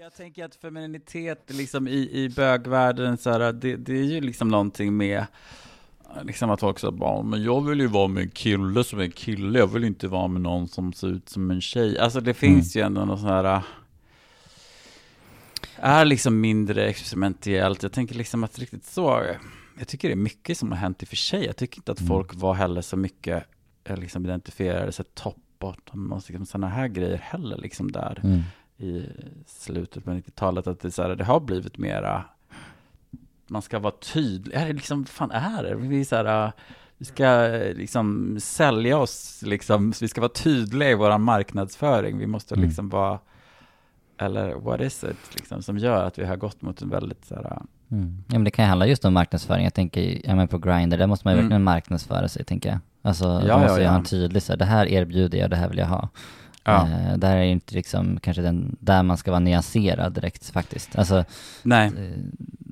Jag 0.00 0.14
tänker 0.14 0.44
att 0.44 0.54
femininitet 0.54 1.44
liksom 1.46 1.88
i, 1.88 2.10
i 2.12 2.28
bögvärlden, 2.28 3.16
så 3.16 3.30
här, 3.30 3.52
det, 3.52 3.76
det 3.76 3.92
är 3.92 4.04
ju 4.04 4.20
liksom 4.20 4.48
någonting 4.48 4.96
med 4.96 5.26
liksom 6.22 6.50
att 6.50 6.60
folk 6.60 6.78
säger 6.78 6.92
bara, 6.92 7.22
men 7.22 7.42
jag 7.42 7.60
vill 7.60 7.80
ju 7.80 7.86
vara 7.86 8.08
med 8.08 8.22
en 8.22 8.30
kille 8.30 8.84
som 8.84 8.98
är 8.98 9.04
en 9.04 9.10
kille, 9.10 9.58
jag 9.58 9.66
vill 9.66 9.84
inte 9.84 10.08
vara 10.08 10.28
med 10.28 10.42
någon 10.42 10.68
som 10.68 10.92
ser 10.92 11.08
ut 11.08 11.28
som 11.28 11.50
en 11.50 11.60
tjej. 11.60 11.98
Alltså 11.98 12.20
det 12.20 12.34
finns 12.34 12.76
mm. 12.76 12.82
ju 12.82 12.86
ändå 12.86 13.04
något 13.04 13.20
sånt 13.20 13.30
här, 13.30 13.54
äh, 13.54 13.62
är 15.76 16.04
liksom 16.04 16.40
mindre 16.40 16.86
experimentellt. 16.86 17.82
Jag 17.82 17.92
tänker 17.92 18.14
liksom 18.14 18.44
att 18.44 18.58
riktigt 18.58 18.84
så, 18.84 19.24
jag 19.78 19.88
tycker 19.88 20.08
det 20.08 20.14
är 20.14 20.16
mycket 20.16 20.58
som 20.58 20.70
har 20.72 20.78
hänt 20.78 21.02
i 21.02 21.04
och 21.04 21.08
för 21.08 21.16
sig. 21.16 21.44
Jag 21.46 21.56
tycker 21.56 21.78
inte 21.78 21.92
att 21.92 22.00
mm. 22.00 22.08
folk 22.08 22.34
var 22.34 22.54
heller 22.54 22.80
så 22.80 22.96
mycket, 22.96 23.44
äh, 23.84 23.96
liksom 23.96 24.24
identifierade 24.24 24.92
sig 24.92 25.04
topp 25.14 25.36
och 25.58 25.76
liksom 26.28 26.46
sådana 26.46 26.68
här 26.68 26.88
grejer 26.88 27.16
heller 27.16 27.56
liksom 27.56 27.92
där 27.92 28.20
mm. 28.24 28.42
i 28.76 29.06
slutet 29.46 30.04
på 30.04 30.10
90-talet. 30.10 30.66
Att 30.66 30.80
det, 30.80 30.90
så 30.90 31.02
här, 31.02 31.16
det 31.16 31.24
har 31.24 31.40
blivit 31.40 31.78
mera 31.78 32.24
man 33.46 33.62
ska 33.62 33.78
vara 33.78 33.94
tydlig. 34.12 34.56
Är 34.56 34.66
det 34.66 34.72
liksom, 34.72 35.04
fan 35.04 35.30
är 35.30 35.62
det? 35.62 35.74
Vi, 35.74 36.04
så 36.04 36.16
här, 36.16 36.46
äh, 36.46 36.52
vi 36.98 37.04
ska 37.04 37.48
liksom 37.76 38.36
sälja 38.40 38.98
oss, 38.98 39.42
liksom, 39.46 39.92
vi 40.00 40.08
ska 40.08 40.20
vara 40.20 40.32
tydliga 40.32 40.90
i 40.90 40.94
vår 40.94 41.18
marknadsföring. 41.18 42.18
Vi 42.18 42.26
måste 42.26 42.54
mm. 42.54 42.66
liksom 42.66 42.88
vara, 42.88 43.18
eller 44.18 44.54
what 44.54 44.80
is 44.80 45.04
it, 45.04 45.34
liksom, 45.34 45.62
som 45.62 45.78
gör 45.78 46.04
att 46.04 46.18
vi 46.18 46.24
har 46.24 46.36
gått 46.36 46.62
mot 46.62 46.82
en 46.82 46.88
väldigt 46.88 47.24
så 47.24 47.34
här, 47.34 47.44
äh, 47.44 47.98
mm. 47.98 48.24
Ja 48.26 48.34
men 48.34 48.44
det 48.44 48.50
kan 48.50 48.64
ju 48.64 48.68
handla 48.68 48.86
just 48.86 49.04
om 49.04 49.14
marknadsföring. 49.14 49.64
Jag 49.64 49.74
tänker, 49.74 50.20
ja 50.28 50.36
men 50.36 50.48
på 50.48 50.58
Grindr, 50.58 50.96
där 50.96 51.06
måste 51.06 51.26
man 51.26 51.34
ju 51.34 51.38
mm. 51.38 51.48
verkligen 51.48 51.64
marknadsföra 51.64 52.28
sig 52.28 52.44
tänker 52.44 52.68
jag. 52.68 52.78
Alltså, 53.02 53.24
ja, 53.24 53.56
man 53.56 53.60
måste 53.60 53.80
ja, 53.80 53.84
ja. 53.84 53.90
ha 53.90 53.98
en 53.98 54.04
tydlig 54.04 54.42
så 54.42 54.52
här, 54.52 54.58
det 54.58 54.64
här 54.64 54.86
erbjuder 54.86 55.38
jag, 55.38 55.50
det 55.50 55.56
här 55.56 55.68
vill 55.68 55.78
jag 55.78 55.86
ha. 55.86 56.08
Ja. 56.64 56.88
Eh, 56.88 57.18
där 57.18 57.36
är 57.36 57.42
inte 57.42 57.74
liksom 57.74 58.20
kanske 58.22 58.42
den, 58.42 58.76
där 58.80 59.02
man 59.02 59.16
ska 59.16 59.30
vara 59.30 59.40
nyanserad 59.40 60.12
direkt 60.12 60.50
faktiskt. 60.50 60.98
Alltså, 60.98 61.24
Nej. 61.62 61.86
Eh, 61.86 62.18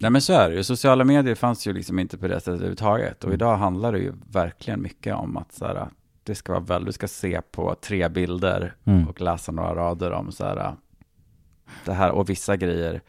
Nej 0.02 0.10
men 0.10 0.22
så 0.22 0.32
är 0.32 0.50
det 0.50 0.56
ju. 0.56 0.64
Sociala 0.64 1.04
medier 1.04 1.34
fanns 1.34 1.66
ju 1.66 1.72
liksom 1.72 1.98
inte 1.98 2.18
på 2.18 2.28
det 2.28 2.34
sättet 2.34 2.48
överhuvudtaget. 2.48 3.18
Och 3.18 3.30
mm. 3.30 3.34
idag 3.34 3.56
handlar 3.56 3.92
det 3.92 3.98
ju 3.98 4.12
verkligen 4.32 4.82
mycket 4.82 5.14
om 5.14 5.36
att 5.36 5.52
så 5.52 5.66
här, 5.66 5.88
det 6.22 6.34
ska 6.34 6.52
vara 6.52 6.62
väl, 6.62 6.84
du 6.84 6.92
ska 6.92 7.08
se 7.08 7.40
på 7.50 7.74
tre 7.74 8.08
bilder 8.08 8.74
mm. 8.84 9.08
och 9.08 9.20
läsa 9.20 9.52
några 9.52 9.74
rader 9.74 10.10
om 10.10 10.32
så 10.32 10.44
här, 10.44 10.74
det 11.84 11.92
här 11.92 12.10
och 12.10 12.30
vissa 12.30 12.56
grejer. 12.56 13.02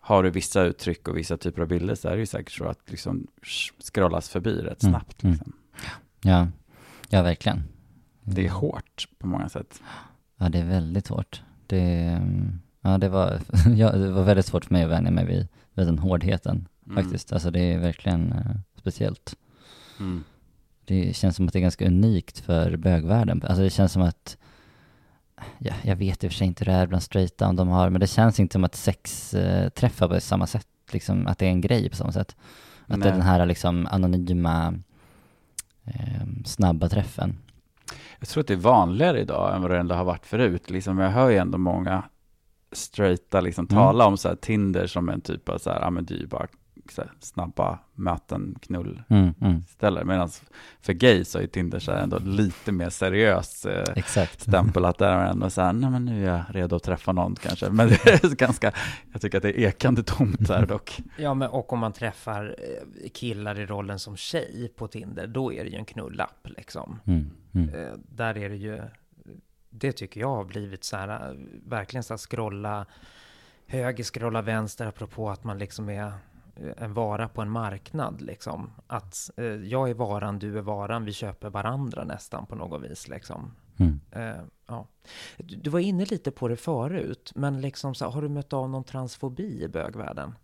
Har 0.00 0.22
du 0.22 0.30
vissa 0.30 0.62
uttryck 0.62 1.08
och 1.08 1.16
vissa 1.16 1.36
typer 1.36 1.62
av 1.62 1.68
bilder 1.68 1.94
så 1.94 2.08
är 2.08 2.12
det 2.12 2.18
ju 2.20 2.26
säkert 2.26 2.52
så 2.52 2.64
att 2.64 2.90
liksom 2.90 3.26
scrollas 3.92 4.28
förbi 4.28 4.50
rätt 4.50 4.82
mm. 4.82 4.92
snabbt. 4.92 5.22
Mm. 5.22 5.32
Liksom. 5.32 5.52
Ja. 6.22 6.48
ja, 7.08 7.22
verkligen. 7.22 7.62
Det 8.22 8.46
är 8.46 8.50
hårt 8.50 9.08
på 9.18 9.26
många 9.26 9.48
sätt. 9.48 9.82
Ja, 10.42 10.48
det 10.48 10.58
är 10.58 10.64
väldigt 10.64 11.08
hårt. 11.08 11.42
Det, 11.66 12.20
ja, 12.80 12.98
det, 12.98 13.08
var, 13.08 13.40
ja, 13.76 13.92
det 13.92 14.10
var 14.10 14.22
väldigt 14.22 14.46
svårt 14.46 14.64
för 14.64 14.74
mig 14.74 14.84
att 14.84 14.90
vänja 14.90 15.10
mig 15.10 15.24
vid, 15.24 15.48
vid 15.74 15.86
den 15.86 15.98
hårdheten 15.98 16.68
mm. 16.86 17.02
faktiskt. 17.02 17.32
Alltså 17.32 17.50
det 17.50 17.60
är 17.60 17.78
verkligen 17.78 18.32
uh, 18.32 18.56
speciellt. 18.78 19.36
Mm. 20.00 20.24
Det 20.84 21.16
känns 21.16 21.36
som 21.36 21.46
att 21.46 21.52
det 21.52 21.58
är 21.58 21.60
ganska 21.60 21.86
unikt 21.86 22.38
för 22.38 22.76
bögvärlden. 22.76 23.42
Alltså 23.42 23.62
det 23.62 23.70
känns 23.70 23.92
som 23.92 24.02
att, 24.02 24.36
ja, 25.58 25.74
jag 25.82 25.96
vet 25.96 26.24
i 26.24 26.26
och 26.26 26.32
för 26.32 26.36
sig 26.36 26.46
inte 26.46 26.64
hur 26.64 26.72
det 26.72 26.78
är 26.78 26.86
bland 26.86 27.02
straighta 27.02 27.48
om 27.48 27.56
de 27.56 27.68
har, 27.68 27.90
men 27.90 28.00
det 28.00 28.06
känns 28.06 28.40
inte 28.40 28.52
som 28.52 28.64
att 28.64 28.74
sex 28.74 29.34
uh, 29.34 29.68
träffar 29.68 30.08
på 30.08 30.20
samma 30.20 30.46
sätt, 30.46 30.68
liksom 30.92 31.26
att 31.26 31.38
det 31.38 31.46
är 31.46 31.50
en 31.50 31.60
grej 31.60 31.90
på 31.90 31.96
samma 31.96 32.12
sätt. 32.12 32.36
Att 32.86 32.88
Nej. 32.88 32.98
det 32.98 33.08
är 33.08 33.12
den 33.12 33.22
här 33.22 33.46
liksom 33.46 33.86
anonyma 33.90 34.74
eh, 35.84 36.26
snabba 36.44 36.88
träffen. 36.88 37.36
Jag 38.22 38.28
tror 38.28 38.40
att 38.40 38.46
det 38.46 38.54
är 38.54 38.58
vanligare 38.58 39.20
idag 39.20 39.54
än 39.54 39.62
vad 39.62 39.70
det 39.70 39.78
ändå 39.78 39.94
har 39.94 40.04
varit 40.04 40.26
förut. 40.26 40.70
Liksom, 40.70 40.98
jag 40.98 41.10
hör 41.10 41.30
ju 41.30 41.36
ändå 41.36 41.58
många 41.58 42.02
straighta 42.72 43.40
liksom, 43.40 43.66
Mm. 43.70 43.82
tala 43.82 44.06
om 44.06 44.16
så 44.16 44.28
här, 44.28 44.36
Tinder 44.36 44.86
som 44.86 45.08
en 45.08 45.20
typ 45.20 45.48
av 45.48 45.58
så 45.58 45.70
här, 45.70 45.80
ja 45.80 45.90
men 45.90 46.04
det 46.04 46.14
är 46.14 46.18
ju 46.18 46.26
bara 46.26 46.46
så 46.90 47.02
här, 47.02 47.10
snabba 47.20 47.78
möten, 47.94 48.54
knull 48.62 49.02
Mm, 49.08 49.34
mm, 49.40 49.62
ställer. 49.62 50.04
Medan 50.04 50.28
för 50.80 50.92
gays 50.92 51.30
så 51.30 51.38
är 51.38 51.46
Tinder 51.46 51.78
så 51.78 51.92
här 51.92 52.02
ändå 52.02 52.18
lite 52.18 52.72
mer 52.72 52.90
seriös 52.90 53.66
eh, 53.66 53.84
exakt. 53.96 54.40
stämpel 54.40 54.84
att 54.84 54.98
där 54.98 55.12
är 55.16 55.26
ändå 55.30 55.50
så 55.50 55.60
här, 55.60 55.72
nej 55.72 55.90
men 55.90 56.04
nu 56.04 56.26
är 56.28 56.32
jag 56.32 56.42
redo 56.50 56.76
att 56.76 56.82
träffa 56.82 57.12
någon 57.12 57.34
kanske. 57.34 57.70
Men 57.70 57.88
det 57.88 58.06
är 58.06 58.34
ganska, 58.36 58.72
jag 59.12 59.20
tycker 59.20 59.38
att 59.38 59.42
det 59.42 59.60
är 59.60 59.68
ekande 59.68 60.02
tomt 60.02 60.48
där 60.48 60.66
dock. 60.66 61.00
Ja, 61.16 61.34
men 61.34 61.48
och 61.50 61.72
om 61.72 61.78
man 61.78 61.92
träffar 61.92 62.56
eh, 62.58 63.08
killar 63.10 63.60
i 63.60 63.66
rollen 63.66 63.98
som 63.98 64.16
tjej 64.16 64.72
på 64.76 64.88
Tinder, 64.88 65.26
då 65.26 65.52
är 65.52 65.64
det 65.64 65.70
ju 65.70 65.76
en 65.76 65.84
knullapp 65.84 66.48
liksom. 66.56 66.98
Mm, 67.06 67.30
mm. 67.52 67.74
Eh, 67.74 67.92
där 68.08 68.38
är 68.38 68.48
det 68.48 68.56
ju, 68.56 68.80
det 69.70 69.92
tycker 69.92 70.20
jag 70.20 70.36
har 70.36 70.44
blivit 70.44 70.84
så 70.84 70.96
här, 70.96 71.36
verkligen 71.66 72.04
så 72.04 72.12
här 72.12 72.18
scrolla 72.18 72.86
höger, 73.66 74.04
scrolla 74.04 74.42
vänster, 74.42 74.86
apropå 74.86 75.30
att 75.30 75.44
man 75.44 75.58
liksom 75.58 75.88
är 75.88 76.12
en 76.76 76.94
vara 76.94 77.28
på 77.28 77.42
en 77.42 77.50
marknad 77.50 78.20
liksom. 78.20 78.70
Att 78.86 79.30
eh, 79.36 79.44
jag 79.44 79.90
är 79.90 79.94
varan, 79.94 80.38
du 80.38 80.58
är 80.58 80.62
varan, 80.62 81.04
vi 81.04 81.12
köper 81.12 81.50
varandra 81.50 82.04
nästan 82.04 82.46
på 82.46 82.54
något 82.54 82.82
vis 82.82 83.08
liksom. 83.08 83.54
Mm. 83.76 84.00
Eh, 84.10 84.42
ja. 84.66 84.86
du, 85.36 85.56
du 85.56 85.70
var 85.70 85.80
inne 85.80 86.04
lite 86.04 86.30
på 86.30 86.48
det 86.48 86.56
förut, 86.56 87.32
men 87.34 87.60
liksom 87.60 87.94
så 87.94 88.10
har 88.10 88.22
du 88.22 88.28
mött 88.28 88.52
av 88.52 88.70
någon 88.70 88.84
transfobi 88.84 89.62
i 89.62 89.68
bögvärlden? 89.68 90.34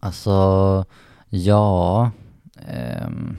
Alltså, 0.00 0.84
ja. 1.28 2.10
ehm, 2.66 3.36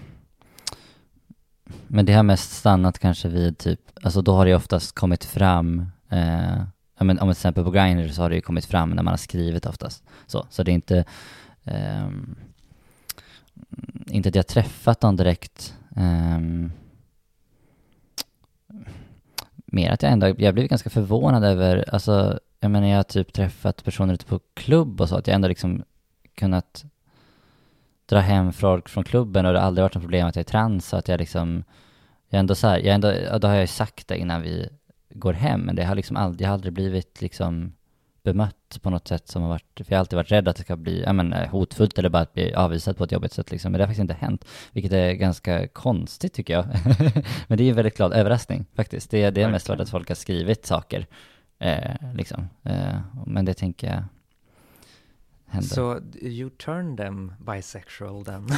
men 1.88 2.06
det 2.06 2.14
har 2.14 2.24
mest 2.24 2.52
stannat 2.52 3.00
kanske 3.00 3.28
vid 3.28 3.58
typ, 3.58 3.80
alltså 4.04 4.22
då 4.22 4.34
har 4.34 4.46
det 4.46 4.50
ju 4.50 4.56
oftast 4.56 4.96
kommit 4.96 5.26
fram, 5.26 5.86
eh, 6.10 6.58
ja, 6.98 7.04
men 7.04 7.20
om 7.20 7.28
till 7.28 7.32
exempel 7.32 7.64
på 7.64 7.72
Grindr 7.72 8.08
så 8.08 8.22
har 8.22 8.30
det 8.30 8.36
ju 8.36 8.42
kommit 8.42 8.66
fram 8.66 8.90
när 8.90 9.04
man 9.04 9.12
har 9.12 9.18
skrivit 9.18 9.66
oftast. 9.66 10.04
Så, 10.28 10.46
så 10.50 10.64
det 10.64 10.72
är 10.72 10.74
inte, 10.74 11.06
eh, 11.64 12.10
inte 14.08 14.30
att 14.30 14.36
jag 14.36 14.44
har 14.44 14.54
träffat 14.54 15.02
någon 15.02 15.16
direkt, 15.16 15.76
Eh, 15.96 16.40
mer 19.66 19.92
att 19.92 20.04
jag 20.04 20.12
ändå, 20.12 20.36
jag 20.38 20.54
blev 20.54 20.68
ganska 20.68 20.90
förvånad 20.90 21.44
över, 21.44 21.86
alltså, 21.94 22.40
jag 22.60 22.72
menar 22.72 22.88
jag 22.88 22.96
har 22.96 23.04
typ 23.04 23.34
träffat 23.34 23.84
personer 23.84 24.14
ute 24.14 24.26
på 24.26 24.40
klubb 24.54 25.02
och 25.02 25.10
så, 25.10 25.16
att 25.16 25.28
jag 25.28 25.36
ändå 25.36 25.48
liksom 25.48 25.84
kunnat 26.36 26.86
dra 28.12 28.20
hem 28.20 28.54
folk 28.54 28.90
från 28.90 29.04
klubben 29.04 29.46
och 29.46 29.54
det 29.54 29.60
har 29.60 29.68
aldrig 29.68 29.84
varit 29.84 29.96
något 29.96 30.04
problem 30.04 30.28
att 30.28 30.36
jag 30.36 30.44
är 30.44 30.50
trans 30.50 30.88
så 30.88 30.98
att 30.98 31.08
jag 31.08 31.20
liksom, 31.20 31.64
jag 32.30 32.38
är 32.38 32.40
ändå 32.40 32.56
så 32.56 32.68
här, 32.68 32.78
jag 32.78 32.96
ändå, 32.96 33.14
då 33.38 33.48
har 33.48 33.56
jag 33.56 33.64
ju 33.64 33.68
sagt 33.68 34.08
det 34.08 34.18
innan 34.18 34.42
vi 34.42 34.70
går 35.10 35.34
hem, 35.34 35.62
men 35.62 35.76
det 35.76 35.84
har 35.84 35.96
liksom 35.96 36.18
aldrig, 36.18 36.46
jag 36.46 36.50
har 36.50 36.54
aldrig 36.54 36.74
blivit 36.74 37.22
liksom 37.22 37.74
bemött 38.24 38.80
på 38.82 38.90
något 38.90 39.08
sätt 39.08 39.28
som 39.28 39.42
har 39.42 39.50
varit, 39.50 39.66
för 39.76 39.86
jag 39.88 39.98
har 39.98 40.00
alltid 40.00 40.18
varit 40.18 40.32
rädd 40.32 40.48
att 40.48 40.56
det 40.56 40.64
ska 40.64 40.76
bli, 40.76 41.04
ja 41.04 41.14
men 41.14 41.34
eh, 41.34 41.50
hotfullt 41.50 42.00
eller 42.00 42.10
bara 42.10 42.22
att 42.22 42.34
bli 42.34 42.54
avvisad 42.54 42.98
på 42.98 43.04
ett 43.04 43.12
jobbigt 43.12 43.34
sätt 43.34 43.52
liksom, 43.52 43.72
men 43.72 43.80
det 43.80 43.84
har 43.84 43.88
faktiskt 43.88 44.02
inte 44.02 44.26
hänt, 44.26 44.46
vilket 44.72 44.94
är 44.94 45.14
ganska 45.14 45.68
konstigt 45.68 46.34
tycker 46.34 46.54
jag. 46.54 46.66
men 47.48 47.58
det 47.58 47.64
är 47.64 47.66
ju 47.66 47.70
en 47.70 47.76
väldigt 47.76 47.98
glad 47.98 48.14
överraskning 48.14 48.66
faktiskt, 48.76 49.12
det, 49.12 49.30
det 49.30 49.42
är 49.42 49.52
mest 49.52 49.70
varit 49.70 49.82
att 49.82 49.90
folk 49.90 50.08
har 50.08 50.16
skrivit 50.16 50.66
saker, 50.66 51.06
eh, 51.60 52.14
liksom, 52.16 52.50
eh, 52.64 53.00
men 53.26 53.46
det 53.46 53.54
tänker 53.54 53.88
jag 53.88 54.04
händer. 55.52 55.70
Så 55.70 56.02
you 56.22 56.50
turn 56.50 56.98
them 56.98 57.34
bisexual 57.40 58.26
then? 58.26 58.48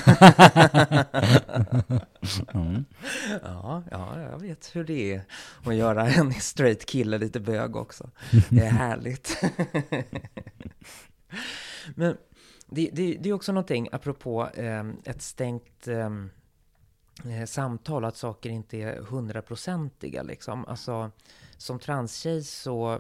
Mm. 2.54 2.86
ja, 3.44 3.84
ja, 3.92 4.22
jag 4.22 4.40
vet 4.40 4.76
hur 4.76 4.84
det 4.84 5.14
är 5.14 5.24
att 5.64 5.76
göra 5.76 6.08
en 6.08 6.34
straight 6.34 6.86
kille 6.86 7.18
lite 7.18 7.40
bög 7.40 7.76
också. 7.76 8.10
Det 8.50 8.66
är 8.66 8.72
härligt. 8.72 9.44
Men 11.96 12.18
det, 12.68 12.90
det, 12.94 13.18
det 13.20 13.30
är 13.30 13.34
också 13.34 13.52
någonting, 13.52 13.90
apropå 13.92 14.50
eh, 14.54 14.84
ett 15.04 15.22
stängt 15.22 15.88
ehm, 15.88 16.30
eh, 17.26 17.46
samtal, 17.46 18.06
att 18.06 18.18
saker 18.18 18.50
inte 18.50 18.78
är 18.78 19.02
hundraprocentiga 19.02 20.24
liksom. 20.24 20.66
Alltså, 20.66 21.12
som 21.58 21.80
transtjej 21.80 22.44
så 22.44 23.00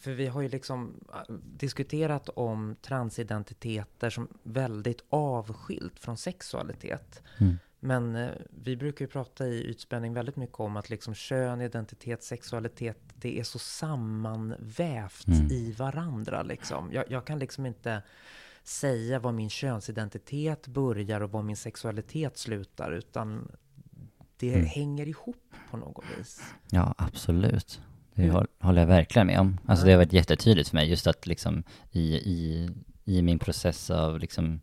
för 0.00 0.12
vi 0.12 0.26
har 0.26 0.40
ju 0.42 0.48
liksom 0.48 1.00
eh, 1.14 1.34
diskuterat 1.56 2.28
om 2.28 2.76
transidentiteter 2.82 4.10
som 4.10 4.28
väldigt 4.42 5.04
avskilt 5.08 5.98
från 6.00 6.16
sexualitet. 6.16 7.22
Mm. 7.38 7.58
Men 7.80 8.16
eh, 8.16 8.30
vi 8.50 8.76
brukar 8.76 9.04
ju 9.04 9.08
prata 9.10 9.46
i 9.46 9.64
utspänning 9.64 10.14
väldigt 10.14 10.36
mycket 10.36 10.60
om 10.60 10.76
att 10.76 10.90
liksom 10.90 11.14
kön, 11.14 11.60
identitet, 11.60 12.22
sexualitet, 12.22 12.98
det 13.14 13.38
är 13.40 13.44
så 13.44 13.58
sammanvävt 13.58 15.26
Mm. 15.28 15.46
i 15.50 15.72
varandra 15.72 16.42
liksom. 16.42 16.92
Jag, 16.92 17.04
jag 17.10 17.24
kan 17.24 17.38
liksom 17.38 17.66
inte 17.66 18.02
säga 18.62 19.18
var 19.18 19.32
min 19.32 19.50
könsidentitet 19.50 20.66
börjar 20.66 21.20
och 21.20 21.30
var 21.30 21.42
min 21.42 21.56
sexualitet 21.56 22.38
slutar, 22.38 22.92
utan 22.92 23.50
det 24.36 24.54
Mm. 24.54 24.66
hänger 24.66 25.08
ihop 25.08 25.52
på 25.70 25.76
något 25.76 26.04
vis. 26.18 26.40
Ja, 26.70 26.94
absolut. 26.98 27.80
Det 28.14 28.22
Mm. 28.22 28.34
håll- 28.34 28.46
håller 28.60 28.80
jag 28.82 28.86
verkligen 28.86 29.26
med 29.26 29.40
om. 29.40 29.60
Alltså 29.66 29.86
det 29.86 29.92
har 29.92 29.98
varit 29.98 30.12
jättetydligt 30.12 30.68
för 30.68 30.76
mig 30.76 30.88
just 30.90 31.06
att 31.06 31.26
liksom 31.26 31.62
i, 31.92 32.14
i, 32.14 32.68
i 33.04 33.22
min 33.22 33.38
process 33.38 33.90
av 33.90 34.18
liksom 34.18 34.60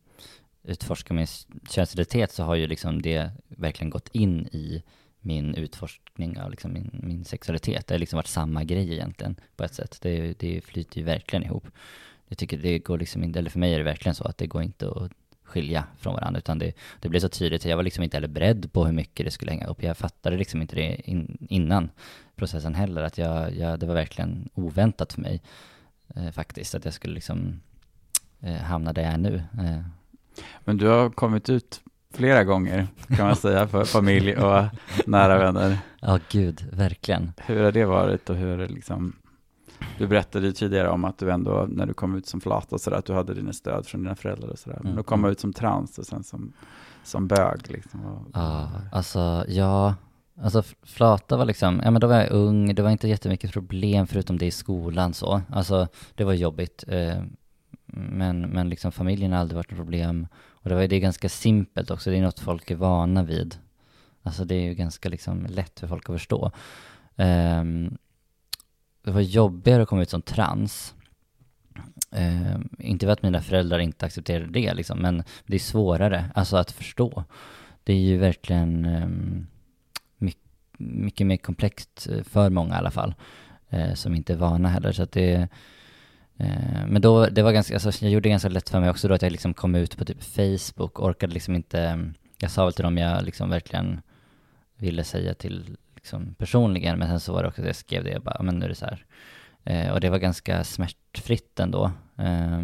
utforska 0.64 1.14
min 1.14 1.28
könsidentitet 1.70 2.32
så 2.32 2.43
har 2.43 2.56
ju 2.56 2.68
liksom 2.68 3.02
det 3.02 3.30
verkligen 3.47 3.89
gått 3.89 4.10
in 4.12 4.47
i 4.47 4.84
min 5.22 5.56
utforskning 5.56 6.39
av 6.39 6.52
liksom 6.52 6.74
min, 6.74 6.99
min 7.04 7.26
sexualitet. 7.26 7.88
Det 7.88 7.93
har 7.93 7.99
liksom 7.99 8.18
varit 8.18 8.28
samma 8.28 8.64
grej 8.64 8.93
egentligen 8.93 9.36
på 9.56 9.64
ett 9.64 9.74
sätt. 9.74 9.97
Det, 10.02 10.39
det 10.39 10.62
flyter 10.62 10.97
ju 10.97 11.04
verkligen 11.04 11.43
ihop. 11.43 11.68
Jag 12.28 12.38
tycker 12.38 12.58
det 12.58 12.80
går 12.80 12.97
liksom 12.97 13.24
inte, 13.24 13.39
eller 13.39 13.49
för 13.49 13.60
mig 13.60 13.74
är 13.74 13.78
det 13.78 13.84
verkligen 13.84 14.16
så 14.16 14.24
att 14.24 14.38
det 14.38 14.47
går 14.47 14.62
inte 14.64 14.89
att 14.89 15.12
skilja 15.52 15.84
från 15.97 16.14
varandra 16.14 16.38
utan 16.39 16.60
det, 16.60 16.74
det 16.99 17.10
blev 17.10 17.20
så 17.20 17.30
tydligt. 17.30 17.66
Jag 17.66 17.78
var 17.78 17.84
liksom 17.84 18.04
inte 18.04 18.18
heller 18.18 18.28
beredd 18.28 18.74
på 18.74 18.86
hur 18.86 18.93
mycket 18.93 19.26
det 19.26 19.32
skulle 19.32 19.52
hänga 19.52 19.66
upp. 19.68 19.84
Jag 19.84 19.97
fattade 19.97 20.38
liksom 20.38 20.62
inte 20.62 20.76
det 20.76 21.10
in, 21.10 21.38
innan 21.49 21.89
processen 22.36 22.76
heller. 22.76 23.02
Att 23.04 23.18
jag, 23.18 23.56
jag, 23.56 23.80
det 23.80 23.86
var 23.86 23.93
verkligen 23.93 24.49
oväntat 24.54 25.14
för 25.14 25.22
mig 25.22 25.41
eh, 26.16 26.32
faktiskt. 26.32 26.76
Att 26.76 26.86
jag 26.86 26.93
skulle 26.93 27.14
liksom 27.14 27.62
eh, 28.39 28.56
hamna 28.56 28.93
där 28.93 29.02
jag 29.02 29.14
är 29.14 29.18
nu. 29.18 29.36
Eh, 29.60 29.82
Men 30.60 30.78
du 30.78 30.88
har 30.88 31.10
kommit 31.10 31.49
ut 31.49 31.82
flera 32.14 32.43
gånger 32.43 32.88
kan 33.18 33.26
man 33.26 33.36
säga 33.36 33.68
för 33.68 33.86
familj 33.86 34.36
och 34.36 34.66
nära 35.06 35.38
vänner. 35.38 35.78
Ja, 35.99 36.20
gud, 36.32 36.66
verkligen. 36.72 37.32
Hur 37.45 37.64
har 37.64 37.72
det 37.72 37.86
varit 37.86 38.30
och 38.30 38.36
hur 38.36 38.47
är 38.47 38.58
det 38.58 38.68
liksom 38.74 39.14
du 39.97 40.07
berättade 40.07 40.45
ju 40.47 40.51
tidigare 40.53 40.89
om 40.89 41.05
att 41.05 41.17
du 41.17 41.31
ändå, 41.31 41.67
när 41.69 41.85
du 41.85 41.93
kom 41.93 42.15
ut 42.15 42.25
som 42.27 42.41
flata 42.41 42.75
och 42.75 42.81
sådär, 42.81 42.97
att 42.97 43.05
du 43.05 43.13
hade 43.13 43.33
dina 43.33 43.53
stöd 43.53 43.85
från 43.87 44.03
dina 44.03 44.15
föräldrar 44.15 44.49
och 44.49 44.59
sådär. 44.59 44.77
Men 44.77 44.85
Mm. 44.85 44.97
då 44.97 45.03
kom 45.03 45.21
man 45.21 45.31
ut 45.31 45.39
som 45.39 45.53
trans 45.53 45.97
och 45.99 46.05
sen 46.05 46.23
som, 46.23 46.53
som 47.03 47.27
bög 47.27 47.59
liksom. 47.71 48.05
Och, 48.05 48.27
Ja, 48.33 48.69
alltså, 48.91 49.45
ja. 49.47 49.95
Alltså 50.43 50.63
flata 50.83 51.37
var 51.37 51.45
liksom, 51.45 51.81
ja 51.83 51.91
men 51.91 52.01
då 52.01 52.07
var 52.07 52.15
jag 52.15 52.31
ung, 52.31 52.75
det 52.75 52.81
var 52.81 52.89
inte 52.89 53.07
jättemycket 53.07 53.51
problem 53.53 54.07
förutom 54.07 54.37
det 54.37 54.45
i 54.45 54.51
skolan 54.51 55.13
så. 55.13 55.41
Alltså, 55.49 55.87
det 56.15 56.23
var 56.23 56.33
jobbigt. 56.33 56.83
Eh, 56.87 57.21
men, 57.93 58.41
men 58.41 58.69
liksom 58.69 58.91
familjen 58.91 59.31
har 59.31 59.39
aldrig 59.39 59.55
varit 59.55 59.71
ett 59.71 59.77
problem. 59.77 60.27
Och 60.49 60.69
det, 60.69 60.75
var, 60.75 60.87
det 60.87 60.95
är 60.95 60.99
ganska 60.99 61.29
simpelt 61.29 61.91
också, 61.91 62.09
det 62.09 62.17
är 62.17 62.21
något 62.21 62.39
folk 62.39 62.71
är 62.71 62.75
vana 62.75 63.23
vid. 63.23 63.55
Alltså 64.23 64.45
det 64.45 64.55
är 64.55 64.61
ju 64.61 64.73
ganska 64.73 65.09
liksom 65.09 65.45
lätt 65.49 65.79
för 65.79 65.87
folk 65.87 66.09
att 66.09 66.15
förstå. 66.15 66.51
Ehm, 67.15 67.97
det 69.04 69.12
var 69.12 69.22
jobbigare 69.22 69.84
att 69.84 69.89
komma 69.89 70.02
ut 70.02 70.10
som 70.10 70.22
trans. 70.22 70.95
Eh, 72.12 72.56
inte 72.80 73.06
för 73.06 73.14
att 73.14 73.24
mina 73.24 73.41
föräldrar 73.41 73.80
inte 73.80 74.06
accepterade 74.06 74.52
det 74.52 74.74
liksom, 74.74 74.99
men 74.99 75.24
det 75.45 75.56
är 75.56 75.60
svårare, 75.60 76.26
alltså 76.36 76.58
att 76.58 76.72
förstå. 76.72 77.24
Det 77.84 77.93
är 77.93 77.97
ju 77.97 78.18
verkligen 78.18 78.86
eh, 78.86 79.08
mycket, 80.18 80.41
mycket 80.78 81.28
mer 81.28 81.38
komplext 81.38 82.08
eh, 82.12 82.24
för 82.24 82.49
många 82.49 82.76
i 82.76 82.78
alla 82.78 82.91
fall, 82.91 83.16
eh, 83.70 83.93
som 83.93 84.16
inte 84.16 84.34
är 84.34 84.38
vana 84.38 84.70
heller. 84.70 84.91
Så 84.91 85.04
att 85.04 85.12
det, 85.12 85.47
eh, 86.38 86.88
men 86.88 87.02
då, 87.02 87.26
det 87.26 87.43
var 87.43 87.52
ganska, 87.52 87.74
alltså 87.74 88.06
jag 88.06 88.12
gjorde 88.12 88.24
det 88.24 88.30
ganska 88.30 88.49
lätt 88.49 88.70
för 88.70 88.80
mig 88.80 88.89
också 88.89 89.08
då 89.08 89.14
att 89.14 89.22
jag 89.22 89.32
liksom 89.32 89.54
kom 89.54 89.76
ut 89.76 89.97
på 89.97 90.06
typ 90.06 90.24
Facebook, 90.24 90.99
orkade 90.99 91.34
liksom 91.34 91.56
inte, 91.56 91.82
ehm, 91.82 92.14
jag 92.38 92.52
sa 92.52 92.66
väl 92.66 92.74
till 92.74 92.84
dem 92.84 92.97
jag 92.97 93.26
liksom 93.26 93.49
verkligen 93.49 94.02
ville 94.78 95.04
säga 95.04 95.34
till 95.34 95.78
liksom 96.02 96.36
personligen, 96.38 96.99
men 96.99 97.08
sen 97.08 97.20
så 97.20 97.34
var 97.34 97.41
det 97.43 97.47
också 97.49 97.62
att 97.62 97.68
jag 97.68 97.76
skrev 97.76 98.04
det, 98.04 98.10
jag 98.12 98.22
bara, 98.22 98.36
"Ja, 98.39 98.43
men 98.43 98.56
nu 98.60 98.66
är 98.66 98.70
det 98.70 98.76
så 98.76 98.86
här. 98.86 99.06
Eh, 99.64 99.91
och 99.93 99.99
det 99.99 100.10
var 100.10 100.18
ganska 100.20 100.64
smärtfritt 100.64 101.60
ändå. 101.60 101.91
Eh, 102.18 102.62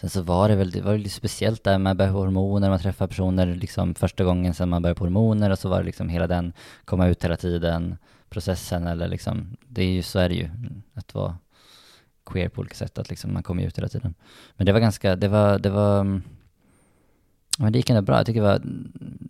sen 0.00 0.10
så 0.10 0.22
var 0.22 0.48
det 0.48 0.56
väl, 0.56 0.70
det 0.70 0.80
var 0.80 0.98
lite 0.98 1.10
speciellt 1.10 1.64
där, 1.64 1.78
man 1.78 1.96
börjar 1.96 2.12
på 2.12 2.18
hormoner, 2.18 2.70
man 2.70 2.78
träffar 2.78 3.06
personer 3.06 3.46
liksom 3.46 3.94
första 3.94 4.24
gången 4.24 4.54
sen 4.54 4.68
man 4.68 4.82
börjar 4.82 4.94
på 4.94 5.04
hormoner 5.04 5.50
och 5.50 5.58
så 5.58 5.68
var 5.68 5.78
det 5.78 5.84
liksom 5.84 6.08
hela 6.08 6.26
den, 6.26 6.52
komma 6.84 7.06
ut 7.08 7.24
hela 7.24 7.36
tiden, 7.36 7.96
processen 8.30 8.86
eller 8.86 9.08
liksom, 9.08 9.56
det 9.68 9.82
är 9.82 9.90
ju, 9.90 10.02
så 10.02 10.18
är 10.18 10.28
det 10.28 10.34
ju, 10.34 10.48
att 10.94 11.14
vara 11.14 11.38
queer 12.26 12.48
på 12.48 12.60
olika 12.60 12.74
sätt, 12.74 12.98
att 12.98 13.10
liksom 13.10 13.32
man 13.32 13.42
kommer 13.42 13.62
ut 13.62 13.78
hela 13.78 13.88
tiden. 13.88 14.14
Men 14.56 14.66
det 14.66 14.72
var 14.72 14.80
ganska, 14.80 15.16
det 15.16 15.28
var, 15.28 15.58
det 15.58 15.70
var, 15.70 16.00
mm, 16.00 16.22
men 17.60 17.72
det 17.72 17.78
gick 17.78 17.90
ändå 17.90 18.02
bra. 18.02 18.16
Jag 18.16 18.26
tycker 18.26 18.40
det 18.42 18.48
var, 18.48 18.60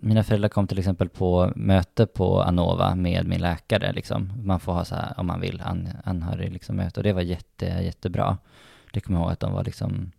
mina 0.01 0.25
föräldrar 0.25 0.49
kom 0.49 0.67
till 0.67 0.79
exempel 0.79 1.09
på 1.09 1.53
möte 1.57 2.07
på 2.07 2.43
Anova 2.43 2.95
med 2.95 3.27
min 3.27 3.41
läkare 3.41 3.93
liksom. 3.93 4.33
Man 4.45 4.61
får 4.61 4.73
ha 4.73 4.85
så 4.85 4.95
här, 4.95 5.15
om 5.17 5.27
man 5.27 5.41
vill, 5.41 5.61
an, 5.61 5.89
anhörig 6.05 6.53
liksom 6.53 6.77
möte. 6.77 7.01
Och 7.01 7.05
det 7.05 7.13
var 7.13 7.21
jätte, 7.21 7.67
jättebra. 7.67 8.39
Det 8.93 9.01
kommer 9.01 9.19
jag 9.19 9.25
ihåg 9.25 9.33
att 9.33 9.41
de 9.41 9.53
var 9.53 9.65
liksom 9.65 10.11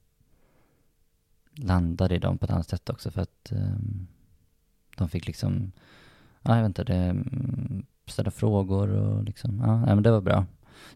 landade 1.55 2.15
i 2.15 2.19
dem 2.19 2.37
på 2.37 2.45
ett 2.45 2.51
annat 2.51 2.69
sätt 2.69 2.89
också 2.89 3.11
för 3.11 3.21
att 3.21 3.51
um, 3.51 4.07
de 4.97 5.09
fick 5.09 5.27
liksom, 5.27 5.71
ja 6.41 6.55
jag 6.55 6.61
vet 6.61 6.67
inte, 6.67 6.83
det, 6.83 6.95
mm, 6.95 7.85
ställa 8.05 8.31
frågor 8.31 8.89
och 8.89 9.23
liksom, 9.23 9.61
ja 9.65 9.95
men 9.95 10.03
det 10.03 10.11
var 10.11 10.21
bra. 10.21 10.45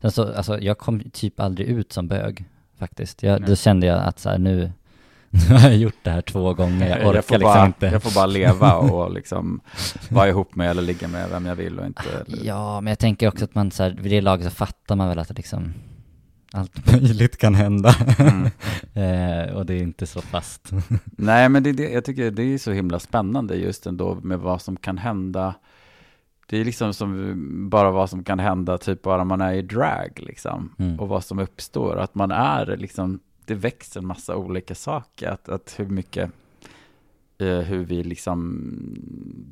Sen 0.02 0.12
så, 0.12 0.34
alltså 0.34 0.60
jag 0.60 0.78
kom 0.78 1.10
typ 1.10 1.40
aldrig 1.40 1.68
ut 1.68 1.94
som 1.94 2.08
bög 2.08 2.46
faktiskt. 2.76 3.24
Jag, 3.24 3.46
då 3.46 3.56
kände 3.56 3.88
jag 3.88 4.04
att 4.04 4.20
så 4.20 4.30
här, 4.30 4.38
nu, 4.38 4.72
nu 5.50 5.56
har 5.56 5.70
jag 5.70 5.78
gjort 5.78 6.00
det 6.04 6.10
här 6.10 6.22
två 6.22 6.54
gånger, 6.54 6.90
jag 6.90 7.08
orkar 7.08 7.16
jag 7.16 7.26
får 7.26 7.36
liksom 7.36 7.54
bara, 7.54 7.66
inte. 7.66 7.86
Jag 7.86 8.04
får 8.04 8.16
bara 8.16 8.26
leva 8.26 8.76
och 8.78 9.14
liksom 9.14 9.62
vara 10.10 10.30
ihop 10.30 10.56
med 10.56 10.70
eller 10.70 10.82
ligga 10.82 11.08
med 11.08 11.30
vem 11.30 11.46
jag 11.46 11.56
vill 11.56 11.80
och 11.80 11.86
inte... 11.86 12.26
Ja, 12.44 12.82
men 12.82 12.92
jag 12.92 13.00
tänker 13.00 13.28
också 13.28 13.46
att 13.46 13.56
man 13.56 13.72
så 13.72 13.84
här, 13.84 13.98
vid 14.02 14.12
det 14.12 14.22
laget 14.22 14.46
så 14.46 14.52
fattar 14.52 14.96
man 14.96 15.10
väl 15.10 15.20
att 15.20 15.28
det 15.28 15.34
liksom 15.34 15.74
allt 16.54 16.92
möjligt 16.92 17.38
kan 17.38 17.56
hända. 17.56 17.96
Mm. 18.20 18.46
eh, 18.94 19.56
och 19.56 19.66
det 19.66 19.74
är 19.74 19.82
inte 19.82 20.06
så 20.06 20.22
fast. 20.22 20.72
Nej, 21.06 21.50
men 21.50 21.64
det, 21.64 21.72
det, 21.72 21.90
jag 21.90 22.06
tycker 22.06 22.32
det 22.32 22.44
är 22.44 22.58
så 22.58 22.72
himla 22.72 23.00
spännande 23.00 23.56
just 23.56 23.86
ändå 23.86 24.16
med 24.16 24.40
vad 24.40 24.62
som 24.62 24.78
kan 24.78 24.98
hända. 24.98 25.56
Det 26.50 26.58
är 26.58 26.66
liksom 26.66 26.94
som 26.94 27.70
bara 27.70 27.92
vad 27.92 28.10
som 28.10 28.24
kan 28.24 28.40
hända 28.40 28.78
typ 28.78 29.02
bara 29.02 29.24
man 29.24 29.42
är 29.42 29.54
i 29.54 29.62
drag 29.62 30.12
liksom. 30.16 30.76
Mm. 30.80 31.00
Och 31.00 31.08
vad 31.08 31.24
som 31.24 31.40
uppstår. 31.40 31.98
Att 31.98 32.16
man 32.16 32.32
är 32.32 32.78
liksom, 32.78 33.20
det 33.46 33.56
växer 33.56 34.00
en 34.00 34.08
massa 34.08 34.36
olika 34.36 34.76
saker. 34.76 35.30
Att, 35.30 35.50
att 35.50 35.76
hur 35.78 35.86
mycket, 35.86 36.32
eh, 37.38 37.60
hur 37.60 37.86
vi 37.86 38.04
liksom 38.04 38.60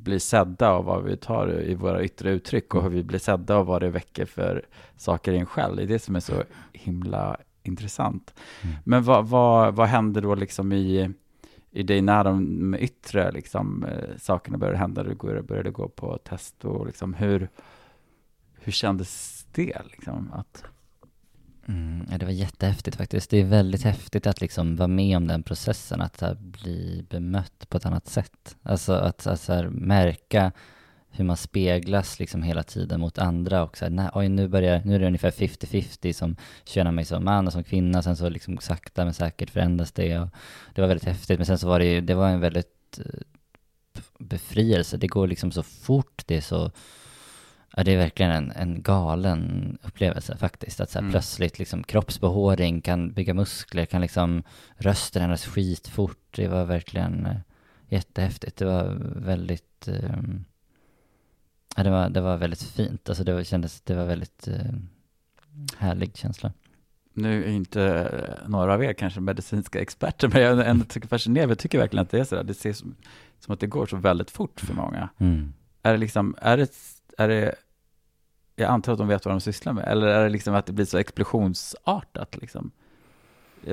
blir 0.03 0.19
sedda 0.19 0.73
och 0.73 0.85
vad 0.85 1.03
vi 1.03 1.17
tar 1.17 1.61
i 1.61 1.75
våra 1.75 2.03
yttre 2.03 2.31
uttryck 2.31 2.75
och 2.75 2.83
hur 2.83 2.89
vi 2.89 3.03
blir 3.03 3.19
sedda 3.19 3.57
och 3.57 3.65
vad 3.65 3.81
det 3.81 3.89
väcker 3.89 4.25
för 4.25 4.65
saker 4.97 5.31
i 5.31 5.37
en 5.37 5.45
själv. 5.45 5.75
Det 5.75 5.83
är 5.83 5.87
det 5.87 5.99
som 5.99 6.15
är 6.15 6.19
så 6.19 6.43
himla 6.73 7.37
intressant. 7.63 8.33
Mm. 8.61 8.75
Men 8.83 9.03
vad, 9.03 9.27
vad, 9.27 9.75
vad 9.75 9.87
händer 9.87 10.21
då 10.21 10.35
liksom 10.35 10.71
i, 10.71 11.13
i 11.71 11.83
dig 11.83 12.01
när 12.01 12.23
de 12.23 12.75
yttre 12.79 13.31
liksom, 13.31 13.83
eh, 13.83 14.17
sakerna 14.17 14.57
började 14.57 14.77
hända? 14.77 15.03
Du 15.03 15.15
började, 15.15 15.43
började 15.43 15.71
gå 15.71 15.87
på 15.87 16.17
test 16.17 16.65
och 16.65 16.85
liksom 16.85 17.13
hur, 17.13 17.49
hur 18.53 18.71
kändes 18.71 19.45
det 19.51 19.81
liksom? 19.91 20.31
Att, 20.33 20.63
Mm, 21.68 22.07
ja, 22.12 22.18
det 22.18 22.26
var 22.26 22.34
jättehäftigt 22.34 22.97
faktiskt. 22.97 23.30
Det 23.30 23.38
är 23.38 23.43
väldigt 23.43 23.84
häftigt 23.84 24.28
att 24.28 24.41
liksom 24.41 24.76
vara 24.76 24.88
med 24.88 25.18
om 25.18 25.28
den 25.28 25.43
processen, 25.43 26.01
att 26.01 26.22
här, 26.22 26.36
bli 26.36 27.05
bemött 27.09 27.70
på 27.70 27.78
ett 27.78 27.86
annat 27.86 28.07
sätt. 28.07 28.55
Alltså 28.64 28.93
att, 28.93 29.28
att 29.28 29.47
här, 29.47 29.70
märka 29.70 30.51
hur 31.12 31.26
man 31.26 31.38
speglas 31.38 32.20
liksom 32.20 32.43
hela 32.43 32.64
tiden 32.64 32.99
mot 32.99 33.18
andra 33.18 33.64
och 33.64 33.78
så 33.78 33.86
här, 33.86 33.89
nej, 33.89 34.09
oj, 34.14 34.30
nu, 34.30 34.47
börjar, 34.47 34.82
nu 34.86 34.95
är 34.95 34.99
det 34.99 35.07
ungefär 35.07 35.32
50-50 35.32 36.14
som 36.14 36.36
känner 36.66 36.91
mig 36.91 37.05
som 37.05 37.26
man 37.26 37.47
och 37.47 37.53
som 37.53 37.64
kvinna, 37.64 38.01
sen 38.01 38.16
så 38.16 38.30
liksom 38.30 38.57
sakta 38.57 39.03
men 39.03 39.14
säkert 39.14 39.49
förändras 39.49 39.91
det 39.91 40.20
och 40.20 40.30
det 40.74 40.82
var 40.82 40.88
väldigt 40.88 41.07
häftigt, 41.07 41.39
men 41.39 41.45
sen 41.45 41.57
så 41.57 41.68
var 41.68 41.80
det 41.80 41.86
ju, 41.86 42.01
det 42.01 42.14
var 42.14 42.30
en 42.30 42.39
väldigt 42.39 42.99
eh, 42.99 43.22
befrielse, 44.20 44.97
det 44.97 45.07
går 45.07 45.28
liksom 45.28 45.51
så 45.51 45.64
fort, 45.64 46.24
det 46.26 46.38
är 46.38 46.41
så 46.41 46.72
Ja, 47.78 47.84
det 47.84 47.91
är 47.91 47.97
verkligen 47.97 48.32
en, 48.32 48.51
en 48.51 48.82
galen 48.82 49.78
upplevelse 49.84 50.38
faktiskt. 50.38 50.80
Att 50.82 50.89
så 50.89 50.99
här 50.99 51.01
Mm. 51.01 51.11
plötsligt 51.11 51.59
liksom 51.59 51.84
kroppsbehåring 51.84 52.82
kan 52.82 53.11
bygga 53.13 53.34
muskler, 53.34 53.86
kan 53.86 54.01
liksom 54.01 54.43
rösten 54.78 55.22
ändras 55.24 55.45
skitfort. 55.45 56.17
Det 56.36 56.47
var 56.47 56.65
verkligen 56.65 57.26
eh, 57.26 57.36
jättehäftigt. 57.89 58.57
Det 58.57 58.65
var 58.65 58.97
väldigt, 59.15 59.88
eh, 59.88 60.19
ja, 61.76 61.84
det, 61.84 61.89
var, 61.89 62.09
det 62.09 62.22
var 62.22 62.38
väldigt 62.38 62.63
fint. 62.63 63.09
Alltså 63.09 63.24
det 63.24 63.34
var, 63.34 63.43
kändes, 63.43 63.82
det 63.82 63.95
var 63.95 64.05
väldigt 64.05 64.47
eh, 64.47 64.74
härlig 65.78 66.17
känsla. 66.17 66.53
nu 67.13 67.43
är 67.43 67.49
inte 67.49 68.11
några 68.47 68.74
av 68.74 68.84
er 68.84 68.93
kanske 68.93 69.19
medicinska 69.19 69.82
experter, 69.82 70.28
men 70.34 70.41
jag 70.41 70.67
ändå 70.67 70.86
tycker 70.86 71.07
fascinerande, 71.07 71.51
jag 71.51 71.59
tycker 71.59 71.78
verkligen 71.78 72.03
att 72.03 72.09
det 72.11 72.19
är 72.19 72.24
så 72.24 72.36
där. 72.36 72.43
Det 72.43 72.53
ser 72.53 72.74
som, 72.74 72.95
som 73.39 73.53
att 73.53 73.59
det 73.59 73.67
går 73.67 73.86
så 73.86 73.97
väldigt 73.97 74.32
fort 74.32 74.59
för 74.59 74.74
många. 74.74 75.09
Mm. 75.17 75.53
Är 75.84 75.91
det 75.91 75.97
liksom, 75.97 76.36
är 76.41 76.57
det, 76.57 76.72
är 77.24 77.28
det, 77.28 77.55
jag 78.55 78.69
antar 78.69 78.91
att 78.91 78.97
de 78.97 79.07
vet 79.07 79.26
vad 79.26 79.34
de 79.34 79.41
sysslar 79.41 79.74
med, 79.74 79.88
eller 79.88 80.07
är 80.07 80.24
det 80.24 80.30
liksom 80.30 80.55
att 80.55 80.65
det 80.65 80.74
blir 80.74 80.86
så 80.86 80.97
explosionsartat 80.97 82.38
liksom? 82.41 82.72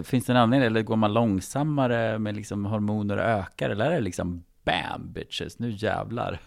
Finns 0.02 0.24
det 0.26 0.32
en 0.32 0.36
anledning, 0.36 0.66
eller 0.66 0.82
går 0.82 0.96
man 0.96 1.12
långsammare 1.12 2.18
med 2.18 2.36
liksom 2.36 2.64
hormoner 2.64 3.16
ökar, 3.16 3.70
eller 3.70 3.84
är 3.84 3.94
det 3.94 4.00
liksom 4.00 4.44
bam 4.64 5.12
bitches, 5.12 5.58
nu 5.58 5.70
jävlar? 5.70 6.40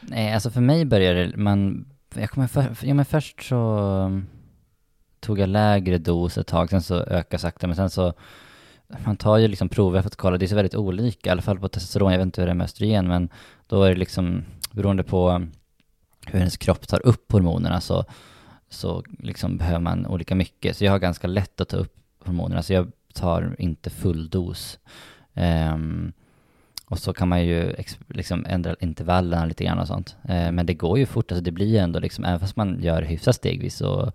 Nej, 0.00 0.34
alltså 0.34 0.50
för 0.50 0.60
mig 0.60 0.84
började 0.84 1.26
det, 1.26 1.36
man, 1.36 1.86
jag 2.14 2.30
kommer 2.30 2.46
för, 2.46 2.76
ja 2.82 2.94
men 2.94 3.04
först 3.04 3.42
så 3.42 3.78
mm, 4.06 4.26
tog 5.20 5.38
jag 5.38 5.48
lägre 5.48 5.98
dos 5.98 6.38
ett 6.38 6.46
tag, 6.46 6.70
sen 6.70 6.82
så 6.82 6.94
ökade 6.94 7.40
sakta, 7.40 7.66
men 7.66 7.76
sen 7.76 7.90
så, 7.90 8.12
man 9.04 9.16
tar 9.16 9.38
ju 9.38 9.48
liksom 9.48 9.68
prover 9.68 10.02
för 10.02 10.08
att 10.08 10.16
kolla, 10.16 10.38
det 10.38 10.44
är 10.44 10.48
så 10.48 10.54
väldigt 10.54 10.74
olika, 10.74 11.30
i 11.30 11.32
alla 11.32 11.42
fall 11.42 11.58
på 11.58 11.68
testosteron, 11.68 12.12
jag 12.12 12.18
vet 12.18 12.26
inte 12.26 12.40
hur 12.40 12.46
det 12.46 12.52
är 12.52 12.54
med 12.54 12.64
östrogen, 12.64 13.08
men 13.08 13.28
då 13.66 13.82
är 13.82 13.90
det 13.90 13.96
liksom, 13.96 14.44
beroende 14.72 15.02
på 15.02 15.28
mm, 15.28 15.52
hur 16.26 16.38
ens 16.38 16.56
kropp 16.56 16.88
tar 16.88 17.06
upp 17.06 17.32
hormonerna 17.32 17.80
så, 17.80 18.04
så 18.68 19.04
liksom 19.18 19.56
behöver 19.56 19.80
man 19.80 20.06
olika 20.06 20.34
mycket, 20.34 20.76
så 20.76 20.84
jag 20.84 20.92
har 20.92 20.98
ganska 20.98 21.26
lätt 21.26 21.60
att 21.60 21.68
ta 21.68 21.76
upp 21.76 21.96
hormonerna, 22.24 22.62
så 22.62 22.72
jag 22.72 22.92
tar 23.14 23.56
inte 23.58 23.90
full 23.90 24.28
dos. 24.28 24.78
Ehm, 25.34 26.12
och 26.86 26.98
så 26.98 27.12
kan 27.12 27.28
man 27.28 27.44
ju 27.44 27.74
liksom 28.08 28.46
ändra 28.48 28.76
intervallerna 28.80 29.44
lite 29.46 29.64
grann 29.64 29.78
och 29.78 29.86
sånt. 29.86 30.16
Eh, 30.24 30.52
men 30.52 30.66
det 30.66 30.74
går 30.74 30.98
ju 30.98 31.06
fort, 31.06 31.32
alltså 31.32 31.44
det 31.44 31.52
blir 31.52 31.66
ju 31.66 31.76
ändå 31.76 31.98
liksom, 31.98 32.24
även 32.24 32.40
fast 32.40 32.56
man 32.56 32.82
gör 32.82 33.02
hyfsat 33.02 33.34
stegvis 33.36 33.76
så, 33.76 34.12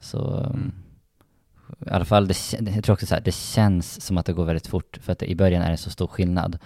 så 0.00 0.50
Mm. 0.54 0.72
i 1.86 1.90
alla 1.90 2.04
fall, 2.04 2.28
det, 2.28 2.34
jag 2.74 2.84
tror 2.84 2.94
också 2.94 3.06
så 3.06 3.14
här, 3.14 3.22
det 3.22 3.34
känns 3.34 4.00
som 4.00 4.18
att 4.18 4.26
det 4.26 4.32
går 4.32 4.44
väldigt 4.44 4.66
fort, 4.66 4.98
för 5.02 5.12
att 5.12 5.18
det, 5.18 5.30
i 5.30 5.34
början 5.34 5.62
är 5.62 5.70
det 5.70 5.76
så 5.76 5.90
stor 5.90 6.06
skillnad. 6.06 6.58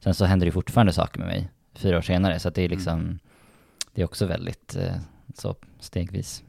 Sen 0.00 0.14
så 0.14 0.24
händer 0.24 0.46
det 0.46 0.52
fortfarande 0.52 0.92
saker 0.92 1.18
med 1.18 1.28
mig, 1.28 1.50
fyra 1.74 1.98
år 1.98 2.02
senare, 2.02 2.38
så 2.38 2.48
att 2.48 2.54
det 2.54 2.62
är 2.62 2.68
liksom, 2.68 3.18
det 3.94 4.02
är 4.02 4.04
också 4.04 4.26
väldigt 4.26 4.76
eh, 4.76 4.96
så 5.34 5.54
stegvis. 5.80 6.44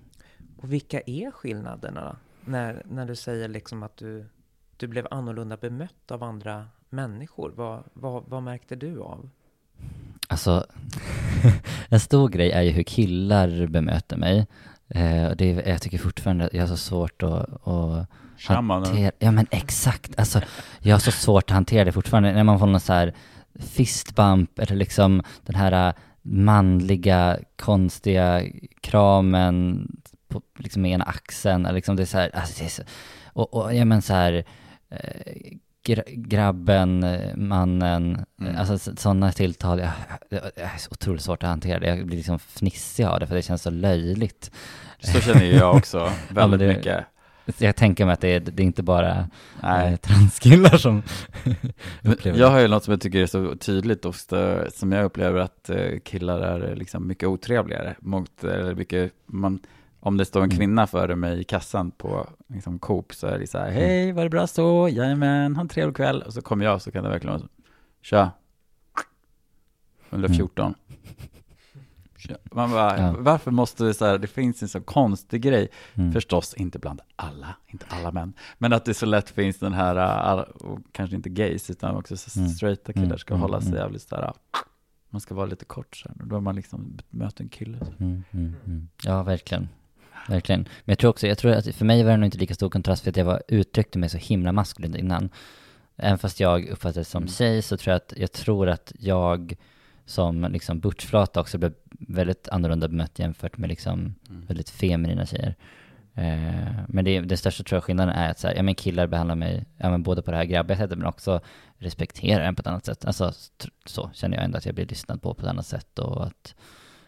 Och 0.57 0.73
vilka 0.73 1.01
är 1.05 1.31
skillnaderna 1.31 2.01
då? 2.01 2.15
När, 2.51 2.81
när 2.85 3.05
du 3.05 3.15
säger 3.15 3.47
liksom 3.47 3.83
att 3.83 3.97
du, 3.97 4.25
du 4.77 4.87
blev 4.87 5.07
annorlunda 5.11 5.57
bemött 5.57 6.11
av 6.11 6.23
andra 6.23 6.67
människor. 6.89 7.53
Vad, 7.55 7.83
vad, 7.93 8.23
vad 8.27 8.43
märkte 8.43 8.75
du 8.75 9.01
av? 9.01 9.29
Alltså, 10.27 10.65
en 11.89 11.99
stor 11.99 12.29
grej 12.29 12.51
är 12.51 12.61
ju 12.61 12.71
hur 12.71 12.83
killar 12.83 13.67
bemöter 13.67 14.17
mig. 14.17 14.47
Eh, 14.87 15.25
och 15.25 15.37
det 15.37 15.51
är, 15.51 15.69
jag 15.69 15.81
tycker 15.81 15.97
fortfarande 15.97 16.45
att 16.45 16.53
jag 16.53 16.61
har 16.61 16.67
så 16.67 16.77
svårt 16.77 17.23
att, 17.23 17.67
att 17.67 18.07
hantera, 18.47 19.11
ja 19.19 19.31
men 19.31 19.47
exakt, 19.51 20.19
alltså 20.19 20.41
jag 20.79 20.95
har 20.95 20.99
så 20.99 21.11
svårt 21.11 21.43
att 21.43 21.53
hantera 21.53 21.85
det 21.85 21.91
fortfarande, 21.91 22.33
när 22.33 22.43
man 22.43 22.59
får 22.59 22.67
någon 22.67 22.79
så 22.79 22.93
här 22.93 23.13
fistbump 23.55 24.59
eller 24.59 24.75
liksom 24.75 25.23
den 25.45 25.55
här 25.55 25.87
äh, 25.87 25.93
manliga 26.26 27.38
konstiga 27.55 28.41
kramen 28.82 29.88
på 30.28 30.41
liksom 30.57 30.86
ena 30.86 31.03
axeln, 31.03 31.65
eller 31.65 31.76
liksom 31.76 31.95
det 31.95 32.03
är 32.03 32.05
så 32.05 32.17
här, 32.17 32.36
alltså 32.36 32.59
det 32.59 32.65
är 32.65 32.69
så, 32.69 32.84
och, 33.26 33.53
och 33.53 33.76
ja 33.76 33.86
men 33.86 34.01
så 34.01 34.13
här 34.13 34.43
eh, 34.89 35.32
gra, 35.86 36.03
grabben, 36.07 37.03
eh, 37.03 37.36
mannen, 37.36 38.26
Mm. 38.41 38.55
alltså 38.57 38.78
sådana 38.97 39.32
tilltal, 39.32 39.80
jag, 39.80 39.89
jag, 40.30 40.41
jag 40.55 40.65
är 40.74 40.78
så 40.78 40.88
otroligt 40.91 41.21
svårt 41.21 41.43
att 41.43 41.49
hantera 41.49 41.80
det, 41.80 41.88
jag 41.88 42.05
blir 42.05 42.17
liksom 42.17 42.39
fnissig 42.39 43.03
av 43.03 43.19
det 43.19 43.28
för 43.28 43.36
det 43.36 43.41
känns 43.41 43.61
så 43.61 43.69
löjligt. 43.69 44.51
Så 44.99 45.21
känner 45.21 45.43
ju 45.45 45.51
jag 45.55 45.76
också 45.76 46.11
väldigt 46.30 46.59
det- 46.59 46.67
mycket. 46.67 47.05
Jag 47.57 47.75
tänker 47.75 48.05
mig 48.05 48.13
att 48.13 48.21
det 48.21 48.27
är, 48.27 48.39
det 48.39 48.63
är 48.63 48.65
inte 48.65 48.83
bara 48.83 49.11
eh, 49.19 49.25
Nej. 49.63 49.97
transkillar 49.97 50.77
som 50.77 51.03
upplever 52.03 52.39
Jag 52.39 52.47
har 52.49 52.59
ju 52.59 52.67
något 52.67 52.83
som 52.83 52.91
jag 52.91 53.01
tycker 53.01 53.19
är 53.19 53.25
så 53.25 53.55
tydligt 53.55 54.05
ofta, 54.05 54.71
som 54.71 54.91
jag 54.91 55.05
upplever 55.05 55.39
att 55.39 55.69
eh, 55.69 55.99
killar 56.03 56.39
är 56.39 56.69
eh, 56.69 56.75
liksom 56.75 57.07
mycket 57.07 57.29
otrevligare 57.29 57.95
mot, 57.99 58.43
eller 58.43 58.75
mycket, 58.75 59.13
man, 59.25 59.59
om 59.99 60.17
det 60.17 60.25
står 60.25 60.39
en 60.39 60.45
Mm. 60.45 60.57
kvinna 60.57 60.87
före 60.87 61.15
mig 61.15 61.39
i 61.39 61.43
kassan 61.43 61.91
på 61.91 62.27
liksom, 62.47 62.79
Coop 62.79 63.13
så 63.13 63.27
är 63.27 63.39
det 63.39 63.47
så 63.47 63.57
Mm. 63.57 63.73
här, 63.73 63.79
hej, 63.81 64.11
var 64.11 64.23
det 64.23 64.29
bra 64.29 64.47
så? 64.47 64.89
Jajamän, 64.91 65.55
ha 65.55 65.61
en 65.61 65.69
trevlig 65.69 65.95
kväll. 65.95 66.21
Och 66.21 66.33
så 66.33 66.41
kommer 66.41 66.65
jag 66.65 66.81
så 66.81 66.91
kan 66.91 67.03
det 67.03 67.09
verkligen 67.09 67.31
vara 67.33 67.41
så, 67.41 67.47
tja, 68.01 68.31
114. 70.09 70.73
Tja. 70.73 70.95
Man 72.51 72.71
bara, 72.71 72.97
Ja. 72.99 73.15
varför 73.19 73.51
måste 73.51 73.84
det 73.84 73.93
så 73.93 74.05
här, 74.05 74.17
det 74.17 74.28
finns 74.28 74.61
en 74.61 74.67
så 74.69 74.82
konstig 74.82 75.41
grej, 75.41 75.67
Mm. 75.95 76.11
Förstås 76.13 76.53
inte 76.53 76.80
bland 76.80 77.01
alla, 77.15 77.55
inte 77.67 77.86
alla 77.89 78.11
män. 78.11 78.34
Men 78.57 78.74
att 78.74 78.86
det 78.86 78.93
så 78.93 79.05
lätt 79.05 79.30
finns 79.30 79.59
den 79.59 79.74
här, 79.74 79.95
äh, 80.38 80.39
och 80.39 80.80
kanske 80.91 81.15
inte 81.15 81.30
gays, 81.30 81.69
utan 81.69 81.95
också 81.95 82.17
så 82.17 82.39
Mm. 82.39 82.51
straighta 82.51 82.93
killar 82.93 83.05
Mm, 83.05 83.17
ska 83.17 83.34
mm, 83.34 83.41
hålla 83.41 83.61
sig 83.61 83.69
mm. 83.69 83.80
jävligt 83.82 84.01
så 84.01 84.15
här, 84.15 84.34
man 85.09 85.21
ska 85.21 85.36
vara 85.36 85.45
lite 85.45 85.65
kort 85.65 85.95
så 85.97 86.09
här. 86.09 86.26
Då 86.26 86.36
har 86.36 86.41
man 86.41 86.55
liksom 86.55 86.97
mött 87.09 87.39
en 87.39 87.49
kille. 87.49 87.78
Mm. 87.99 88.88
Ja, 89.03 89.24
verkligen. 89.24 89.69
Verkligen. 90.28 90.59
Men 90.61 90.91
jag 90.91 90.99
tror 90.99 91.09
också, 91.09 91.28
jag 91.28 91.38
tror 91.38 91.51
att 91.51 91.76
för 91.76 91.86
mig 91.86 92.03
var 92.03 92.11
det 92.11 92.17
nog 92.17 92.28
inte 92.28 92.38
lika 92.38 92.53
stor 92.55 92.69
kontrast 92.69 93.03
för 93.03 93.09
att 93.09 93.17
jag 93.17 93.26
var, 93.26 93.43
uttryckte 93.47 93.99
mig 93.99 94.09
så 94.09 94.17
himla 94.17 94.51
maskulint 94.51 94.95
innan. 94.95 95.30
även 95.97 96.17
fast 96.17 96.39
jag 96.39 96.67
uppfattas 96.67 97.09
som 97.09 97.24
Mm. 97.24 97.28
tjej 97.34 97.61
så 97.61 97.78
tror 97.78 97.91
jag 97.91 97.95
att, 97.97 98.13
jag 98.17 98.32
tror 98.32 98.69
att 98.69 98.91
jag 98.99 99.55
som 100.05 100.41
liksom 100.51 100.80
butchflata 100.80 101.41
också 101.41 101.57
blev 101.57 101.74
väldigt 102.07 102.49
annorlunda 102.49 102.87
bemött 102.87 103.19
jämfört 103.19 103.57
med 103.57 103.69
liksom 103.69 104.15
Mm. 104.29 104.45
väldigt 104.45 104.69
feminina 104.69 105.25
tjejer. 105.25 105.55
Eh, 106.15 106.79
men 106.87 107.05
det, 107.05 107.21
den 107.21 107.37
största 107.37 107.63
tror 107.63 107.77
jag 107.77 107.83
skillnaden 107.83 108.15
är 108.15 108.29
att 108.31 108.39
så 108.39 108.47
här, 108.47 108.55
ja 108.55 108.63
men 108.63 108.75
killar 108.75 109.07
behandlar 109.07 109.35
mig, 109.35 109.65
ja 109.77 109.89
men 109.89 110.03
både 110.03 110.21
på 110.21 110.31
det 110.31 110.37
här 110.37 110.45
grabbiga 110.45 110.77
sättet 110.77 110.97
men 110.97 111.07
också 111.07 111.41
respekterar 111.77 112.43
en 112.45 112.55
på 112.55 112.59
ett 112.59 112.67
annat 112.67 112.85
sätt. 112.85 113.05
Alltså 113.05 113.31
så 113.85 114.09
känner 114.13 114.37
jag 114.37 114.43
ändå 114.45 114.57
att 114.57 114.65
jag 114.65 114.75
blir 114.75 114.85
lyssnad 114.85 115.21
på 115.21 115.33
på 115.33 115.41
ett 115.41 115.47
annat 115.49 115.65
sätt 115.65 115.99
och 115.99 116.25
att 116.25 116.55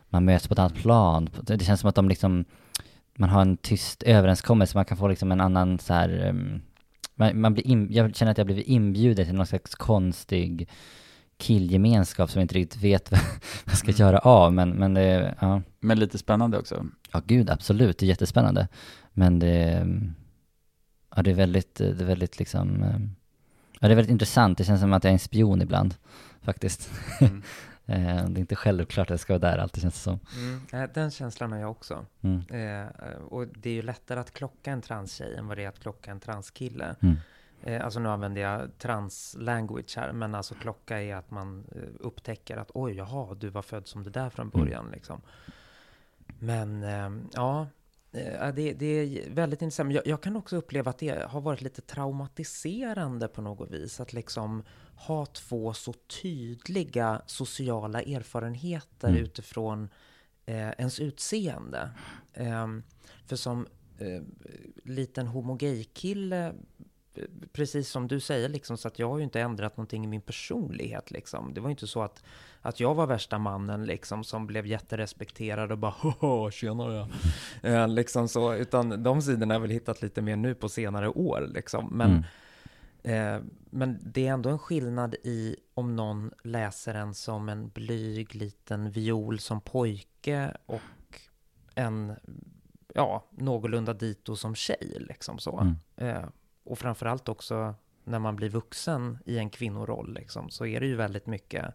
man 0.09 0.25
möts 0.25 0.47
på 0.47 0.53
ett 0.53 0.59
annat 0.59 0.75
plan. 0.75 1.29
Det 1.41 1.63
känns 1.65 1.79
som 1.79 1.89
att 1.89 1.95
de 1.95 2.09
liksom, 2.09 2.45
man 3.15 3.29
har 3.29 3.41
en 3.41 3.57
tyst 3.57 4.03
överenskommelse, 4.03 4.77
man 4.77 4.85
kan 4.85 4.97
få 4.97 5.07
liksom 5.07 5.31
en 5.31 5.41
annan 5.41 5.79
så 5.79 5.93
här, 5.93 6.09
ehm, 6.25 6.61
man, 7.15 7.41
man 7.41 7.53
blir 7.53 7.67
in, 7.67 7.87
jag 7.91 8.15
känner 8.15 8.31
att 8.31 8.37
jag 8.37 8.47
blivit 8.47 8.67
inbjuden 8.67 9.25
till 9.25 9.35
någon 9.35 9.45
slags 9.45 9.75
konstig 9.75 10.69
killgemenskap 11.37 12.29
som 12.29 12.39
jag 12.39 12.43
inte 12.43 12.55
riktigt 12.55 12.81
vet 12.83 13.11
vad 13.11 13.19
jag 13.65 13.77
ska 13.77 13.87
Mm. 13.87 13.99
göra 13.99 14.19
av, 14.19 14.53
men, 14.53 14.69
men 14.69 14.93
det, 14.93 15.35
ja. 15.39 15.61
Men 15.79 15.99
lite 15.99 16.17
spännande 16.17 16.57
också. 16.59 16.85
Ja, 17.11 17.21
gud, 17.25 17.49
absolut. 17.49 17.97
Det 17.97 18.05
är 18.05 18.07
jättespännande. 18.07 18.67
Men 19.13 19.39
det, 19.39 19.87
ja, 21.15 21.21
det 21.21 21.31
är 21.31 21.35
väldigt, 21.35 21.75
det 21.75 22.01
är 22.01 22.05
väldigt 22.05 22.39
liksom, 22.39 22.83
eh, 22.83 22.99
ja, 23.79 23.87
det 23.87 23.93
är 23.93 23.95
väldigt 23.95 24.11
intressant. 24.11 24.57
Det 24.57 24.63
känns 24.63 24.81
som 24.81 24.93
att 24.93 25.03
jag 25.03 25.09
är 25.11 25.13
en 25.13 25.19
spion 25.19 25.61
ibland, 25.61 25.95
faktiskt. 26.41 26.89
Mm. 27.21 27.43
Eh, 27.87 28.25
det 28.29 28.39
är 28.39 28.39
inte 28.39 28.55
självklart 28.55 29.05
att 29.05 29.09
jag 29.09 29.19
ska 29.19 29.33
vara 29.33 29.51
där 29.51 29.57
alltid, 29.57 29.81
känns 29.81 29.93
det 29.93 29.99
som. 29.99 30.19
Mm, 30.71 30.89
den 30.93 31.11
känslan 31.11 31.51
har 31.51 31.59
jag 31.59 31.71
också. 31.71 32.05
Mm. 32.21 32.39
Eh, 32.49 32.87
och 33.29 33.47
det 33.47 33.69
är 33.69 33.73
ju 33.73 33.81
lättare 33.81 34.19
att 34.19 34.31
klocka 34.33 34.71
en 34.71 34.81
transtjej 34.81 35.35
än 35.35 35.47
vad 35.47 35.57
det 35.57 35.63
är 35.63 35.69
att 35.69 35.79
klocka 35.79 36.11
en 36.11 36.19
transkille. 36.19 36.95
Mm. 37.65 37.79
Eh, 37.79 37.85
alltså 37.85 37.99
nu 37.99 38.09
använder 38.09 38.41
jag 38.41 38.77
trans-language 38.77 39.97
här, 39.97 40.11
men 40.13 40.35
alltså 40.35 40.55
klocka 40.55 41.01
är 41.01 41.15
att 41.15 41.31
man 41.31 41.65
eh, 41.75 41.81
upptäcker 41.99 42.57
att 42.57 42.71
oj, 42.73 42.93
jaha, 42.93 43.35
du 43.35 43.49
var 43.49 43.61
född 43.61 43.87
som 43.87 44.03
det 44.03 44.09
där 44.09 44.29
från 44.29 44.51
Mm. 44.53 44.65
början 44.65 44.89
liksom. 44.93 45.21
Men 46.39 46.83
eh, 46.83 47.11
ja, 47.33 47.67
eh, 48.11 48.53
det, 48.53 48.73
det 48.73 48.85
är 48.85 49.29
väldigt 49.29 49.61
intressant. 49.61 49.93
Jag, 49.93 50.07
jag 50.07 50.21
kan 50.21 50.35
också 50.35 50.55
uppleva 50.57 50.89
att 50.89 50.97
det 50.99 51.25
har 51.29 51.41
varit 51.41 51.61
lite 51.61 51.81
traumatiserande 51.81 53.27
på 53.27 53.41
något 53.41 53.71
vis. 53.71 53.99
Att 53.99 54.13
liksom 54.13 54.63
ha 54.95 55.25
två 55.25 55.73
så 55.73 55.93
tydliga 55.93 57.21
sociala 57.25 58.01
erfarenheter 58.01 59.09
Mm. 59.09 59.23
utifrån 59.23 59.89
eh, 60.45 60.69
ens 60.69 60.99
utseende. 60.99 61.89
Ehm, 62.33 62.83
för 63.25 63.35
som 63.35 63.67
eh, 63.99 64.21
liten 64.83 65.27
homogay-kille, 65.27 66.45
eh, 66.47 66.53
precis 67.53 67.89
som 67.89 68.07
du 68.07 68.19
säger, 68.19 68.49
liksom, 68.49 68.77
så 68.77 68.87
att 68.87 68.99
jag 68.99 69.09
har 69.09 69.17
ju 69.17 69.23
inte 69.23 69.41
ändrat 69.41 69.77
någonting 69.77 70.03
i 70.03 70.07
min 70.07 70.21
personlighet. 70.21 71.11
Liksom. 71.11 71.53
Det 71.53 71.61
var 71.61 71.69
ju 71.69 71.71
inte 71.71 71.87
så 71.87 72.01
att, 72.01 72.23
att 72.61 72.79
jag 72.79 72.95
var 72.95 73.07
värsta 73.07 73.37
mannen 73.37 73.85
liksom, 73.85 74.23
som 74.23 74.47
blev 74.47 74.65
jätterespekterad 74.65 75.71
och 75.71 75.77
bara 75.77 75.93
”haha, 75.97 76.51
tjenare”. 76.51 77.07
Eh, 77.63 77.87
liksom 77.87 78.27
så, 78.27 78.53
utan 78.53 79.03
de 79.03 79.21
sidorna 79.21 79.53
har 79.53 79.55
jag 79.55 79.61
väl 79.61 79.71
hittat 79.71 80.01
lite 80.01 80.21
mer 80.21 80.35
nu 80.35 80.55
på 80.55 80.69
senare 80.69 81.09
år. 81.09 81.49
Liksom. 81.53 81.89
Men, 81.91 82.11
Mm. 82.11 82.23
Eh, 83.05 83.41
men 83.69 83.99
det 84.01 84.27
är 84.27 84.33
ändå 84.33 84.49
en 84.49 84.59
skillnad 84.59 85.15
i 85.23 85.55
om 85.73 85.95
någon 85.95 86.31
läser 86.43 86.93
en 86.93 87.13
som 87.13 87.49
en 87.49 87.69
blyg 87.69 88.35
liten 88.35 88.91
viol 88.91 89.39
som 89.39 89.61
pojke 89.61 90.57
och 90.65 90.81
en, 91.75 92.13
ja, 92.93 93.25
någorlunda 93.31 93.93
dito 93.93 94.35
som 94.35 94.55
tjej, 94.55 94.97
liksom 94.99 95.39
så. 95.39 95.59
Mm. 95.59 95.75
Eh, 95.95 96.25
och 96.65 96.79
framförallt 96.79 97.29
också 97.29 97.75
när 98.03 98.19
man 98.19 98.35
blir 98.35 98.49
vuxen 98.49 99.17
i 99.25 99.37
en 99.37 99.49
kvinnoroll, 99.49 100.13
liksom, 100.13 100.49
så 100.49 100.65
är 100.65 100.79
det 100.79 100.85
ju 100.85 100.95
väldigt 100.95 101.27
mycket 101.27 101.65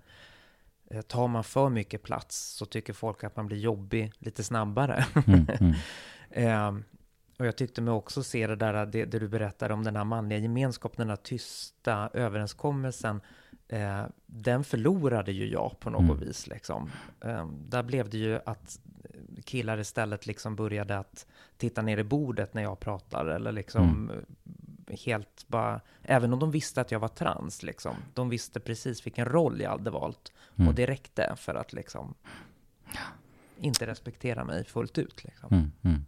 eh, 0.90 1.00
Tar 1.00 1.28
man 1.28 1.44
för 1.44 1.68
mycket 1.68 2.02
plats 2.02 2.36
så 2.56 2.66
tycker 2.66 2.92
folk 2.92 3.24
att 3.24 3.36
man 3.36 3.46
blir 3.46 3.58
jobbig 3.58 4.12
lite 4.18 4.44
snabbare. 4.44 5.04
Mm. 5.26 5.46
Mm. 5.60 5.74
Eh, 6.32 6.74
och 7.38 7.46
jag 7.46 7.56
tyckte 7.56 7.80
mig 7.82 7.94
också 7.94 8.22
se 8.22 8.46
det 8.46 8.56
där, 8.56 8.86
det, 8.86 9.04
det 9.04 9.18
du 9.18 9.28
berättade 9.28 9.74
om 9.74 9.84
den 9.84 9.96
här 9.96 10.04
manliga 10.04 10.38
gemenskapen, 10.38 10.96
den 10.98 11.08
här 11.08 11.16
tysta 11.16 12.10
överenskommelsen. 12.14 13.20
Eh, 13.68 14.02
den 14.26 14.64
förlorade 14.64 15.32
ju 15.32 15.46
jag 15.46 15.76
på 15.80 15.90
något 15.90 16.00
Mm. 16.00 16.18
vis 16.18 16.46
liksom. 16.46 16.90
Eh, 17.24 17.46
där 17.68 17.82
blev 17.82 18.10
det 18.10 18.18
ju 18.18 18.40
att 18.46 18.80
killar 19.44 19.78
istället 19.80 20.26
liksom 20.26 20.56
började 20.56 20.98
att 20.98 21.26
titta 21.56 21.82
ner 21.82 21.98
i 21.98 22.04
bordet 22.04 22.54
när 22.54 22.62
jag 22.62 22.80
pratar 22.80 23.26
eller 23.26 23.52
liksom 23.52 24.10
eh, 24.10 24.16
helt 24.96 25.44
bara, 25.48 25.80
även 26.02 26.32
om 26.32 26.38
de 26.38 26.50
visste 26.50 26.80
att 26.80 26.90
jag 26.90 27.00
var 27.00 27.08
trans 27.08 27.62
liksom. 27.62 27.94
De 28.14 28.28
visste 28.28 28.60
precis 28.60 29.06
vilken 29.06 29.24
roll 29.24 29.60
jag 29.60 29.70
hade 29.70 29.90
valt 29.90 30.32
Mm. 30.56 30.68
och 30.68 30.74
det 30.74 30.86
räckte 30.86 31.34
för 31.36 31.54
att 31.54 31.72
liksom 31.72 32.14
inte 33.60 33.86
respektera 33.86 34.44
mig 34.44 34.64
fullt 34.64 34.98
ut 34.98 35.24
liksom. 35.24 35.48
Mm. 35.52 35.70
Mm. 35.82 36.04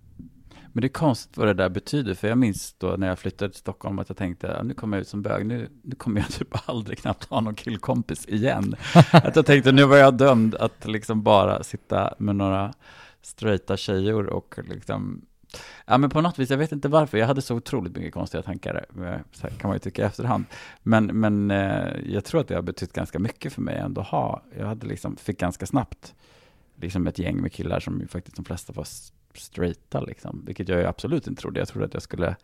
Men 0.72 0.80
det 0.80 0.86
är 0.86 0.92
konstigt 0.92 1.36
vad 1.36 1.46
det 1.46 1.54
där 1.54 1.68
betyder, 1.68 2.14
för 2.14 2.28
jag 2.28 2.38
minns 2.38 2.74
då 2.78 2.86
när 2.98 3.06
jag 3.08 3.18
flyttade 3.18 3.50
till 3.50 3.60
Stockholm 3.60 3.98
att 3.98 4.08
jag 4.08 4.16
tänkte, 4.18 4.58
"Ah, 4.58 4.62
nu 4.62 4.74
kommer 4.74 4.96
jag 4.96 5.00
ut 5.02 5.08
som 5.08 5.22
bög, 5.22 5.46
nu, 5.46 5.68
nu 5.82 5.94
kommer 5.94 6.20
jag 6.20 6.28
typ 6.38 6.68
aldrig 6.68 6.98
knappt 6.98 7.24
ha 7.24 7.40
någon 7.40 7.54
killkompis 7.54 8.28
igen. 8.28 8.74
att 9.12 9.36
jag 9.36 9.46
tänkte, 9.46 9.72
nu 9.72 9.84
var 9.84 9.96
jag 9.96 10.14
dömd 10.16 10.54
att 10.54 10.86
liksom 10.86 11.22
bara 11.22 11.62
sitta 11.62 12.14
med 12.18 12.36
några 12.36 12.72
straighta 13.22 13.76
tjejor 13.76 14.26
och 14.26 14.58
liksom, 14.64 15.26
ja 15.86 15.98
men 15.98 16.10
på 16.10 16.20
något 16.20 16.38
vis, 16.38 16.50
jag 16.50 16.58
vet 16.58 16.72
inte 16.72 16.88
varför, 16.88 17.18
jag 17.18 17.26
hade 17.26 17.42
så 17.42 17.54
otroligt 17.56 17.96
mycket 17.96 18.14
konstiga 18.14 18.42
tankar, 18.42 18.86
eh, 18.98 19.48
kan 19.58 19.68
man 19.68 19.72
ju 19.72 19.78
tycka 19.78 20.02
i 20.02 20.04
efterhand. 20.04 20.44
Men, 20.82 21.06
men 21.06 21.50
eh, 21.50 21.88
jag 22.06 22.24
tror 22.24 22.40
att 22.40 22.48
det 22.48 22.54
har 22.54 22.62
betytt 22.62 22.92
ganska 22.92 23.18
mycket 23.18 23.52
för 23.52 23.62
mig 23.62 23.76
ändå 23.78 24.00
ha, 24.00 24.42
jag 24.58 24.66
hade 24.66 24.86
liksom, 24.86 25.16
fick 25.16 25.38
ganska 25.40 25.66
snabbt 25.66 26.14
liksom 26.76 27.06
ett 27.06 27.18
gäng 27.18 27.36
med 27.40 27.52
killar 27.52 27.80
som 27.80 28.08
faktiskt 28.08 28.36
de 28.36 28.44
flesta 28.44 28.72
var 28.72 28.86
straighta 29.34 30.00
liksom, 30.00 30.42
vilket 30.46 30.68
jag 30.68 30.78
ju 30.80 30.86
absolut 30.86 31.26
inte 31.26 31.40
trodde. 31.42 31.58
Jag 31.60 31.68
trodde 31.68 31.86
att 31.86 31.94
jag 31.94 32.02
skulle, 32.02 32.36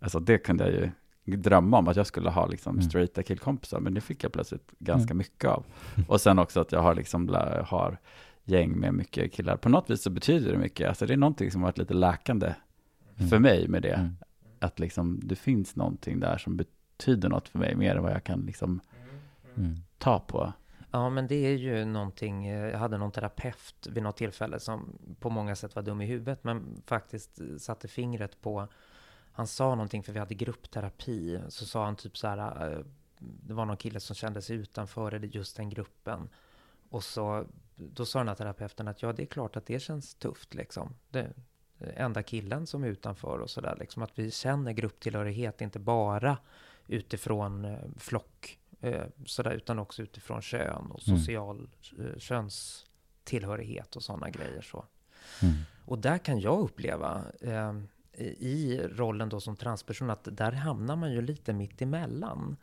alltså 0.00 0.20
det 0.20 0.38
kunde 0.38 0.64
jag 0.70 0.74
ju 0.74 0.90
drömma 1.36 1.78
om 1.78 1.88
att 1.88 1.96
jag 1.96 2.06
skulle 2.06 2.30
ha 2.30 2.46
liksom 2.46 2.76
Mm. 2.76 2.88
straighta 2.88 3.22
killkompisar, 3.22 3.80
men 3.80 3.94
det 3.94 4.00
fick 4.00 4.24
jag 4.24 4.32
plötsligt 4.32 4.70
ganska 4.78 5.10
Mm. 5.10 5.18
mycket 5.18 5.50
av. 5.50 5.64
Och 6.08 6.20
sen 6.20 6.38
också 6.38 6.60
att 6.60 6.72
jag 6.72 6.80
har 6.82 6.94
liksom, 6.94 7.28
har 7.64 7.98
gäng 8.46 8.78
med 8.80 8.94
mycket 8.94 9.32
killar. 9.32 9.56
På 9.56 9.68
något 9.68 9.90
vis 9.90 10.02
så 10.02 10.10
betyder 10.10 10.52
det 10.52 10.58
mycket, 10.58 10.88
alltså 10.88 11.06
det 11.06 11.12
är 11.12 11.16
någonting 11.16 11.50
som 11.50 11.60
har 11.62 11.68
varit 11.68 11.78
lite 11.78 11.94
läkande 11.94 12.54
Mm. 13.18 13.28
för 13.28 13.38
mig 13.38 13.68
med 13.68 13.82
det. 13.82 13.94
Mm. 13.94 14.16
Att 14.60 14.78
liksom 14.78 15.20
det 15.24 15.36
finns 15.36 15.76
någonting 15.76 16.20
där 16.20 16.38
som 16.38 16.56
betyder 16.56 17.28
något 17.28 17.48
för 17.48 17.58
mig, 17.58 17.74
mer 17.74 17.96
än 17.96 18.02
vad 18.02 18.12
jag 18.12 18.24
kan 18.24 18.40
liksom 18.40 18.80
Mm. 19.56 19.74
ta 19.98 20.18
på. 20.20 20.52
Ja, 20.90 21.10
men 21.10 21.26
det 21.26 21.34
är 21.34 21.56
ju 21.56 21.84
någonting. 21.84 22.46
eh, 22.46 22.70
Jag 22.70 22.78
hade 22.78 22.98
någon 22.98 23.10
terapeut 23.12 23.86
vid 23.90 24.02
något 24.02 24.16
tillfälle 24.16 24.60
som 24.60 24.98
på 25.20 25.30
många 25.30 25.56
sätt 25.56 25.74
var 25.76 25.82
dum 25.82 26.00
i 26.00 26.06
huvudet, 26.06 26.44
men 26.44 26.82
faktiskt 26.86 27.40
satte 27.58 27.88
fingret 27.88 28.40
på. 28.42 28.68
Han 29.32 29.46
sa 29.46 29.70
någonting, 29.74 30.02
för 30.02 30.12
vi 30.12 30.18
hade 30.18 30.34
gruppterapi, 30.34 31.40
så 31.48 31.66
sa 31.66 31.84
han 31.84 31.96
typ 31.96 32.16
så 32.18 32.28
här. 32.28 32.72
eh, 32.72 32.78
Det 33.18 33.54
var 33.54 33.64
någon 33.66 33.76
kille 33.76 34.00
som 34.00 34.16
kände 34.16 34.42
sig 34.42 34.56
utanför 34.56 35.18
just 35.18 35.56
den 35.56 35.68
gruppen. 35.70 36.28
Och 36.90 37.04
så, 37.04 37.46
då 37.76 38.04
sa 38.06 38.18
den 38.18 38.28
här 38.28 38.34
terapeuten 38.34 38.88
att 38.88 39.02
ja, 39.02 39.12
det 39.12 39.22
är 39.22 39.26
klart 39.26 39.56
att 39.56 39.66
det 39.66 39.80
känns 39.80 40.14
tufft 40.14 40.54
liksom. 40.54 40.94
Det, 41.10 41.32
enda 41.78 42.22
killen 42.22 42.66
som 42.66 42.84
är 42.84 42.88
utanför 42.88 43.38
och 43.38 43.50
sådär. 43.50 43.76
Liksom 43.80 44.02
att 44.02 44.18
vi 44.18 44.30
känner 44.30 44.72
grupptillhörighet, 44.72 45.60
inte 45.60 45.78
bara 45.78 46.38
utifrån 46.86 47.64
eh, 47.64 47.78
flock, 47.98 48.58
eh, 48.80 49.04
sådär, 49.26 49.50
utan 49.50 49.78
också 49.78 50.02
utifrån 50.02 50.42
kön 50.42 50.90
och 50.90 51.08
Mm. 51.08 51.18
social 51.18 51.68
eh, 51.98 52.18
könstillhörighet 52.18 53.96
och 53.96 54.02
sådana 54.02 54.30
grejer. 54.30 54.62
Så. 54.62 54.84
Mm. 55.42 55.54
Och 55.84 55.98
där 55.98 56.18
kan 56.18 56.40
jag 56.40 56.60
uppleva 56.60 57.24
eh, 57.40 57.74
i 58.12 58.26
i 58.48 58.80
rollen 58.88 59.28
då 59.28 59.40
som 59.40 59.56
transperson 59.56 60.10
att 60.10 60.28
där 60.36 60.52
hamnar 60.52 60.96
man 60.96 61.12
ju 61.12 61.22
lite 61.22 61.52
mitt 61.52 61.82
emellan. 61.82 62.56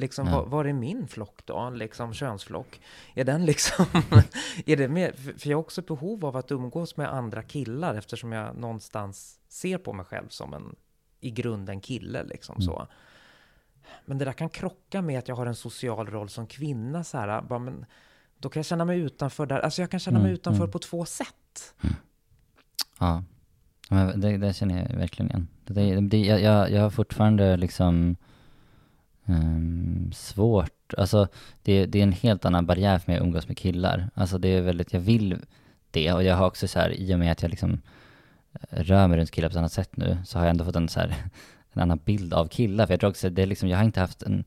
Liksom, 0.00 0.26
Ja. 0.26 0.32
var, 0.32 0.46
var 0.46 0.64
är 0.64 0.72
min 0.72 1.08
flock 1.08 1.40
då? 1.44 1.70
Liksom 1.70 2.14
könsflock? 2.14 2.80
Är 3.14 3.24
den 3.24 3.44
liksom... 3.46 3.86
är 4.66 4.76
det 4.76 4.88
mer, 4.88 5.12
för 5.38 5.50
jag 5.50 5.56
har 5.56 5.62
också 5.62 5.82
behov 5.82 6.24
av 6.24 6.36
att 6.36 6.50
umgås 6.50 6.96
med 6.96 7.12
andra 7.14 7.42
killar 7.42 7.94
eftersom 7.94 8.32
jag 8.32 8.56
någonstans 8.56 9.38
ser 9.48 9.78
på 9.78 9.92
mig 9.92 10.06
själv 10.06 10.28
som 10.28 10.54
en 10.54 10.74
i 11.20 11.30
grunden 11.30 11.80
kille 11.80 12.24
liksom 12.24 12.54
Mm. 12.56 12.66
så. 12.66 12.86
Men 14.04 14.18
det 14.18 14.24
där 14.24 14.32
kan 14.32 14.48
krocka 14.48 15.02
med 15.02 15.18
att 15.18 15.28
jag 15.28 15.36
har 15.36 15.46
en 15.46 15.54
social 15.54 16.06
roll 16.06 16.28
som 16.28 16.46
kvinna 16.46 17.04
så 17.04 17.18
här, 17.18 17.42
bara, 17.42 17.58
men 17.58 17.86
då 18.38 18.48
kan 18.48 18.60
jag 18.60 18.66
känna 18.66 18.84
mig 18.84 18.98
utanför 19.00 19.46
där. 19.46 19.58
Alltså 19.60 19.82
jag 19.82 19.90
kan 19.90 20.00
känna 20.00 20.18
mig 20.18 20.26
Mm, 20.28 20.34
utanför 20.34 20.62
mm. 20.64 20.70
på 20.70 20.78
två 20.78 21.04
sätt. 21.04 21.74
Ja, 22.98 23.22
men 23.88 24.20
det, 24.20 24.36
det 24.36 24.52
känner 24.54 24.88
jag 24.90 24.98
verkligen 24.98 25.30
igen. 25.30 25.48
Det, 25.64 25.74
det, 25.74 26.00
det, 26.00 26.20
jag, 26.20 26.40
jag, 26.40 26.70
jag 26.70 26.82
har 26.82 26.90
fortfarande 26.90 27.56
liksom 27.56 28.16
ehm, 29.26 30.12
svårt, 30.12 30.94
alltså 30.98 31.28
det, 31.62 31.86
det 31.86 31.98
är 31.98 32.02
en 32.02 32.12
helt 32.12 32.44
annan 32.44 32.66
barriär 32.66 32.98
för 32.98 33.12
mig 33.12 33.18
att 33.18 33.24
umgås 33.24 33.48
med 33.48 33.56
killar. 33.56 34.10
Alltså 34.14 34.38
det 34.38 34.48
är 34.48 34.62
väldigt, 34.62 34.92
jag 34.92 35.00
vill 35.00 35.38
det 35.90 36.12
och 36.12 36.24
jag 36.24 36.36
har 36.36 36.46
också 36.46 36.68
så 36.68 36.78
här, 36.78 36.90
i 36.90 37.14
och 37.14 37.18
med 37.18 37.32
att 37.32 37.42
jag 37.42 37.50
liksom 37.50 37.80
eh, 38.52 38.82
rör 38.82 39.08
mig 39.08 39.18
runt 39.18 39.30
killar 39.30 39.48
på 39.48 39.52
ett 39.52 39.58
annat 39.58 39.72
sätt 39.72 39.96
nu, 39.96 40.18
så 40.24 40.38
har 40.38 40.44
jag 40.44 40.50
ändå 40.50 40.64
fått 40.64 40.76
en 40.76 40.88
så 40.88 41.00
här, 41.00 41.14
en 41.72 41.82
annan 41.82 42.00
bild 42.04 42.34
av 42.34 42.48
killar. 42.48 42.86
För 42.86 42.92
jag 42.92 43.00
tror 43.00 43.10
också, 43.10 43.30
det 43.30 43.42
är 43.42 43.46
liksom, 43.46 43.68
jag 43.68 43.78
har 43.78 43.84
inte 43.84 44.00
haft 44.00 44.22
en, 44.22 44.44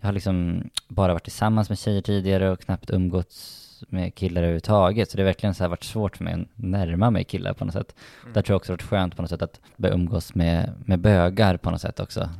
jag 0.00 0.08
har 0.08 0.12
liksom 0.12 0.68
bara 0.88 1.12
varit 1.12 1.24
tillsammans 1.24 1.68
med 1.68 1.78
tjejer 1.78 2.02
tidigare 2.02 2.50
och 2.50 2.60
knappt 2.60 2.90
umgåtts 2.90 3.64
med 3.88 4.14
killar 4.14 4.42
överhuvudtaget. 4.42 5.10
Så 5.10 5.16
det 5.16 5.22
har 5.22 5.26
verkligen 5.26 5.54
så 5.54 5.64
här 5.64 5.68
varit 5.68 5.84
svårt 5.84 6.16
för 6.16 6.24
mig 6.24 6.34
att 6.34 6.48
närma 6.54 7.10
mig 7.10 7.24
killar 7.24 7.52
på 7.52 7.64
något 7.64 7.74
sätt. 7.74 7.94
Mm. 8.22 8.32
Där 8.32 8.42
tror 8.42 8.54
jag 8.54 8.56
också 8.56 8.72
det 8.72 8.72
har 8.72 8.76
varit 8.76 8.90
skönt 8.90 9.16
på 9.16 9.22
något 9.22 9.30
sätt 9.30 9.42
att 9.42 9.60
börja 9.76 9.94
umgås 9.94 10.34
med, 10.34 10.72
med 10.84 10.98
bögar 10.98 11.56
på 11.56 11.70
något 11.70 11.80
sätt 11.80 12.00
också. 12.00 12.30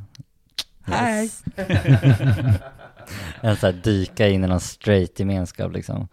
Hej! 0.88 1.30
en 3.40 3.56
så 3.56 3.66
här 3.66 3.72
dyka 3.72 4.28
in 4.28 4.44
i 4.44 4.46
någon 4.46 4.60
straight 4.60 5.18
gemenskap 5.18 5.72
liksom. 5.72 6.08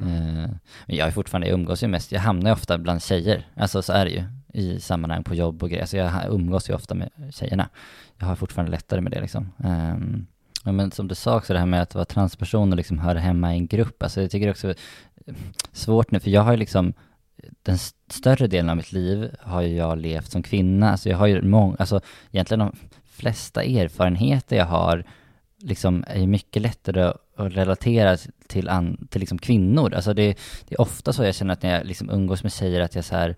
Mm. 0.00 0.36
Uh, 0.36 0.48
men 0.86 0.96
jag 0.96 1.08
är 1.08 1.10
fortfarande, 1.10 1.46
jag 1.46 1.54
umgås 1.54 1.82
ju 1.82 1.88
mest, 1.88 2.12
jag 2.12 2.20
hamnar 2.20 2.50
ju 2.50 2.54
ofta 2.54 2.78
bland 2.78 3.02
tjejer. 3.02 3.46
Alltså 3.56 3.82
så 3.82 3.92
är 3.92 4.04
det 4.04 4.10
ju 4.10 4.24
i 4.52 4.80
sammanhang 4.80 5.24
på 5.24 5.34
jobb 5.34 5.62
och 5.62 5.70
grejer. 5.70 5.86
Så 5.86 5.96
jag 5.96 6.12
umgås 6.28 6.70
ju 6.70 6.74
ofta 6.74 6.94
med 6.94 7.10
tjejerna. 7.30 7.68
Jag 8.18 8.26
har 8.26 8.36
fortfarande 8.36 8.70
lättare 8.72 9.00
med 9.00 9.12
det 9.12 9.20
liksom. 9.20 9.52
Um, 9.56 10.26
men 10.64 10.90
som 10.90 11.08
du 11.08 11.14
sa 11.14 11.36
också 11.36 11.52
det 11.52 11.58
här 11.58 11.66
med 11.66 11.82
att 11.82 11.94
vara 11.94 12.04
transperson 12.04 12.70
och 12.70 12.76
liksom 12.76 12.98
höra 12.98 13.18
hemma 13.18 13.54
i 13.54 13.56
en 13.56 13.66
grupp. 13.66 14.02
Alltså 14.02 14.22
jag 14.22 14.30
tycker 14.30 14.50
också 14.50 14.74
svårt 15.72 16.10
nu, 16.10 16.20
för 16.20 16.30
jag 16.30 16.42
har 16.42 16.52
ju 16.52 16.58
liksom 16.58 16.92
den 17.62 17.78
större 18.10 18.46
delen 18.46 18.70
av 18.70 18.76
mitt 18.76 18.92
liv 18.92 19.36
har 19.40 19.62
ju 19.62 19.76
jag 19.76 19.98
levt 19.98 20.30
som 20.30 20.42
kvinna. 20.42 20.90
Alltså 20.90 21.08
jag 21.08 21.18
har 21.18 21.26
ju 21.26 21.42
många, 21.42 21.76
alltså 21.78 22.00
egentligen 22.30 22.58
de 22.58 22.76
flesta 23.16 23.62
erfarenheter 23.62 24.56
jag 24.56 24.66
har 24.66 25.04
liksom 25.58 26.04
är 26.06 26.20
ju 26.20 26.26
mycket 26.26 26.62
lättare 26.62 27.12
att 27.36 27.52
relatera 27.52 28.16
till, 28.46 28.68
an, 28.68 29.06
till 29.10 29.20
liksom 29.20 29.38
kvinnor. 29.38 29.94
Alltså 29.94 30.14
det, 30.14 30.38
det, 30.68 30.74
är 30.74 30.80
ofta 30.80 31.12
så 31.12 31.24
jag 31.24 31.34
känner 31.34 31.52
att 31.52 31.62
när 31.62 31.74
jag 31.74 31.86
liksom 31.86 32.10
umgås 32.10 32.42
med 32.42 32.52
tjejer 32.52 32.80
att 32.80 32.94
jag 32.94 33.04
så 33.04 33.16
här, 33.16 33.36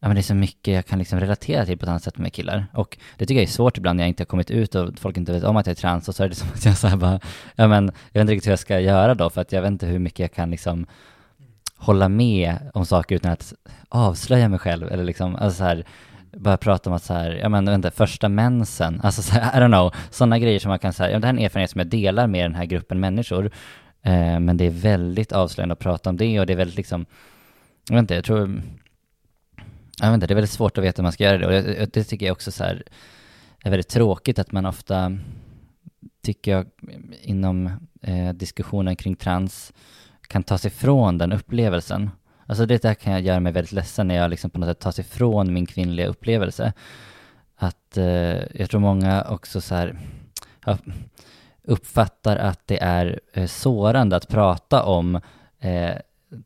ja 0.00 0.08
men 0.08 0.14
det 0.14 0.20
är 0.20 0.22
så 0.22 0.34
mycket 0.34 0.74
jag 0.74 0.86
kan 0.86 0.98
liksom 0.98 1.20
relatera 1.20 1.66
till 1.66 1.78
på 1.78 1.84
ett 1.84 1.88
annat 1.88 2.02
sätt 2.02 2.18
med 2.18 2.32
killar. 2.32 2.66
Och 2.72 2.98
det 3.16 3.26
tycker 3.26 3.40
jag 3.40 3.48
är 3.48 3.52
svårt 3.52 3.78
ibland 3.78 3.96
när 3.96 4.04
jag 4.04 4.08
inte 4.08 4.20
har 4.20 4.26
kommit 4.26 4.50
ut 4.50 4.74
och 4.74 4.98
folk 4.98 5.16
inte 5.16 5.32
vet 5.32 5.44
om 5.44 5.56
att 5.56 5.66
jag 5.66 5.72
är 5.72 5.80
trans 5.80 6.08
och 6.08 6.14
så 6.14 6.24
är 6.24 6.28
det 6.28 6.34
som 6.34 6.48
att 6.54 6.64
jag 6.64 6.76
så 6.76 6.86
här 6.86 6.96
bara, 6.96 7.20
ja 7.54 7.68
men 7.68 7.84
jag 7.84 8.20
vet 8.20 8.20
inte 8.20 8.32
riktigt 8.32 8.46
hur 8.46 8.52
jag 8.52 8.58
ska 8.58 8.80
göra 8.80 9.14
då 9.14 9.30
för 9.30 9.40
att 9.40 9.52
jag 9.52 9.62
vet 9.62 9.70
inte 9.70 9.86
hur 9.86 9.98
mycket 9.98 10.18
jag 10.18 10.32
kan 10.32 10.50
liksom 10.50 10.86
hålla 11.76 12.08
med 12.08 12.70
om 12.74 12.86
saker 12.86 13.14
utan 13.14 13.32
att 13.32 13.54
avslöja 13.88 14.48
mig 14.48 14.58
själv 14.58 14.92
eller 14.92 15.04
liksom, 15.04 15.36
alltså 15.36 15.58
så 15.58 15.64
här, 15.64 15.84
bara 16.32 16.56
prata 16.56 16.90
om 16.90 16.96
att 16.96 17.02
så 17.02 17.14
här, 17.14 17.30
ja 17.30 17.48
men 17.48 17.64
vänta, 17.64 17.90
första 17.90 18.28
mensen, 18.28 19.00
alltså 19.00 19.22
så 19.22 19.32
här, 19.32 19.60
I 19.60 19.64
don't 19.64 19.68
know, 19.68 19.94
sådana 20.10 20.38
grejer 20.38 20.58
som 20.58 20.68
man 20.68 20.78
kan 20.78 20.92
säga, 20.92 21.10
ja 21.10 21.18
det 21.18 21.26
här 21.26 21.34
är 21.34 21.38
en 21.38 21.44
erfarenhet 21.44 21.70
som 21.70 21.78
jag 21.78 21.88
delar 21.88 22.26
med 22.26 22.44
den 22.44 22.54
här 22.54 22.64
gruppen 22.64 23.00
människor, 23.00 23.50
eh, 24.02 24.40
men 24.40 24.56
det 24.56 24.64
är 24.64 24.70
väldigt 24.70 25.32
avslöjande 25.32 25.72
att 25.72 25.78
prata 25.78 26.10
om 26.10 26.16
det 26.16 26.40
och 26.40 26.46
det 26.46 26.52
är 26.52 26.56
väldigt 26.56 26.76
liksom, 26.76 27.06
jag 27.88 27.94
vet 27.94 28.00
inte, 28.00 28.14
jag 28.14 28.24
tror, 28.24 28.62
jag 30.00 30.06
vet 30.06 30.14
inte, 30.14 30.26
det 30.26 30.32
är 30.32 30.34
väldigt 30.34 30.50
svårt 30.50 30.78
att 30.78 30.84
veta 30.84 31.02
hur 31.02 31.04
man 31.04 31.12
ska 31.12 31.24
göra 31.24 31.38
det 31.38 31.46
och 31.46 31.52
det, 31.52 31.94
det 31.94 32.04
tycker 32.04 32.26
jag 32.26 32.32
också 32.32 32.52
så 32.52 32.64
här, 32.64 32.82
är 33.64 33.70
väldigt 33.70 33.88
tråkigt 33.88 34.38
att 34.38 34.52
man 34.52 34.66
ofta, 34.66 35.18
tycker 36.22 36.52
jag, 36.52 36.66
inom 37.22 37.70
eh, 38.02 38.32
diskussionen 38.32 38.96
kring 38.96 39.16
trans, 39.16 39.72
kan 40.28 40.42
ta 40.42 40.58
sig 40.58 40.68
ifrån 40.68 41.18
den 41.18 41.32
upplevelsen. 41.32 42.10
Alltså 42.50 42.66
det 42.66 42.82
där 42.82 42.94
kan 42.94 43.12
jag 43.12 43.22
göra 43.22 43.40
mig 43.40 43.52
väldigt 43.52 43.72
ledsen 43.72 44.08
när 44.08 44.14
jag 44.14 44.30
liksom 44.30 44.50
på 44.50 44.58
något 44.58 44.68
sätt 44.68 44.78
tas 44.78 44.98
ifrån 44.98 45.52
min 45.52 45.66
kvinnliga 45.66 46.06
upplevelse. 46.06 46.72
Att 47.56 47.96
eh, 47.96 48.58
jag 48.60 48.70
tror 48.70 48.80
många 48.80 49.24
också 49.24 49.60
så 49.60 49.74
här, 49.74 49.98
ja, 50.66 50.78
uppfattar 51.62 52.36
att 52.36 52.66
det 52.66 52.82
är 52.82 53.20
eh, 53.32 53.46
sårande 53.46 54.16
att 54.16 54.28
prata 54.28 54.82
om 54.82 55.20
eh, 55.60 55.94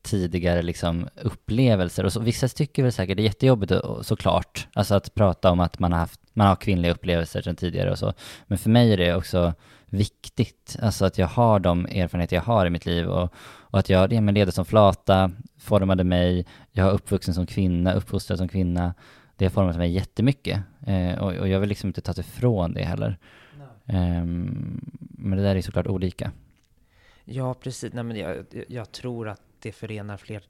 tidigare 0.03 0.63
liksom 0.63 1.09
upplevelser. 1.23 2.05
Och 2.05 2.13
så, 2.13 2.21
vissa 2.21 2.49
tycker 2.49 2.83
väl 2.83 2.93
säkert 2.93 3.17
det 3.17 3.23
är 3.23 3.25
jättejobbigt 3.25 3.73
såklart, 4.03 4.69
alltså 4.73 4.95
att 4.95 5.15
prata 5.15 5.51
om 5.51 5.61
att 5.61 5.79
man 5.79 5.93
har 5.93 5.99
haft, 5.99 6.21
man 6.33 6.47
har 6.47 6.57
kvinnliga 6.57 6.93
upplevelser 6.93 7.43
sedan 7.43 7.57
tidigare 7.57 7.91
och 7.91 7.99
så. 7.99 8.13
Men 8.47 8.59
för 8.59 8.71
mig 8.71 8.93
är 8.93 8.97
det 8.97 9.15
också 9.15 9.55
viktigt, 9.87 10.77
alltså 10.83 11.05
att 11.05 11.19
jag 11.19 11.27
har 11.27 11.59
de 11.59 11.87
erfarenheter 11.87 12.37
jag 12.37 12.43
har 12.43 12.67
i 12.67 12.71
mitt 12.71 12.87
liv 12.87 13.07
och, 13.07 13.35
och 13.75 13.81
att 13.81 13.89
jag, 13.89 14.23
med 14.23 14.35
leder 14.35 14.53
som 14.53 14.65
flata, 14.65 15.31
formade 15.57 16.05
mig, 16.05 16.47
jag 16.73 16.85
har 16.85 16.91
uppvuxen 16.91 17.35
som 17.35 17.47
kvinna, 17.47 17.93
uppfostrad 17.93 18.39
som 18.39 18.49
kvinna, 18.49 18.95
det 19.37 19.45
har 19.45 19.51
format 19.51 19.77
mig 19.77 19.93
jättemycket. 19.93 20.61
Eh, 20.87 21.19
och, 21.19 21.33
och 21.33 21.49
jag 21.49 21.61
vill 21.61 21.69
liksom 21.69 21.89
inte 21.89 22.01
ta 22.01 22.21
ifrån 22.21 22.75
det 22.75 22.85
heller. 22.85 23.19
Eh, 23.87 24.25
men 24.25 25.31
det 25.31 25.43
där 25.43 25.57
är 25.57 25.63
såklart 25.63 25.87
olika. 25.87 26.33
Ja, 27.25 27.55
precis. 27.55 27.93
Nej, 27.93 28.05
men 28.05 28.17
jag, 28.17 28.45
jag 28.69 28.93
tror 28.93 29.29
att 29.29 29.43
det 29.59 29.73
förenar 29.73 30.17
fler 30.17 30.43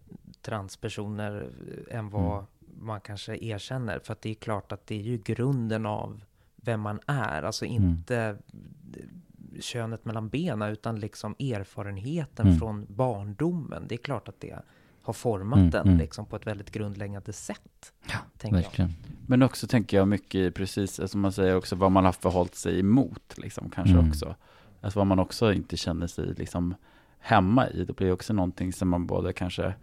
transpersoner 0.43 1.49
än 1.91 2.11
vad 2.11 2.33
mm. 2.33 2.45
man 2.79 3.01
kanske 3.01 3.37
erkänner. 3.37 3.99
För 3.99 4.12
att 4.12 4.22
det 4.22 4.31
är 4.31 4.35
klart 4.35 4.72
att 4.72 4.87
det 4.87 4.95
är 4.95 5.03
ju 5.03 5.18
grunden 5.18 5.87
av 5.87 6.25
vem 6.57 6.81
man 6.81 7.01
är. 7.07 7.43
Alltså 7.43 7.64
mm. 7.64 7.77
inte 7.77 8.16
mm. 8.16 8.39
Könet 9.61 10.05
mellan 10.05 10.28
benen, 10.28 10.72
utan 10.72 11.00
liksom 11.00 11.34
erfarenheten 11.38 12.46
mm. 12.46 12.59
från 12.59 12.86
barndomen. 12.88 13.84
Det 13.88 13.94
är 13.94 13.98
klart 13.98 14.28
att 14.28 14.40
det 14.40 14.59
har 15.02 15.12
format 15.12 15.59
mm, 15.59 15.70
den 15.70 15.86
mm. 15.86 15.98
liksom 15.98 16.26
på 16.26 16.36
ett 16.36 16.46
väldigt 16.46 16.70
grundläggande 16.70 17.32
sätt. 17.32 17.92
Ja, 18.07 18.50
verkligen. 18.50 18.90
Jag. 18.90 18.90
Men 19.26 19.42
också 19.42 19.66
tänker 19.66 19.96
jag 19.96 20.09
mycket 20.09 20.34
i 20.34 20.50
precis, 20.50 21.11
som 21.11 21.20
man 21.20 21.32
säger 21.32 21.57
också, 21.57 21.76
vad 21.76 21.92
man 21.92 22.05
har 22.05 22.12
förhållit 22.12 22.55
sig 22.55 22.80
emot, 22.80 23.34
liksom, 23.36 23.70
kanske 23.70 23.94
mm. 23.94 24.09
också. 24.09 24.34
Alltså 24.80 24.98
vad 24.98 25.07
man 25.07 25.18
också 25.18 25.52
inte 25.52 25.76
känner 25.76 26.07
sig 26.07 26.34
liksom 26.34 26.74
hemma 27.18 27.68
i. 27.68 27.84
Det 27.84 27.96
blir 27.96 28.12
också 28.12 28.32
någonting 28.32 28.72
som 28.72 28.88
man 28.88 29.07
både 29.07 29.32
kanske 29.32 29.74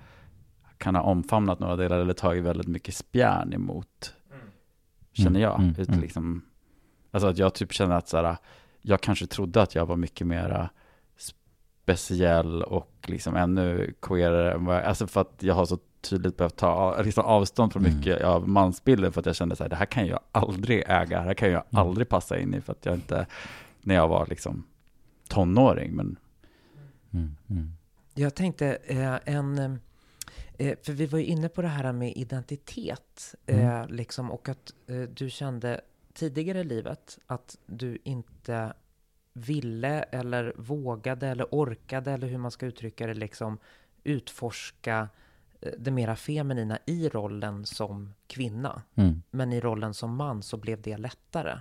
kan 0.77 0.95
ha 0.95 1.01
omfamnat 1.01 1.59
några 1.59 1.75
delar 1.75 1.99
eller 1.99 2.13
tagit 2.13 2.43
väldigt 2.43 2.67
mycket 2.67 2.95
spjärn 2.95 3.53
emot. 3.53 4.13
Mm. 4.31 4.45
Känner 5.13 5.39
jag. 5.39 5.59
Mm, 5.59 5.75
mm, 5.75 5.87
mm. 5.87 5.99
liksom, 5.99 6.41
alltså 7.11 7.27
att 7.27 7.37
jag 7.37 7.53
typ 7.53 7.73
känner 7.73 7.95
att 7.95 8.07
så 8.07 8.17
här, 8.17 8.37
jag 8.81 9.01
kanske 9.01 9.27
trodde 9.27 9.61
att 9.61 9.75
jag 9.75 9.85
var 9.85 9.95
mycket 9.95 10.27
mera 10.27 10.69
speciell 11.83 12.63
och 12.63 12.91
liksom 13.03 13.35
ännu 13.35 13.93
queerare. 14.01 14.83
Alltså 14.87 15.07
för 15.07 15.21
att 15.21 15.35
jag 15.39 15.53
har 15.53 15.65
så 15.65 15.77
tydligt 16.01 16.37
behövt 16.37 16.55
ta 16.55 17.01
liksom 17.01 17.25
avstånd 17.25 17.73
från 17.73 17.85
mm. 17.85 17.97
mycket 17.97 18.23
av 18.23 18.49
mansbilden 18.49 19.11
för 19.11 19.19
att 19.19 19.25
jag 19.25 19.35
kände 19.35 19.55
så 19.55 19.63
här, 19.63 19.69
det 19.69 19.75
här 19.75 19.85
kan 19.85 20.07
jag 20.07 20.19
aldrig 20.31 20.83
äga, 20.87 21.19
det 21.19 21.25
här 21.25 21.33
kan 21.33 21.51
jag 21.51 21.63
mm. 21.71 21.87
aldrig 21.87 22.09
passa 22.09 22.39
in 22.39 22.53
i 22.53 22.61
för 22.61 22.71
att 22.71 22.85
jag 22.85 22.95
inte, 22.95 23.25
när 23.81 23.95
jag 23.95 24.07
var 24.07 24.25
liksom 24.25 24.63
tonåring, 25.27 25.95
men 25.95 26.17
Mm, 27.13 27.35
mm. 27.49 27.71
Jag 28.13 28.35
tänkte 28.35 28.77
eh, 28.83 29.19
en... 29.25 29.79
Eh, 30.57 30.77
för 30.83 30.93
vi 30.93 31.05
var 31.05 31.19
ju 31.19 31.25
inne 31.25 31.49
på 31.49 31.61
det 31.61 31.67
här 31.67 31.91
med 31.91 32.13
identitet. 32.15 33.35
Eh, 33.45 33.75
mm. 33.75 33.89
liksom, 33.89 34.31
och 34.31 34.49
att 34.49 34.73
eh, 34.87 35.01
du 35.01 35.29
kände 35.29 35.81
tidigare 36.13 36.59
i 36.59 36.63
livet 36.63 37.19
att 37.27 37.57
du 37.65 37.97
inte 38.03 38.73
ville 39.33 40.03
eller 40.03 40.53
vågade 40.57 41.27
eller 41.27 41.45
orkade 41.51 42.11
eller 42.11 42.27
hur 42.27 42.37
man 42.37 42.51
ska 42.51 42.65
uttrycka 42.65 43.07
det 43.07 43.13
liksom 43.13 43.57
utforska 44.03 45.09
eh, 45.61 45.71
det 45.77 45.91
mera 45.91 46.15
feminina 46.15 46.79
i 46.85 47.09
rollen 47.09 47.65
som 47.65 48.13
kvinna. 48.27 48.81
Mm. 48.95 49.21
Men 49.31 49.53
i 49.53 49.61
rollen 49.61 49.93
som 49.93 50.15
man 50.15 50.43
så 50.43 50.57
blev 50.57 50.81
det 50.81 50.97
lättare. 50.97 51.59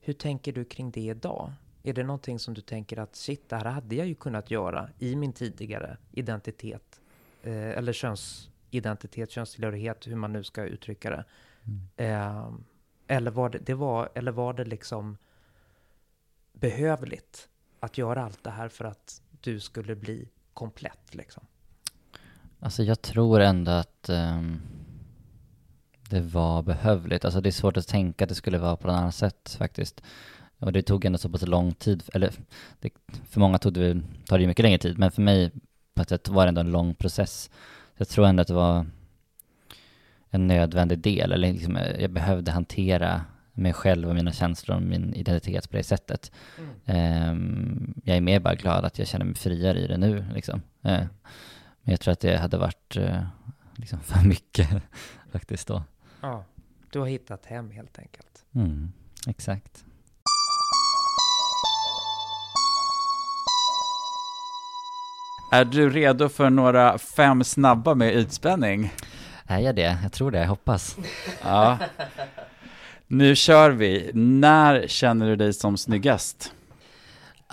Hur 0.00 0.12
tänker 0.12 0.52
du 0.52 0.64
kring 0.64 0.90
det 0.90 1.00
idag? 1.00 1.52
Är 1.82 1.92
det 1.92 2.02
någonting 2.02 2.38
som 2.38 2.54
du 2.54 2.60
tänker 2.60 2.98
att 2.98 3.16
shit, 3.16 3.48
det 3.48 3.56
här 3.56 3.64
hade 3.64 3.94
jag 3.94 4.06
ju 4.06 4.14
kunnat 4.14 4.50
göra 4.50 4.88
i 4.98 5.16
min 5.16 5.32
tidigare 5.32 5.96
identitet? 6.12 7.00
Eh, 7.42 7.70
eller 7.70 7.92
könsidentitet, 7.92 9.30
könstillhörighet, 9.30 10.06
hur 10.06 10.16
man 10.16 10.32
nu 10.32 10.44
ska 10.44 10.64
uttrycka 10.64 11.10
det. 11.10 11.24
Mm. 11.64 11.80
Eh, 11.96 12.52
eller, 13.10 13.30
var 13.30 13.48
det, 13.48 13.58
det, 13.58 13.74
var, 13.74 14.08
eller 14.14 14.32
var 14.32 14.52
det 14.52 14.64
liksom 14.64 15.16
behövligt 16.52 17.48
att 17.80 17.98
göra 17.98 18.24
allt 18.24 18.44
det 18.44 18.50
här 18.50 18.68
för 18.68 18.84
att 18.84 19.22
du 19.40 19.60
skulle 19.60 19.96
bli 19.96 20.28
komplett 20.54 21.14
liksom? 21.14 21.42
Alltså 22.60 22.82
jag 22.82 23.02
tror 23.02 23.40
ändå 23.40 23.70
att 23.70 24.08
um, 24.08 24.60
det 26.10 26.20
var 26.20 26.62
behövligt. 26.62 27.24
Alltså 27.24 27.40
det 27.40 27.48
är 27.48 27.52
svårt 27.52 27.76
att 27.76 27.88
tänka 27.88 28.24
att 28.24 28.28
det 28.28 28.34
skulle 28.34 28.58
vara 28.58 28.76
på 28.76 28.86
något 28.86 28.96
annat 28.96 29.14
sätt 29.14 29.56
faktiskt. 29.58 30.02
Och 30.58 30.72
det 30.72 30.82
tog 30.82 31.04
ändå 31.04 31.18
så 31.18 31.28
pass 31.28 31.46
lång 31.46 31.74
tid, 31.74 32.02
eller 32.14 32.32
det, 32.80 32.90
för 33.30 33.40
många 33.40 33.58
tog 33.58 33.72
det, 33.72 34.02
tar 34.26 34.38
det 34.38 34.46
mycket 34.46 34.62
längre 34.62 34.78
tid, 34.78 34.98
men 34.98 35.10
för 35.10 35.22
mig 35.22 35.50
på 35.94 36.02
ett 36.02 36.08
sätt 36.08 36.28
var 36.28 36.44
det 36.44 36.48
ändå 36.48 36.60
en 36.60 36.70
lång 36.70 36.94
process. 36.94 37.50
jag 37.96 38.08
tror 38.08 38.26
ändå 38.26 38.40
att 38.40 38.48
det 38.48 38.54
var 38.54 38.86
en 40.30 40.46
nödvändig 40.46 40.98
del, 40.98 41.32
eller 41.32 41.52
liksom, 41.52 41.78
jag 41.98 42.10
behövde 42.10 42.50
hantera 42.50 43.24
mig 43.52 43.72
själv 43.72 44.08
och 44.08 44.14
mina 44.14 44.32
känslor 44.32 44.76
och 44.76 44.82
min 44.82 45.14
identitet 45.14 45.70
på 45.70 45.76
det 45.76 45.82
sättet. 45.82 46.32
Mm. 46.86 47.30
Um, 47.30 47.94
jag 48.04 48.16
är 48.16 48.20
mer 48.20 48.40
bara 48.40 48.54
glad 48.54 48.84
att 48.84 48.98
jag 48.98 49.08
känner 49.08 49.24
mig 49.24 49.34
friare 49.34 49.78
i 49.78 49.86
det 49.86 49.96
nu, 49.96 50.24
liksom. 50.34 50.62
Uh, 50.86 51.04
men 51.82 51.92
jag 51.92 52.00
tror 52.00 52.12
att 52.12 52.20
det 52.20 52.36
hade 52.36 52.58
varit 52.58 52.96
uh, 52.96 53.22
liksom 53.76 54.00
för 54.00 54.28
mycket 54.28 54.68
faktiskt 55.32 55.68
då. 55.68 55.82
Ja, 56.20 56.44
du 56.92 56.98
har 56.98 57.06
hittat 57.06 57.46
hem 57.46 57.70
helt 57.70 57.98
enkelt. 57.98 58.44
Mm, 58.54 58.92
exakt. 59.26 59.84
Är 65.52 65.64
du 65.64 65.90
redo 65.90 66.28
för 66.28 66.50
några 66.50 66.98
fem 66.98 67.44
snabba 67.44 67.94
med 67.94 68.16
ytspänning? 68.16 68.92
Är 69.50 69.58
jag 69.58 69.74
det? 69.74 69.98
Jag 70.02 70.12
tror 70.12 70.30
det, 70.30 70.38
jag 70.38 70.48
hoppas. 70.48 70.96
Ja. 71.42 71.78
Nu 73.06 73.36
kör 73.36 73.70
vi. 73.70 74.10
När 74.14 74.86
känner 74.86 75.26
du 75.26 75.36
dig 75.36 75.52
som 75.52 75.76
snyggast? 75.76 76.52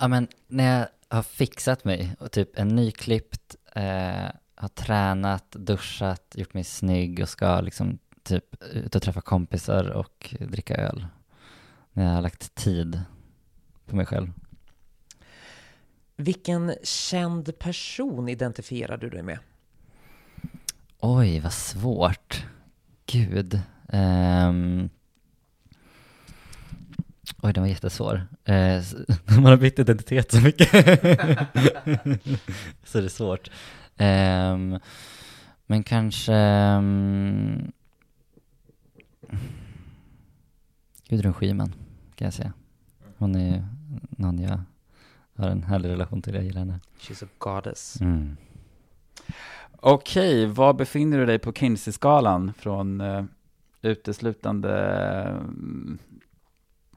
Ja 0.00 0.08
men 0.08 0.28
när 0.46 0.78
jag 0.78 0.88
har 1.16 1.22
fixat 1.22 1.84
mig 1.84 2.16
och 2.18 2.32
typ 2.32 2.58
en 2.58 2.68
nyklippt, 2.68 3.56
eh, 3.74 4.30
har 4.54 4.68
tränat, 4.74 5.50
duschat, 5.50 6.34
gjort 6.34 6.54
mig 6.54 6.64
snygg 6.64 7.20
och 7.22 7.28
ska 7.28 7.60
liksom 7.60 7.98
typ 8.22 8.62
ut 8.72 8.94
och 8.94 9.02
träffa 9.02 9.20
kompisar 9.20 9.90
och 9.90 10.34
dricka 10.40 10.74
öl. 10.74 11.06
När 11.92 12.04
jag 12.04 12.12
har 12.12 12.22
lagt 12.22 12.54
tid 12.54 13.02
på 13.86 13.96
mig 13.96 14.06
själv. 14.06 14.32
Vilken 16.16 16.74
känd 16.82 17.58
person 17.58 18.28
identifierar 18.28 18.96
du 18.96 19.10
dig 19.10 19.22
med? 19.22 19.38
Oj, 21.10 21.40
vad 21.40 21.52
svårt. 21.52 22.46
Gud. 23.06 23.60
Ehm. 23.88 24.90
Oj, 27.42 27.52
den 27.52 27.62
var 27.62 27.68
jättesvår. 27.68 28.26
Eh, 28.44 28.82
man 29.24 29.44
har 29.44 29.56
bytt 29.56 29.78
identitet 29.78 30.32
så 30.32 30.40
mycket. 30.40 30.70
så 32.84 33.00
det 33.00 33.04
är 33.04 33.08
svårt. 33.08 33.50
Ehm, 33.96 34.78
men 35.66 35.82
kanske... 35.82 36.34
Um, 36.34 37.72
Gudrun 41.08 41.34
Schyman, 41.34 41.74
kan 42.14 42.24
jag 42.24 42.34
säga. 42.34 42.52
Hon 43.18 43.34
är 43.34 43.54
ju 43.56 43.62
någon 44.10 44.38
jag 44.38 44.60
har 45.36 45.48
en 45.48 45.62
härlig 45.62 45.88
relation 45.88 46.22
till. 46.22 46.34
Jag 46.34 46.44
gillar 46.44 46.60
henne. 46.60 46.80
She's 47.00 47.24
a 47.24 47.28
goddess. 47.38 48.00
Mm. 48.00 48.36
Okej, 49.80 50.46
var 50.46 50.72
befinner 50.72 51.18
du 51.18 51.26
dig 51.26 51.38
på 51.38 51.52
Kinsey-skalan 51.52 52.52
från 52.58 53.00
eh, 53.00 53.24
uteslutande 53.82 54.78
mm, 55.40 55.98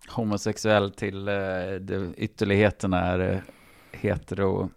homosexuell 0.10 0.92
till 0.92 1.28
eh, 1.28 1.34
det, 1.82 2.14
ytterligheterna 2.18 3.00
är 3.00 3.20
eh, 3.20 3.40
hetero? 3.92 4.70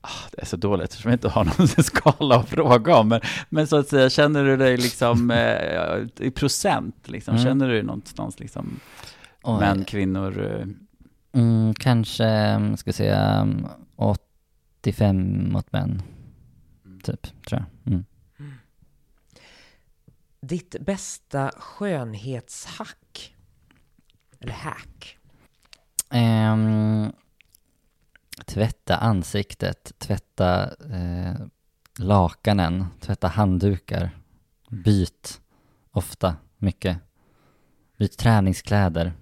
Ah, 0.00 0.28
det 0.32 0.42
är 0.42 0.46
så 0.46 0.56
dåligt 0.56 0.84
eftersom 0.90 1.10
jag 1.10 1.16
inte 1.16 1.28
har 1.28 1.44
någon 1.58 1.68
skala 1.68 2.36
att 2.36 2.48
fråga 2.48 2.96
om, 2.96 3.08
men, 3.08 3.20
men 3.48 3.66
så 3.66 3.76
att 3.76 3.88
säga, 3.88 4.10
känner 4.10 4.44
du 4.44 4.56
dig 4.56 4.76
liksom 4.76 5.30
i 6.18 6.30
procent, 6.30 7.08
liksom, 7.08 7.34
Mm. 7.34 7.44
känner 7.44 7.68
du 7.68 7.74
dig 7.74 7.82
någonstans 7.82 8.40
liksom 8.40 8.80
Oj. 9.42 9.60
män, 9.60 9.84
kvinnor? 9.84 10.64
Mm, 11.32 11.74
kanske, 11.74 12.24
mm, 12.26 12.76
ska 12.76 12.88
vi 12.88 12.92
säga, 12.92 13.20
mm, 13.20 13.66
85 13.96 15.52
mot 15.52 15.72
män. 15.72 16.02
Typ, 17.04 17.44
tror 17.46 17.60
jag. 17.60 17.92
Mm. 17.92 18.04
Ditt 20.40 20.76
bästa 20.80 21.50
skönhetshack? 21.56 23.34
Eller 24.40 24.52
hack? 24.52 25.18
Ehm, 26.10 27.12
tvätta 28.46 28.96
ansiktet, 28.96 29.92
tvätta 29.98 30.74
eh, 30.94 31.46
lakanen, 31.98 32.86
tvätta 33.00 33.28
handdukar. 33.28 34.18
Byt 34.70 35.40
ofta, 35.90 36.36
mycket. 36.58 36.98
Byt 37.98 38.18
träningskläder. 38.18 39.12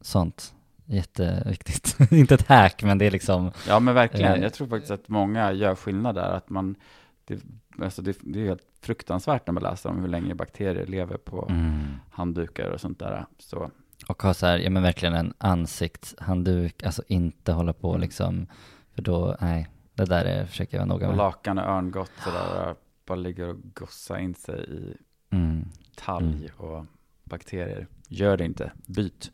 Sånt. 0.00 0.54
Jätteviktigt. 0.86 1.96
Inte 2.12 2.34
ett 2.34 2.46
hack, 2.48 2.82
men 2.82 2.98
det 2.98 3.04
är 3.06 3.10
liksom, 3.10 3.50
Ja 3.68 3.80
men 3.80 3.94
verkligen, 3.94 4.32
Eh. 4.34 4.42
jag 4.42 4.54
tror 4.54 4.66
faktiskt 4.68 4.90
att 4.90 5.08
många 5.08 5.52
gör 5.52 5.74
skillnad 5.74 6.14
där, 6.14 6.30
att 6.36 6.50
man, 6.50 6.76
det, 7.24 7.40
alltså 7.82 8.02
det, 8.02 8.16
det 8.20 8.40
är 8.40 8.44
helt 8.44 8.62
fruktansvärt 8.80 9.46
när 9.46 9.52
man 9.54 9.62
läser 9.62 9.90
om 9.90 10.00
hur 10.00 10.08
länge 10.08 10.34
bakterier 10.34 10.86
lever 10.86 11.16
på 11.16 11.46
mm. 11.50 11.82
handdukar 12.10 12.68
och 12.70 12.80
sånt 12.80 12.98
där. 12.98 13.26
Så 13.38 13.70
Och 14.08 14.22
ha 14.22 14.34
så 14.34 14.46
här, 14.46 14.58
ja 14.58 14.70
men 14.70 14.82
verkligen 14.82 15.14
en 15.14 15.34
ansiktshandduk, 15.38 16.82
alltså 16.82 17.02
inte 17.08 17.52
hålla 17.52 17.72
på 17.72 17.96
liksom, 17.96 18.46
för 18.94 19.02
då, 19.02 19.36
nej, 19.40 19.68
det 19.94 20.04
där 20.04 20.24
är, 20.24 20.46
försöker 20.46 20.76
jag 20.76 20.86
vara 20.86 20.94
noga 20.94 21.06
och 21.06 21.12
med. 21.12 21.18
lakan 21.18 21.58
och 21.58 21.64
örngott 21.64 22.10
sådär, 22.24 22.74
bara 23.06 23.16
ligger 23.18 23.48
och 23.48 23.56
gossar 23.74 24.18
in 24.18 24.34
sig 24.34 24.64
i 24.70 24.96
Mm. 25.30 25.64
talg 25.96 26.50
och 26.56 26.84
bakterier. 27.24 27.86
Gör 28.08 28.36
det 28.36 28.44
inte, 28.44 28.72
byt. 28.86 29.30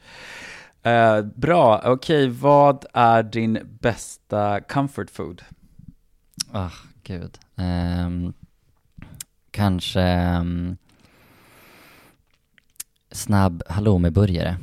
Eh, 0.83 1.23
bra, 1.23 1.81
okej, 1.85 2.29
vad 2.29 2.85
är 2.95 3.23
din 3.23 3.59
bästa 3.81 4.61
comfort 4.61 5.11
food? 5.11 5.43
Ah, 6.53 6.71
gud. 7.03 7.39
Ehm, 7.57 8.33
kanske 9.51 10.01
ehm, 10.03 10.77
snabb 13.11 13.63
halloumiburgare. 13.69 14.57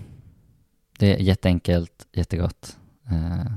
Det 0.99 1.13
är 1.15 1.17
jätteenkelt, 1.19 2.07
jättegott. 2.11 2.77
Eh, 3.09 3.51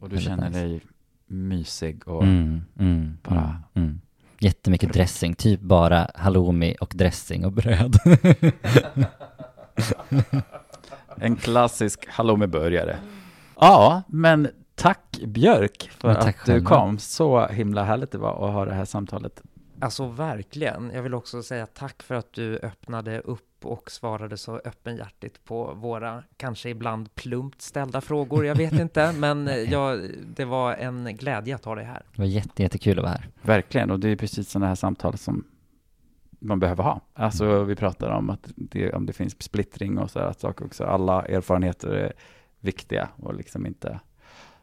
Och 0.00 0.08
du 0.08 0.18
känner 0.18 0.48
nice. 0.48 0.60
dig 0.60 0.80
mysig 1.26 2.08
och 2.08 2.22
mm, 2.22 2.62
mm, 2.78 3.18
bara- 3.22 3.40
mm, 3.40 3.62
mm. 3.88 4.00
Jättemycket 4.38 4.92
dressing, 4.92 5.34
typ 5.34 5.60
bara 5.60 6.10
halloumi 6.14 6.76
och 6.80 6.92
dressing 6.96 7.44
och 7.44 7.52
bröd. 7.52 7.96
En 11.20 11.36
klassisk 11.36 12.06
halloumiburgare. 12.08 12.96
Ja, 13.60 14.02
men 14.06 14.48
tack 14.74 15.20
Björk 15.26 15.90
för 15.98 16.14
tack 16.14 16.40
att 16.40 16.46
du 16.46 16.52
själva. 16.52 16.68
kom. 16.70 16.98
Så 16.98 17.46
himla 17.46 17.84
härligt 17.84 18.10
det 18.10 18.18
var 18.18 18.46
att 18.48 18.52
ha 18.52 18.64
det 18.64 18.74
här 18.74 18.84
samtalet. 18.84 19.42
Alltså 19.80 20.06
verkligen. 20.08 20.90
Jag 20.94 21.02
vill 21.02 21.14
också 21.14 21.42
säga 21.42 21.66
tack 21.66 22.02
för 22.02 22.14
att 22.14 22.32
du 22.32 22.58
öppnade 22.58 23.20
upp 23.20 23.64
och 23.64 23.90
svarade 23.90 24.36
så 24.36 24.56
öppenhjärtigt 24.56 25.44
på 25.44 25.74
våra 25.74 26.22
kanske 26.36 26.70
ibland 26.70 27.14
plumpt 27.14 27.62
ställda 27.62 28.00
frågor. 28.00 28.46
Jag 28.46 28.54
vet 28.54 28.72
inte, 28.72 29.12
men 29.18 29.50
jag, 29.70 30.10
det 30.36 30.44
var 30.44 30.74
en 30.74 31.16
glädje 31.16 31.54
att 31.54 31.64
ha 31.64 31.74
dig 31.74 31.84
här. 31.84 32.02
Det 32.14 32.22
var 32.22 32.26
jätte, 32.28 32.62
jättekul 32.62 32.98
att 32.98 33.02
vara 33.02 33.12
här. 33.12 33.28
Verkligen, 33.42 33.90
och 33.90 34.00
det 34.00 34.08
är 34.08 34.16
precis 34.16 34.50
sådana 34.50 34.66
här 34.66 34.74
samtal 34.74 35.18
som 35.18 35.44
man 36.42 36.60
behöver 36.60 36.84
ha. 36.84 37.00
Alltså 37.14 37.64
vi 37.64 37.74
pratar 37.76 38.10
om 38.10 38.30
att 38.30 38.48
det, 38.56 38.92
om 38.92 39.06
det 39.06 39.12
finns 39.12 39.42
splittring 39.42 39.98
och 39.98 40.10
sådana 40.10 40.32
saker 40.34 40.64
också. 40.64 40.84
Alla 40.84 41.22
erfarenheter 41.26 41.88
är 41.88 42.12
viktiga 42.60 43.08
och 43.16 43.34
liksom 43.34 43.66
inte 43.66 44.00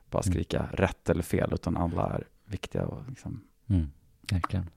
bara 0.09 0.23
skrika 0.23 0.65
rätt 0.73 1.09
eller 1.09 1.23
fel, 1.23 1.51
utan 1.53 1.77
alla 1.77 2.07
är 2.07 2.23
viktiga 2.45 2.85
och 2.85 3.03
liksom 3.09 3.41
Mm, 3.69 3.91
verkligen. 4.31 4.69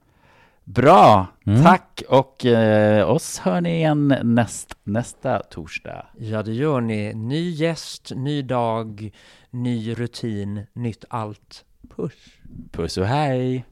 Bra, 0.63 1.27
Mm. 1.45 1.63
tack 1.63 2.03
och 2.09 2.45
eh, 2.45 3.09
oss 3.09 3.39
hör 3.39 3.61
ni 3.61 3.69
igen 3.75 4.07
näst, 4.23 4.77
nästa 4.83 5.39
torsdag. 5.39 6.05
Ja, 6.17 6.43
det 6.43 6.53
gör 6.53 6.81
ni. 6.81 7.13
Ny 7.13 7.49
gäst, 7.49 8.11
ny 8.15 8.41
dag, 8.41 9.11
ny 9.49 9.93
rutin, 9.93 10.65
nytt 10.73 11.05
allt. 11.09 11.65
Puss! 11.95 12.25
Puss 12.71 12.97
och 12.97 13.05
hej! 13.05 13.65